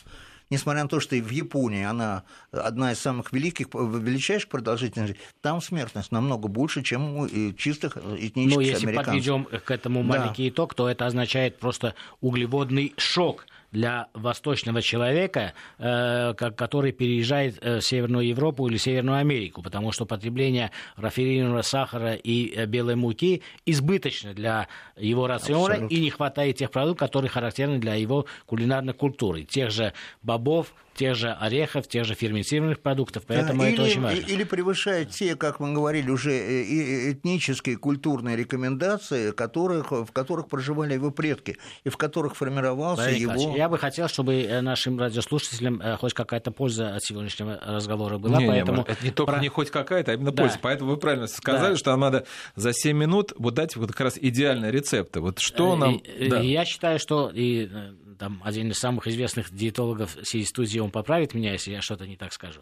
Несмотря 0.51 0.83
на 0.83 0.89
то, 0.89 0.99
что 0.99 1.15
и 1.15 1.21
в 1.21 1.29
Японии 1.29 1.85
она 1.85 2.23
одна 2.51 2.91
из 2.91 2.99
самых 2.99 3.31
великих, 3.31 3.67
величайших 3.73 4.49
продолжительностей, 4.49 5.17
там 5.39 5.61
смертность 5.61 6.11
намного 6.11 6.49
больше, 6.49 6.83
чем 6.83 7.15
у 7.19 7.25
э, 7.25 7.53
чистых 7.53 7.95
этнических 7.95 8.55
Ну, 8.55 8.59
если 8.59 8.87
американцев. 8.87 9.05
подведем 9.05 9.45
к 9.45 9.71
этому 9.71 10.01
Да. 10.01 10.07
маленький 10.09 10.49
итог, 10.49 10.73
то 10.73 10.89
это 10.89 11.05
означает 11.05 11.57
просто 11.57 11.95
углеводный 12.19 12.93
шок 12.97 13.45
для 13.71 14.07
восточного 14.13 14.81
человека, 14.81 15.53
э, 15.79 16.33
ко- 16.35 16.51
который 16.51 16.91
переезжает 16.91 17.57
э, 17.61 17.79
в 17.79 17.81
Северную 17.81 18.27
Европу 18.27 18.67
или 18.67 18.77
Северную 18.77 19.17
Америку, 19.17 19.61
потому 19.61 19.91
что 19.91 20.05
потребление 20.05 20.71
рафинированного 20.97 21.61
сахара 21.61 22.13
и 22.13 22.53
э, 22.53 22.65
белой 22.65 22.95
муки 22.95 23.41
избыточно 23.65 24.33
для 24.33 24.67
его 24.97 25.27
рациона 25.27 25.73
Абсолютно. 25.75 25.95
и 25.95 25.99
не 26.01 26.09
хватает 26.09 26.57
тех 26.57 26.69
продуктов, 26.71 27.07
которые 27.07 27.29
характерны 27.29 27.79
для 27.79 27.95
его 27.95 28.25
кулинарной 28.45 28.93
культуры, 28.93 29.43
тех 29.43 29.71
же 29.71 29.93
бобов, 30.21 30.73
тех 30.95 31.15
же 31.15 31.31
орехов, 31.31 31.87
тех 31.87 32.05
же 32.05 32.15
ферментированных 32.15 32.79
продуктов, 32.81 33.23
поэтому 33.25 33.61
Да, 33.63 33.69
это 33.69 33.81
или, 33.81 33.89
очень 33.91 34.01
важно. 34.01 34.19
Или 34.19 34.43
превышает 34.43 35.09
те, 35.11 35.35
как 35.35 35.59
мы 35.59 35.73
говорили, 35.73 36.09
уже 36.09 36.31
э, 36.31 37.11
этнические, 37.11 37.77
культурные 37.77 38.35
рекомендации, 38.35 39.31
которых, 39.31 39.91
в 39.91 40.11
которых 40.11 40.47
проживали 40.47 40.93
его 40.93 41.11
предки, 41.11 41.57
и 41.83 41.89
в 41.89 41.97
которых 41.97 42.35
формировался 42.35 43.03
Валерий 43.03 43.21
его... 43.21 43.31
Николаевич, 43.33 43.57
Я 43.57 43.69
бы 43.69 43.77
хотел, 43.77 44.07
чтобы 44.07 44.41
э, 44.43 44.61
нашим 44.61 44.99
радиослушателям 44.99 45.81
э, 45.81 45.97
хоть 45.97 46.13
какая-то 46.13 46.51
польза 46.51 46.95
от 46.95 47.03
сегодняшнего 47.03 47.59
разговора 47.65 48.17
была, 48.17 48.37
Не, 48.37 48.43
не, 48.45 48.49
поэтому... 48.49 48.81
это 48.83 49.03
не 49.03 49.11
только 49.11 49.31
про- 49.33 49.41
не 49.41 49.47
хоть 49.47 49.71
какая-то, 49.71 50.11
а 50.11 50.15
именно 50.15 50.31
Да. 50.31 50.43
польза. 50.43 50.59
Поэтому 50.61 50.91
вы 50.91 50.97
правильно 50.97 51.27
сказали, 51.27 51.73
Да. 51.73 51.77
что 51.77 51.91
нам 51.91 52.01
надо 52.01 52.25
за 52.55 52.73
7 52.73 52.95
минут 52.97 53.33
вот 53.37 53.53
дать 53.53 53.75
вот 53.75 53.91
как 53.91 54.01
раз 54.01 54.17
идеальные 54.19 54.71
рецепты. 54.71 55.21
Вот 55.21 55.39
что 55.39 55.75
нам... 55.75 55.95
и- 55.97 56.27
да. 56.27 56.39
Я 56.41 56.65
считаю, 56.65 56.99
что 56.99 57.31
и, 57.33 57.69
там, 58.21 58.39
один 58.43 58.69
из 58.69 58.77
самых 58.77 59.07
известных 59.07 59.51
диетологов 59.51 60.15
всей 60.21 60.45
студии, 60.45 60.77
он 60.77 60.91
поправит 60.91 61.33
меня, 61.33 61.53
если 61.53 61.71
я 61.71 61.81
что-то 61.81 62.05
не 62.05 62.17
так 62.17 62.31
скажу. 62.33 62.61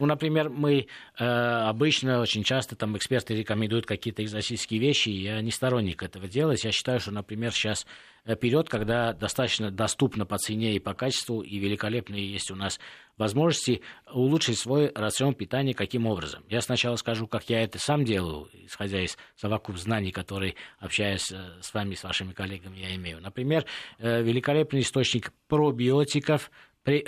Ну, 0.00 0.06
например, 0.06 0.48
мы 0.48 0.86
э, 1.18 1.24
обычно, 1.24 2.20
очень 2.20 2.42
часто 2.42 2.74
там 2.74 2.96
эксперты 2.96 3.34
рекомендуют 3.34 3.84
какие-то 3.84 4.24
экзотические 4.24 4.80
вещи, 4.80 5.10
и 5.10 5.24
я 5.24 5.42
не 5.42 5.50
сторонник 5.50 6.02
этого 6.02 6.26
делать. 6.26 6.64
Я 6.64 6.72
считаю, 6.72 7.00
что, 7.00 7.10
например, 7.10 7.52
сейчас 7.52 7.86
э, 8.24 8.34
период, 8.34 8.70
когда 8.70 9.12
достаточно 9.12 9.70
доступно 9.70 10.24
по 10.24 10.38
цене 10.38 10.74
и 10.74 10.78
по 10.78 10.94
качеству, 10.94 11.42
и 11.42 11.58
великолепные 11.58 12.32
есть 12.32 12.50
у 12.50 12.54
нас 12.54 12.80
возможности 13.18 13.82
улучшить 14.10 14.58
свой 14.58 14.90
рацион 14.94 15.34
питания 15.34 15.74
каким 15.74 16.06
образом. 16.06 16.42
Я 16.48 16.62
сначала 16.62 16.96
скажу, 16.96 17.26
как 17.26 17.50
я 17.50 17.62
это 17.62 17.78
сам 17.78 18.02
делаю, 18.02 18.48
исходя 18.54 19.02
из 19.04 19.18
совокуп 19.36 19.76
знаний, 19.76 20.12
которые, 20.12 20.54
общаясь 20.78 21.30
э, 21.30 21.58
с 21.60 21.74
вами, 21.74 21.94
с 21.94 22.04
вашими 22.04 22.32
коллегами, 22.32 22.78
я 22.78 22.94
имею. 22.96 23.20
Например, 23.20 23.66
э, 23.98 24.22
великолепный 24.22 24.80
источник 24.80 25.34
пробиотиков, 25.46 26.50
пре- 26.84 27.02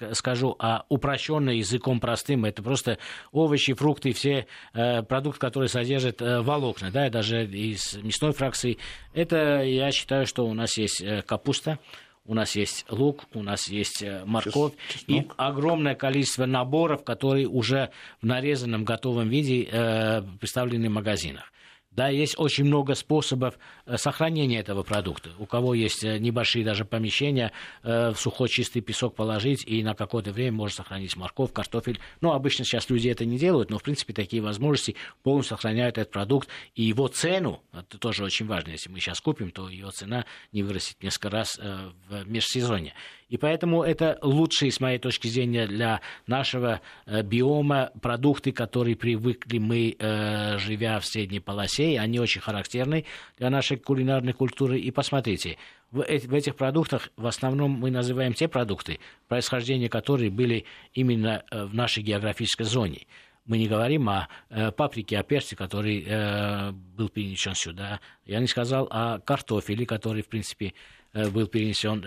э, 0.00 0.14
скажу, 0.14 0.56
а 0.58 0.84
упрощенно 0.88 1.50
языком 1.50 2.00
простым, 2.00 2.44
это 2.44 2.62
просто 2.62 2.98
овощи, 3.30 3.74
фрукты, 3.74 4.12
все 4.12 4.46
э, 4.74 5.02
продукты, 5.02 5.40
которые 5.40 5.68
содержат 5.68 6.22
э, 6.22 6.40
волокна, 6.40 6.90
да, 6.90 7.08
даже 7.10 7.44
из 7.44 7.94
мясной 7.96 8.32
фракции. 8.32 8.78
Это, 9.14 9.62
я 9.62 9.90
считаю, 9.90 10.26
что 10.26 10.46
у 10.46 10.54
нас 10.54 10.76
есть 10.76 11.02
э, 11.02 11.22
капуста, 11.22 11.78
у 12.24 12.34
нас 12.34 12.54
есть 12.54 12.86
лук, 12.88 13.24
у 13.34 13.42
нас 13.42 13.68
есть 13.68 14.02
э, 14.02 14.22
морковь 14.24 14.74
и 14.92 14.92
чеснок. 14.92 15.34
огромное 15.36 15.94
количество 15.94 16.46
наборов, 16.46 17.04
которые 17.04 17.48
уже 17.48 17.90
в 18.20 18.26
нарезанном 18.26 18.84
готовом 18.84 19.28
виде 19.28 19.68
э, 19.70 20.22
представлены 20.38 20.88
в 20.88 20.92
магазинах. 20.92 21.52
Да, 21.94 22.08
есть 22.08 22.38
очень 22.38 22.64
много 22.64 22.94
способов 22.94 23.58
э, 23.84 23.98
сохранения 23.98 24.58
этого 24.60 24.82
продукта. 24.82 25.30
У 25.38 25.44
кого 25.44 25.74
есть 25.74 26.02
э, 26.04 26.18
небольшие 26.18 26.64
даже 26.64 26.86
помещения, 26.86 27.52
э, 27.82 28.12
в 28.12 28.16
сухой 28.18 28.48
чистый 28.48 28.80
песок 28.80 29.14
положить 29.14 29.62
и 29.66 29.82
на 29.82 29.94
какое-то 29.94 30.32
время 30.32 30.56
можно 30.56 30.76
сохранить 30.76 31.16
морковь, 31.16 31.52
картофель. 31.52 32.00
Ну, 32.22 32.32
обычно 32.32 32.64
сейчас 32.64 32.88
люди 32.88 33.08
это 33.08 33.26
не 33.26 33.36
делают, 33.36 33.68
но, 33.68 33.78
в 33.78 33.82
принципе, 33.82 34.14
такие 34.14 34.42
возможности 34.42 34.96
полностью 35.22 35.56
сохраняют 35.56 35.98
этот 35.98 36.12
продукт. 36.12 36.48
И 36.74 36.82
его 36.82 37.08
цену, 37.08 37.62
это 37.74 37.98
тоже 37.98 38.24
очень 38.24 38.46
важно, 38.46 38.70
если 38.70 38.88
мы 38.88 38.98
сейчас 38.98 39.20
купим, 39.20 39.50
то 39.50 39.68
ее 39.68 39.90
цена 39.90 40.24
не 40.50 40.62
вырастет 40.62 41.02
несколько 41.02 41.28
раз 41.28 41.58
в 41.58 42.26
межсезонье. 42.26 42.94
И 43.32 43.38
поэтому 43.38 43.82
это 43.82 44.18
лучшие, 44.20 44.70
с 44.70 44.78
моей 44.78 44.98
точки 44.98 45.26
зрения, 45.26 45.66
для 45.66 46.02
нашего 46.26 46.82
э, 47.06 47.22
биома 47.22 47.90
продукты, 48.02 48.52
которые 48.52 48.94
привыкли 48.94 49.56
мы, 49.56 49.96
э, 49.98 50.58
живя 50.58 51.00
в 51.00 51.06
средней 51.06 51.40
полосе, 51.40 51.94
и 51.94 51.96
они 51.96 52.20
очень 52.20 52.42
характерны 52.42 53.06
для 53.38 53.48
нашей 53.48 53.78
кулинарной 53.78 54.34
культуры. 54.34 54.78
И 54.78 54.90
посмотрите, 54.90 55.56
в, 55.90 56.00
эт- 56.00 56.28
в 56.28 56.34
этих 56.34 56.56
продуктах 56.56 57.08
в 57.16 57.26
основном 57.26 57.70
мы 57.70 57.90
называем 57.90 58.34
те 58.34 58.48
продукты, 58.48 58.98
происхождение 59.28 59.88
которых 59.88 60.30
были 60.30 60.66
именно 60.92 61.42
э, 61.50 61.64
в 61.64 61.74
нашей 61.74 62.02
географической 62.02 62.66
зоне. 62.66 63.06
Мы 63.44 63.58
не 63.58 63.66
говорим 63.66 64.08
о 64.08 64.28
э, 64.50 64.70
паприке, 64.70 65.18
о 65.18 65.24
перце, 65.24 65.56
который 65.56 66.04
э, 66.06 66.70
был 66.70 67.08
перенесен 67.08 67.54
сюда. 67.54 68.00
Я 68.24 68.38
не 68.38 68.46
сказал 68.46 68.86
о 68.90 69.18
картофеле, 69.18 69.84
который, 69.84 70.22
в 70.22 70.28
принципе, 70.28 70.74
был 71.12 71.46
перенесен 71.46 72.02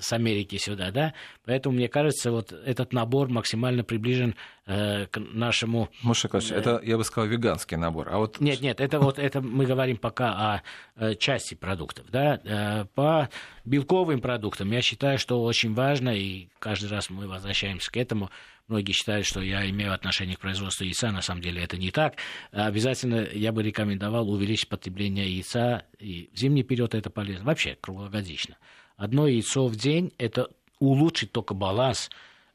с 0.00 0.10
Америки 0.14 0.56
сюда, 0.56 0.90
да, 0.90 1.12
поэтому 1.44 1.76
мне 1.76 1.88
кажется, 1.88 2.30
вот 2.30 2.52
этот 2.52 2.94
набор 2.94 3.28
максимально 3.28 3.84
приближен 3.84 4.34
к 4.64 5.10
нашему... 5.14 5.90
Маша 6.02 6.30
это, 6.32 6.80
я 6.82 6.96
бы 6.96 7.04
сказал, 7.04 7.28
веганский 7.28 7.76
набор. 7.76 8.08
А 8.10 8.16
вот... 8.16 8.40
Нет, 8.40 8.62
нет, 8.62 8.80
это 8.80 8.98
вот 8.98 9.18
это 9.18 9.42
мы 9.42 9.66
говорим 9.66 9.98
пока 9.98 10.62
о 10.96 11.14
части 11.16 11.52
продуктов, 11.52 12.06
да, 12.10 12.86
по 12.94 13.28
белковым 13.66 14.22
продуктам 14.22 14.72
я 14.72 14.80
считаю, 14.80 15.18
что 15.18 15.42
очень 15.42 15.74
важно, 15.74 16.08
и 16.16 16.48
каждый 16.58 16.88
раз 16.88 17.10
мы 17.10 17.28
возвращаемся 17.28 17.92
к 17.92 17.98
этому, 17.98 18.30
Многие 18.66 18.92
считают, 18.92 19.26
что 19.26 19.42
я 19.42 19.68
имею 19.68 19.92
отношение 19.92 20.36
к 20.36 20.40
производству 20.40 20.84
яйца, 20.84 21.10
на 21.10 21.20
самом 21.20 21.42
деле 21.42 21.62
это 21.62 21.76
не 21.76 21.90
так. 21.90 22.16
Обязательно 22.50 23.28
я 23.32 23.52
бы 23.52 23.62
рекомендовал 23.62 24.30
увеличить 24.30 24.68
потребление 24.68 25.28
яйца, 25.30 25.84
и 25.98 26.30
в 26.32 26.38
зимний 26.38 26.62
период 26.62 26.94
это 26.94 27.10
полезно, 27.10 27.44
вообще 27.44 27.76
круглогодично. 27.80 28.56
Одно 28.96 29.26
яйцо 29.26 29.66
в 29.66 29.76
день– 29.76 30.12
это 30.18 30.48
улучшит 30.78 31.32
только 31.32 31.52
баланс 31.52 32.10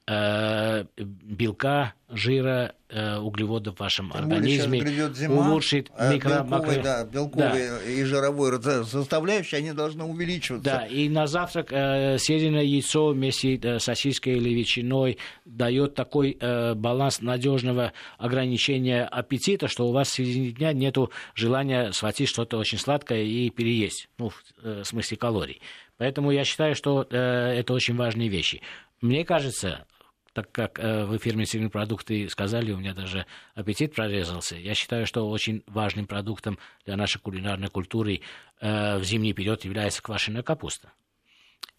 белка, 0.10 1.94
жира, 2.10 2.74
э, 2.90 3.18
углеводов 3.18 3.76
в 3.76 3.80
вашем 3.80 4.12
Тем 4.12 4.24
организме, 4.24 5.14
зима, 5.14 5.48
улучшит 5.48 5.92
а 5.96 6.12
микро... 6.12 6.42
Белковый, 6.42 6.82
да, 6.82 7.06
белковые 7.06 7.70
да. 7.70 7.84
и 7.84 8.04
жировой 8.04 8.62
составляющие, 8.86 9.60
они 9.60 9.74
должны 9.74 10.04
увеличиваться. 10.04 10.64
Да, 10.64 10.86
и 10.86 11.08
на 11.10 11.28
завтрак 11.28 11.72
э, 11.72 12.18
съеденное 12.18 12.64
яйцо 12.64 13.10
вместе 13.10 13.60
с 13.80 13.84
сосиской 13.84 14.34
или 14.34 14.50
ветчиной 14.50 15.20
дает 15.46 15.94
такой 15.94 16.36
э, 16.40 16.74
баланс 16.74 17.22
надежного 17.22 17.94
ограничения 18.18 19.04
аппетита, 19.06 19.68
что 19.68 19.88
у 19.88 19.92
вас 19.92 20.10
в 20.10 20.14
середине 20.14 20.52
дня 20.52 20.74
нет 20.74 20.98
желания 21.36 21.92
схватить 21.92 22.30
что-то 22.30 22.58
очень 22.58 22.80
сладкое 22.80 23.24
и 23.24 23.50
переесть, 23.52 24.10
ну, 24.18 24.30
в, 24.30 24.44
э, 24.64 24.84
смысле 24.84 25.18
калорий. 25.18 25.62
Поэтому 25.98 26.32
я 26.32 26.44
считаю, 26.44 26.74
что 26.74 27.06
э, 27.10 27.16
это 27.16 27.74
очень 27.74 27.96
важные 27.96 28.30
вещи. 28.30 28.62
Мне 29.02 29.24
кажется, 29.24 29.86
так 30.34 30.52
как 30.52 30.80
э, 30.80 31.06
вы 31.06 31.20
«Сильные 31.46 31.70
продукты» 31.70 32.30
сказали, 32.30 32.72
у 32.72 32.78
меня 32.78 32.94
даже 32.94 33.26
аппетит 33.56 33.96
прорезался. 33.96 34.56
Я 34.56 34.74
считаю, 34.74 35.06
что 35.06 35.30
очень 35.30 35.64
важным 35.68 36.08
продуктом 36.08 36.58
для 36.86 36.96
нашей 36.96 37.20
кулинарной 37.20 37.70
культуры 37.70 38.22
э, 38.62 38.98
в 38.98 39.04
зимний 39.04 39.34
период 39.34 39.66
является 39.66 40.02
квашеная 40.02 40.44
капуста. 40.44 40.92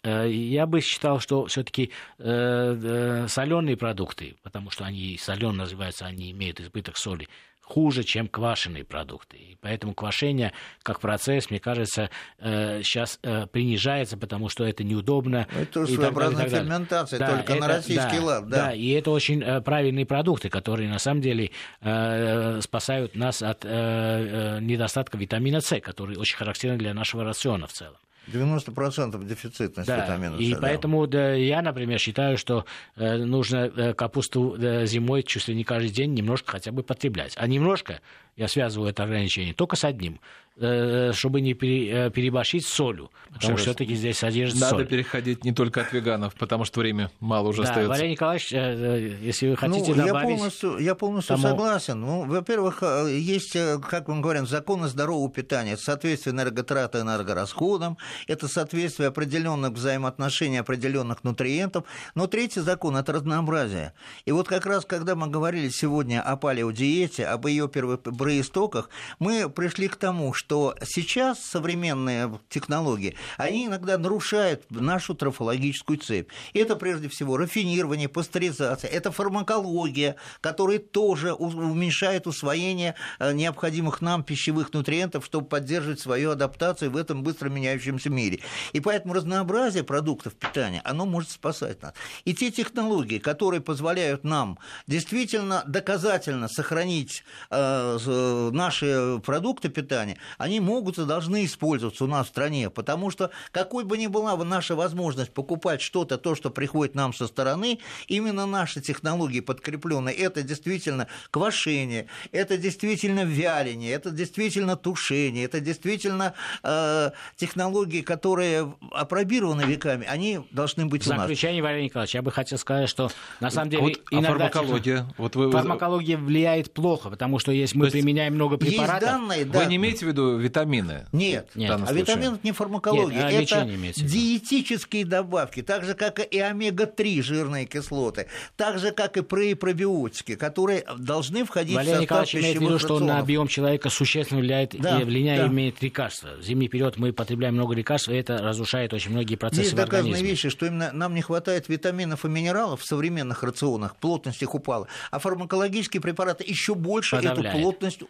Э, 0.03 0.29
я 0.29 0.65
бы 0.65 0.81
считал, 0.81 1.19
что 1.19 1.45
все-таки 1.45 1.91
э, 2.17 2.23
э, 2.23 3.27
соленые 3.27 3.77
продукты, 3.77 4.35
потому 4.41 4.71
что 4.71 4.85
они 4.85 5.17
соленые 5.17 5.59
называются, 5.59 6.05
они 6.05 6.31
имеют 6.31 6.59
избыток 6.59 6.97
соли, 6.97 7.27
хуже, 7.61 8.03
чем 8.03 8.27
квашеные 8.27 8.83
продукты. 8.83 9.37
И 9.37 9.57
поэтому 9.61 9.93
квашение 9.93 10.51
как 10.83 10.99
процесс, 10.99 11.49
мне 11.49 11.59
кажется, 11.59 12.09
сейчас 12.37 13.17
принижается, 13.53 14.17
потому 14.17 14.49
что 14.49 14.65
это 14.65 14.83
неудобно. 14.83 15.47
Ну, 15.53 15.61
это 15.61 15.85
своеобразная 15.85 16.49
ферментация, 16.49 17.19
да, 17.19 17.29
только 17.29 17.53
это, 17.53 17.61
на 17.61 17.67
российский 17.69 18.17
да, 18.17 18.23
лад. 18.23 18.49
Да. 18.49 18.57
да, 18.57 18.73
и 18.73 18.89
это 18.89 19.11
очень 19.11 19.61
правильные 19.61 20.05
продукты, 20.05 20.49
которые 20.49 20.89
на 20.89 20.99
самом 20.99 21.21
деле 21.21 21.51
спасают 21.79 23.15
нас 23.15 23.41
от 23.41 23.63
недостатка 23.63 25.17
витамина 25.17 25.61
С, 25.61 25.79
который 25.79 26.17
очень 26.17 26.35
характерен 26.35 26.77
для 26.77 26.93
нашего 26.93 27.23
рациона 27.23 27.67
в 27.67 27.71
целом. 27.71 27.95
90% 28.27 29.23
дефицитность 29.25 29.87
да, 29.87 30.03
витамина 30.03 30.37
С. 30.37 30.41
И 30.41 30.53
да. 30.53 30.59
поэтому 30.61 31.07
да, 31.07 31.33
я, 31.33 31.61
например, 31.61 31.99
считаю, 31.99 32.37
что 32.37 32.65
э, 32.95 33.17
нужно 33.17 33.71
э, 33.75 33.93
капусту 33.93 34.55
э, 34.57 34.85
зимой 34.85 35.23
чуть 35.23 35.47
ли 35.47 35.55
не 35.55 35.63
каждый 35.63 35.89
день 35.89 36.13
немножко 36.13 36.51
хотя 36.51 36.71
бы 36.71 36.83
потреблять. 36.83 37.33
А 37.37 37.47
немножко 37.47 37.99
я 38.35 38.47
связываю 38.47 38.89
это 38.89 39.03
ограничение 39.03 39.53
только 39.53 39.75
с 39.75 39.83
одним. 39.83 40.19
Э, 40.57 41.11
чтобы 41.13 41.39
не 41.41 41.53
э, 41.53 42.11
переборщить 42.11 42.67
с 42.67 42.69
солью, 42.69 43.09
потому 43.33 43.57
что 43.57 43.71
все-таки 43.71 43.95
здесь 43.95 44.19
содержится 44.19 44.65
Надо 44.65 44.77
соль. 44.79 44.85
переходить 44.85 45.45
не 45.45 45.53
только 45.53 45.81
от 45.81 45.93
веганов, 45.93 46.35
потому 46.35 46.65
что 46.65 46.81
время 46.81 47.09
мало 47.19 47.47
уже 47.47 47.63
да, 47.63 47.69
остается. 47.69 47.89
Валерий 47.89 48.11
Николаевич, 48.11 48.53
э, 48.53 49.17
если 49.21 49.47
вы 49.47 49.55
хотите 49.55 49.95
ну, 49.95 50.05
добавить... 50.05 50.29
Я 50.29 50.35
полностью, 50.35 50.77
я 50.77 50.93
полностью 50.93 51.35
тому... 51.37 51.47
согласен. 51.47 52.01
Ну, 52.01 52.25
во-первых, 52.25 52.83
есть, 53.07 53.53
как 53.53 54.09
мы 54.09 54.19
говорим, 54.19 54.45
законы 54.45 54.87
здорового 54.87 55.31
питания. 55.31 55.71
Это 55.71 55.81
соответствие 55.83 56.35
энерготрата 56.35 56.99
энергорасходам, 56.99 57.97
это 58.27 58.49
соответствие 58.49 59.07
определенных 59.07 59.71
взаимоотношений, 59.71 60.57
определенных 60.57 61.23
нутриентов. 61.23 61.85
Но 62.13 62.27
третий 62.27 62.59
закон– 62.59 62.95
это 62.97 63.13
разнообразие. 63.13 63.93
И 64.25 64.31
вот 64.31 64.47
как 64.49 64.65
раз, 64.65 64.85
когда 64.85 65.15
мы 65.15 65.27
говорили 65.27 65.69
сегодня 65.69 66.21
о 66.21 66.35
палеодиете, 66.35 67.25
об 67.25 67.47
ее 67.47 67.69
первых 67.69 68.01
истоках, 68.29 68.89
мы 69.19 69.49
пришли 69.49 69.87
к 69.87 69.95
тому, 69.95 70.33
что 70.33 70.75
сейчас 70.83 71.39
современные 71.43 72.39
технологии, 72.49 73.15
они 73.37 73.67
иногда 73.67 73.97
нарушают 73.97 74.63
нашу 74.69 75.15
трофологическую 75.15 75.97
цепь. 75.97 76.29
Это 76.53 76.75
прежде 76.75 77.09
всего 77.09 77.37
рафинирование, 77.37 78.09
пастеризация, 78.09 78.89
это 78.89 79.11
фармакология, 79.11 80.15
которая 80.41 80.79
тоже 80.79 81.33
уменьшает 81.33 82.27
усвоение 82.27 82.95
э, 83.19 83.33
необходимых 83.33 84.01
нам 84.01 84.23
пищевых 84.23 84.73
нутриентов, 84.73 85.25
чтобы 85.25 85.47
поддерживать 85.47 85.99
свою 85.99 86.31
адаптацию 86.31 86.91
в 86.91 86.97
этом 86.97 87.23
быстро 87.23 87.49
меняющемся 87.49 88.09
мире. 88.09 88.39
И 88.73 88.79
поэтому 88.79 89.13
разнообразие 89.13 89.83
продуктов 89.83 90.33
питания, 90.35 90.81
оно 90.83 91.05
может 91.05 91.31
спасать 91.31 91.81
нас. 91.81 91.93
И 92.25 92.33
те 92.33 92.51
технологии, 92.51 93.19
которые 93.19 93.61
позволяют 93.61 94.23
нам 94.23 94.57
действительно 94.87 95.63
доказательно 95.67 96.47
сохранить 96.47 97.23
э, 97.49 97.97
наши 98.11 99.19
продукты 99.25 99.69
питания, 99.69 100.17
они 100.37 100.59
могут 100.59 100.97
и 100.97 101.05
должны 101.05 101.45
использоваться 101.45 102.03
у 102.03 102.07
нас 102.07 102.27
в 102.27 102.29
стране, 102.29 102.69
потому 102.69 103.09
что 103.11 103.31
какой 103.51 103.83
бы 103.83 103.97
ни 103.97 104.07
была 104.07 104.35
наша 104.43 104.75
возможность 104.75 105.31
покупать 105.31 105.81
что-то, 105.81 106.17
то, 106.17 106.35
что 106.35 106.49
приходит 106.49 106.95
нам 106.95 107.13
со 107.13 107.27
стороны, 107.27 107.79
именно 108.07 108.45
наши 108.45 108.81
технологии 108.81 109.39
подкрепленные, 109.39 110.15
это 110.15 110.43
действительно 110.43 111.07
квашение, 111.29 112.07
это 112.31 112.57
действительно 112.57 113.23
вяление, 113.23 113.91
это 113.91 114.11
действительно 114.11 114.75
тушение, 114.75 115.45
это 115.45 115.59
действительно 115.59 116.33
э, 116.63 117.11
технологии, 117.35 118.01
которые 118.01 118.73
опробированы 118.91 119.63
веками, 119.63 120.05
они 120.07 120.41
должны 120.51 120.85
быть 120.85 121.03
в 121.03 121.07
у 121.07 121.11
нас. 121.11 121.21
Заключение, 121.21 121.61
Валерий 121.61 121.85
Николаевич, 121.85 122.15
я 122.15 122.21
бы 122.21 122.31
хотел 122.31 122.57
сказать, 122.57 122.89
что 122.89 123.11
на 123.39 123.49
самом 123.49 123.69
деле 123.69 123.83
вот, 123.83 124.01
иногда... 124.11 124.47
А 124.47 124.49
фармакология? 124.51 125.13
Вот 125.17 125.35
вы... 125.35 125.51
Фармакология 125.51 126.17
влияет 126.17 126.73
плохо, 126.73 127.09
потому 127.09 127.39
что 127.39 127.51
если 127.51 127.77
мы 127.77 127.89
применяем 128.01 128.35
много 128.35 128.57
препаратов... 128.57 129.01
Есть 129.01 129.11
данные, 129.11 129.45
да. 129.45 129.59
Вы 129.59 129.65
не 129.65 129.75
имеете 129.77 130.05
в 130.05 130.09
виду 130.09 130.37
витамины? 130.37 131.05
Нет, 131.11 131.49
Нет. 131.55 131.71
а 131.71 131.93
витамины 131.93 132.35
это 132.35 132.39
не 132.43 132.51
фармакология, 132.51 133.29
Нет, 133.29 133.51
а 133.51 133.63
это 133.63 134.03
диетические 134.03 135.05
добавки, 135.05 135.61
так 135.61 135.83
же, 135.85 135.93
как 135.93 136.19
и 136.19 136.39
омега-3 136.39 137.21
жирные 137.21 137.65
кислоты, 137.65 138.27
так 138.55 138.79
же, 138.79 138.91
как 138.91 139.17
и 139.17 139.21
пробиотики, 139.21 140.35
которые 140.35 140.83
должны 140.97 141.45
входить 141.45 141.75
Валерий 141.75 141.93
в 141.93 141.99
состав 142.01 142.01
Николаевич 142.03 142.35
имеет 142.35 142.57
в 142.57 142.61
виду, 142.61 142.79
что 142.79 142.99
на 142.99 143.19
объем 143.19 143.47
человека 143.47 143.89
существенно 143.89 144.39
влияет, 144.39 144.75
да, 144.79 144.99
влияние 144.99 145.45
да. 145.45 145.47
имеет 145.47 145.81
лекарства. 145.81 146.29
В 146.37 146.43
зимний 146.43 146.67
период 146.67 146.97
мы 146.97 147.13
потребляем 147.13 147.55
много 147.55 147.75
лекарств, 147.75 148.09
и 148.09 148.13
это 148.13 148.37
разрушает 148.37 148.93
очень 148.93 149.11
многие 149.11 149.35
процессы 149.35 149.61
Есть 149.61 149.73
в 149.73 149.79
организме. 149.79 150.11
доказанные 150.11 150.31
вещи, 150.31 150.49
что 150.49 150.65
именно 150.65 150.91
нам 150.91 151.13
не 151.13 151.21
хватает 151.21 151.69
витаминов 151.69 152.25
и 152.25 152.29
минералов 152.29 152.81
в 152.81 152.85
современных 152.85 153.43
рационах, 153.43 153.95
плотность 153.97 154.41
их 154.41 154.55
упала, 154.55 154.87
а 155.11 155.19
фармакологические 155.19 156.01
препараты 156.01 156.43
еще 156.47 156.75
больше 156.75 157.17
Подавляет. 157.17 157.55
эту 157.55 157.61
плотность 157.61 157.90
да, 157.99 158.05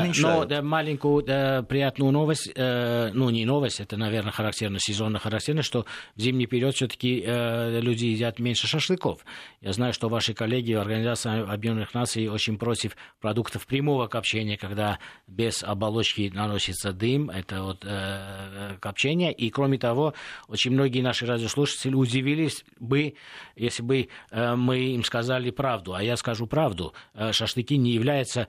уменьшают. 0.00 0.40
Но 0.40 0.44
да, 0.44 0.62
маленькую 0.62 1.22
да, 1.22 1.62
приятную 1.62 2.12
новость, 2.12 2.50
э, 2.54 3.10
ну 3.12 3.30
не 3.30 3.44
новость, 3.44 3.80
это, 3.80 3.96
наверное, 3.96 4.32
характерно, 4.32 4.78
сезонно 4.78 5.18
характерно, 5.18 5.62
что 5.62 5.86
в 6.16 6.20
зимний 6.20 6.46
период 6.46 6.74
все-таки 6.74 7.22
э, 7.24 7.80
люди 7.80 8.06
едят 8.06 8.38
меньше 8.38 8.66
шашлыков. 8.66 9.24
Я 9.60 9.72
знаю, 9.72 9.92
что 9.92 10.08
ваши 10.08 10.34
коллеги 10.34 10.74
в 10.74 10.80
Организации 10.80 11.42
Объединенных 11.42 11.94
Наций 11.94 12.28
очень 12.28 12.58
против 12.58 12.96
продуктов 13.20 13.66
прямого 13.66 14.06
копчения, 14.06 14.56
когда 14.56 14.98
без 15.26 15.62
оболочки 15.62 16.30
наносится 16.32 16.92
дым, 16.92 17.30
это 17.30 17.62
вот 17.62 17.84
э, 17.84 18.76
копчение. 18.80 19.32
И 19.32 19.50
кроме 19.50 19.78
того, 19.78 20.14
очень 20.48 20.72
многие 20.72 21.00
наши 21.00 21.26
радиослушатели 21.26 21.94
удивились 21.94 22.64
бы, 22.78 23.14
если 23.56 23.82
бы 23.82 24.08
э, 24.30 24.54
мы 24.54 24.78
им 24.78 25.04
сказали 25.04 25.50
правду. 25.50 25.94
А 25.94 26.02
я 26.02 26.16
скажу 26.16 26.46
правду. 26.46 26.94
Э, 27.14 27.32
шашлыки 27.32 27.76
не 27.76 27.92
являются 27.92 28.48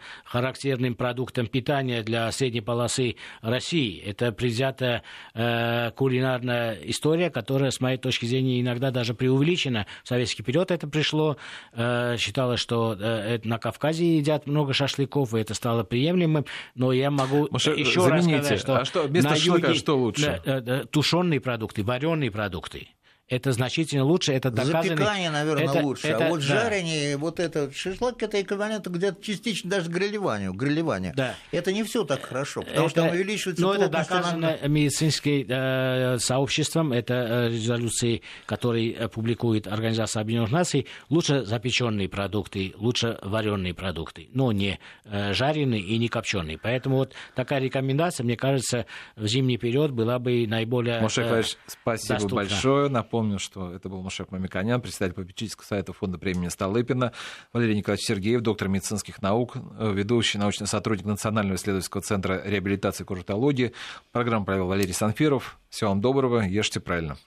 характерным 0.75 0.95
продуктом 0.95 1.47
питания 1.47 2.03
для 2.03 2.31
средней 2.31 2.61
полосы 2.61 3.15
России. 3.41 4.01
Это 4.05 4.31
предвзятая 4.31 5.03
э, 5.33 5.91
кулинарная 5.91 6.77
история, 6.83 7.29
которая, 7.29 7.71
с 7.71 7.79
моей 7.79 7.97
точки 7.97 8.25
зрения, 8.25 8.59
иногда 8.59 8.91
даже 8.91 9.13
преувеличена. 9.13 9.85
В 10.03 10.07
советский 10.07 10.43
период 10.43 10.71
это 10.71 10.87
пришло. 10.87 11.37
Э, 11.73 12.17
считалось, 12.17 12.59
что 12.59 12.97
э, 12.99 13.39
на 13.43 13.57
Кавказе 13.57 14.17
едят 14.17 14.47
много 14.47 14.73
шашлыков, 14.73 15.33
и 15.33 15.39
это 15.39 15.53
стало 15.53 15.83
приемлемым. 15.83 16.45
Но 16.75 16.91
я 16.91 17.09
могу 17.09 17.47
Может, 17.51 17.77
еще 17.77 18.01
замените. 18.01 18.37
раз 18.37 18.45
сказать, 18.45 18.59
что, 18.59 18.77
а 18.77 18.85
что 18.85 19.03
вместо 19.03 19.29
шашлыка 19.29 19.67
юге, 19.67 19.79
что 19.79 19.97
лучше? 19.97 20.41
Да, 20.45 20.85
тушеные 20.85 21.39
продукты, 21.39 21.83
вареные 21.83 22.31
продукты 22.31 22.87
это 23.27 23.51
значительно 23.53 24.03
лучше, 24.03 24.33
это 24.33 24.51
доказано. 24.51 24.83
Запекание, 24.83 25.31
наверное, 25.31 25.63
это, 25.63 25.79
лучше. 25.79 26.07
Это, 26.07 26.27
а 26.27 26.29
вот 26.29 26.41
да. 26.41 26.45
жарение, 26.45 27.17
вот 27.17 27.39
это 27.39 27.71
шашлык, 27.73 28.21
это 28.21 28.39
эквивалент 28.39 28.85
где-то 28.85 29.23
частично 29.23 29.71
даже 29.71 29.89
грилеванию. 29.89 30.53
грилеванию. 30.53 31.13
Да. 31.15 31.33
Это 31.51 31.73
не 31.73 31.83
все 31.83 32.03
так 32.03 32.23
хорошо, 32.23 32.61
потому 32.61 32.81
это, 32.81 32.89
что 32.89 33.01
там 33.01 33.09
увеличивается 33.09 33.63
Но 33.63 33.73
это 33.73 33.89
доказано 33.89 34.57
на... 34.61 34.67
медицинским 34.67 35.45
э, 35.49 36.19
сообществом, 36.19 36.93
это 36.93 37.13
э, 37.13 37.49
резолюции, 37.49 38.21
которые 38.45 39.09
публикует 39.09 39.65
Организация 39.65 40.21
Объединенных 40.21 40.51
Наций, 40.51 40.85
лучше 41.09 41.45
запеченные 41.45 42.07
продукты, 42.07 42.73
лучше 42.77 43.17
вареные 43.23 43.73
продукты, 43.73 44.29
но 44.33 44.51
не 44.51 44.79
э, 45.05 45.33
жареные 45.33 45.81
и 45.81 45.97
не 45.97 46.09
копченые. 46.09 46.59
Поэтому 46.59 46.97
вот 46.97 47.13
такая 47.33 47.59
рекомендация, 47.59 48.23
мне 48.23 48.37
кажется, 48.37 48.85
в 49.15 49.25
зимний 49.25 49.57
период 49.57 49.89
была 49.91 50.19
бы 50.19 50.45
наиболее 50.45 50.99
э, 51.01 51.43
спасибо 51.65 52.13
доступна. 52.13 52.35
большое. 52.35 52.89
Напомню, 52.89 53.14
что 53.39 53.73
это 53.73 53.89
был 53.89 54.01
Мушек 54.01 54.31
Мамиканян, 54.31 54.81
председатель 54.81 55.13
попечительского 55.15 55.65
совета 55.65 55.93
фонда 55.93 56.17
премии 56.17 56.47
Столыпина, 56.47 57.11
Валерий 57.53 57.75
Николаевич 57.75 58.05
Сергеев, 58.05 58.41
доктор 58.41 58.67
медицинских 58.67 59.21
наук, 59.21 59.55
э, 59.55 59.91
ведущий 59.93 60.37
научный 60.37 60.67
сотрудник 60.67 61.05
Национального 61.05 61.55
исследовательского 61.55 62.01
центра 62.01 62.41
реабилитации 62.45 63.03
и 63.03 63.05
курортологии. 63.05 63.73
Программу 64.11 64.45
провел 64.45 64.67
Валерий 64.67 64.93
Санфиров. 64.93 65.57
Всего 65.69 65.91
вам 65.91 66.01
доброго, 66.01 66.41
ешьте 66.41 66.79
правильно. 66.79 67.17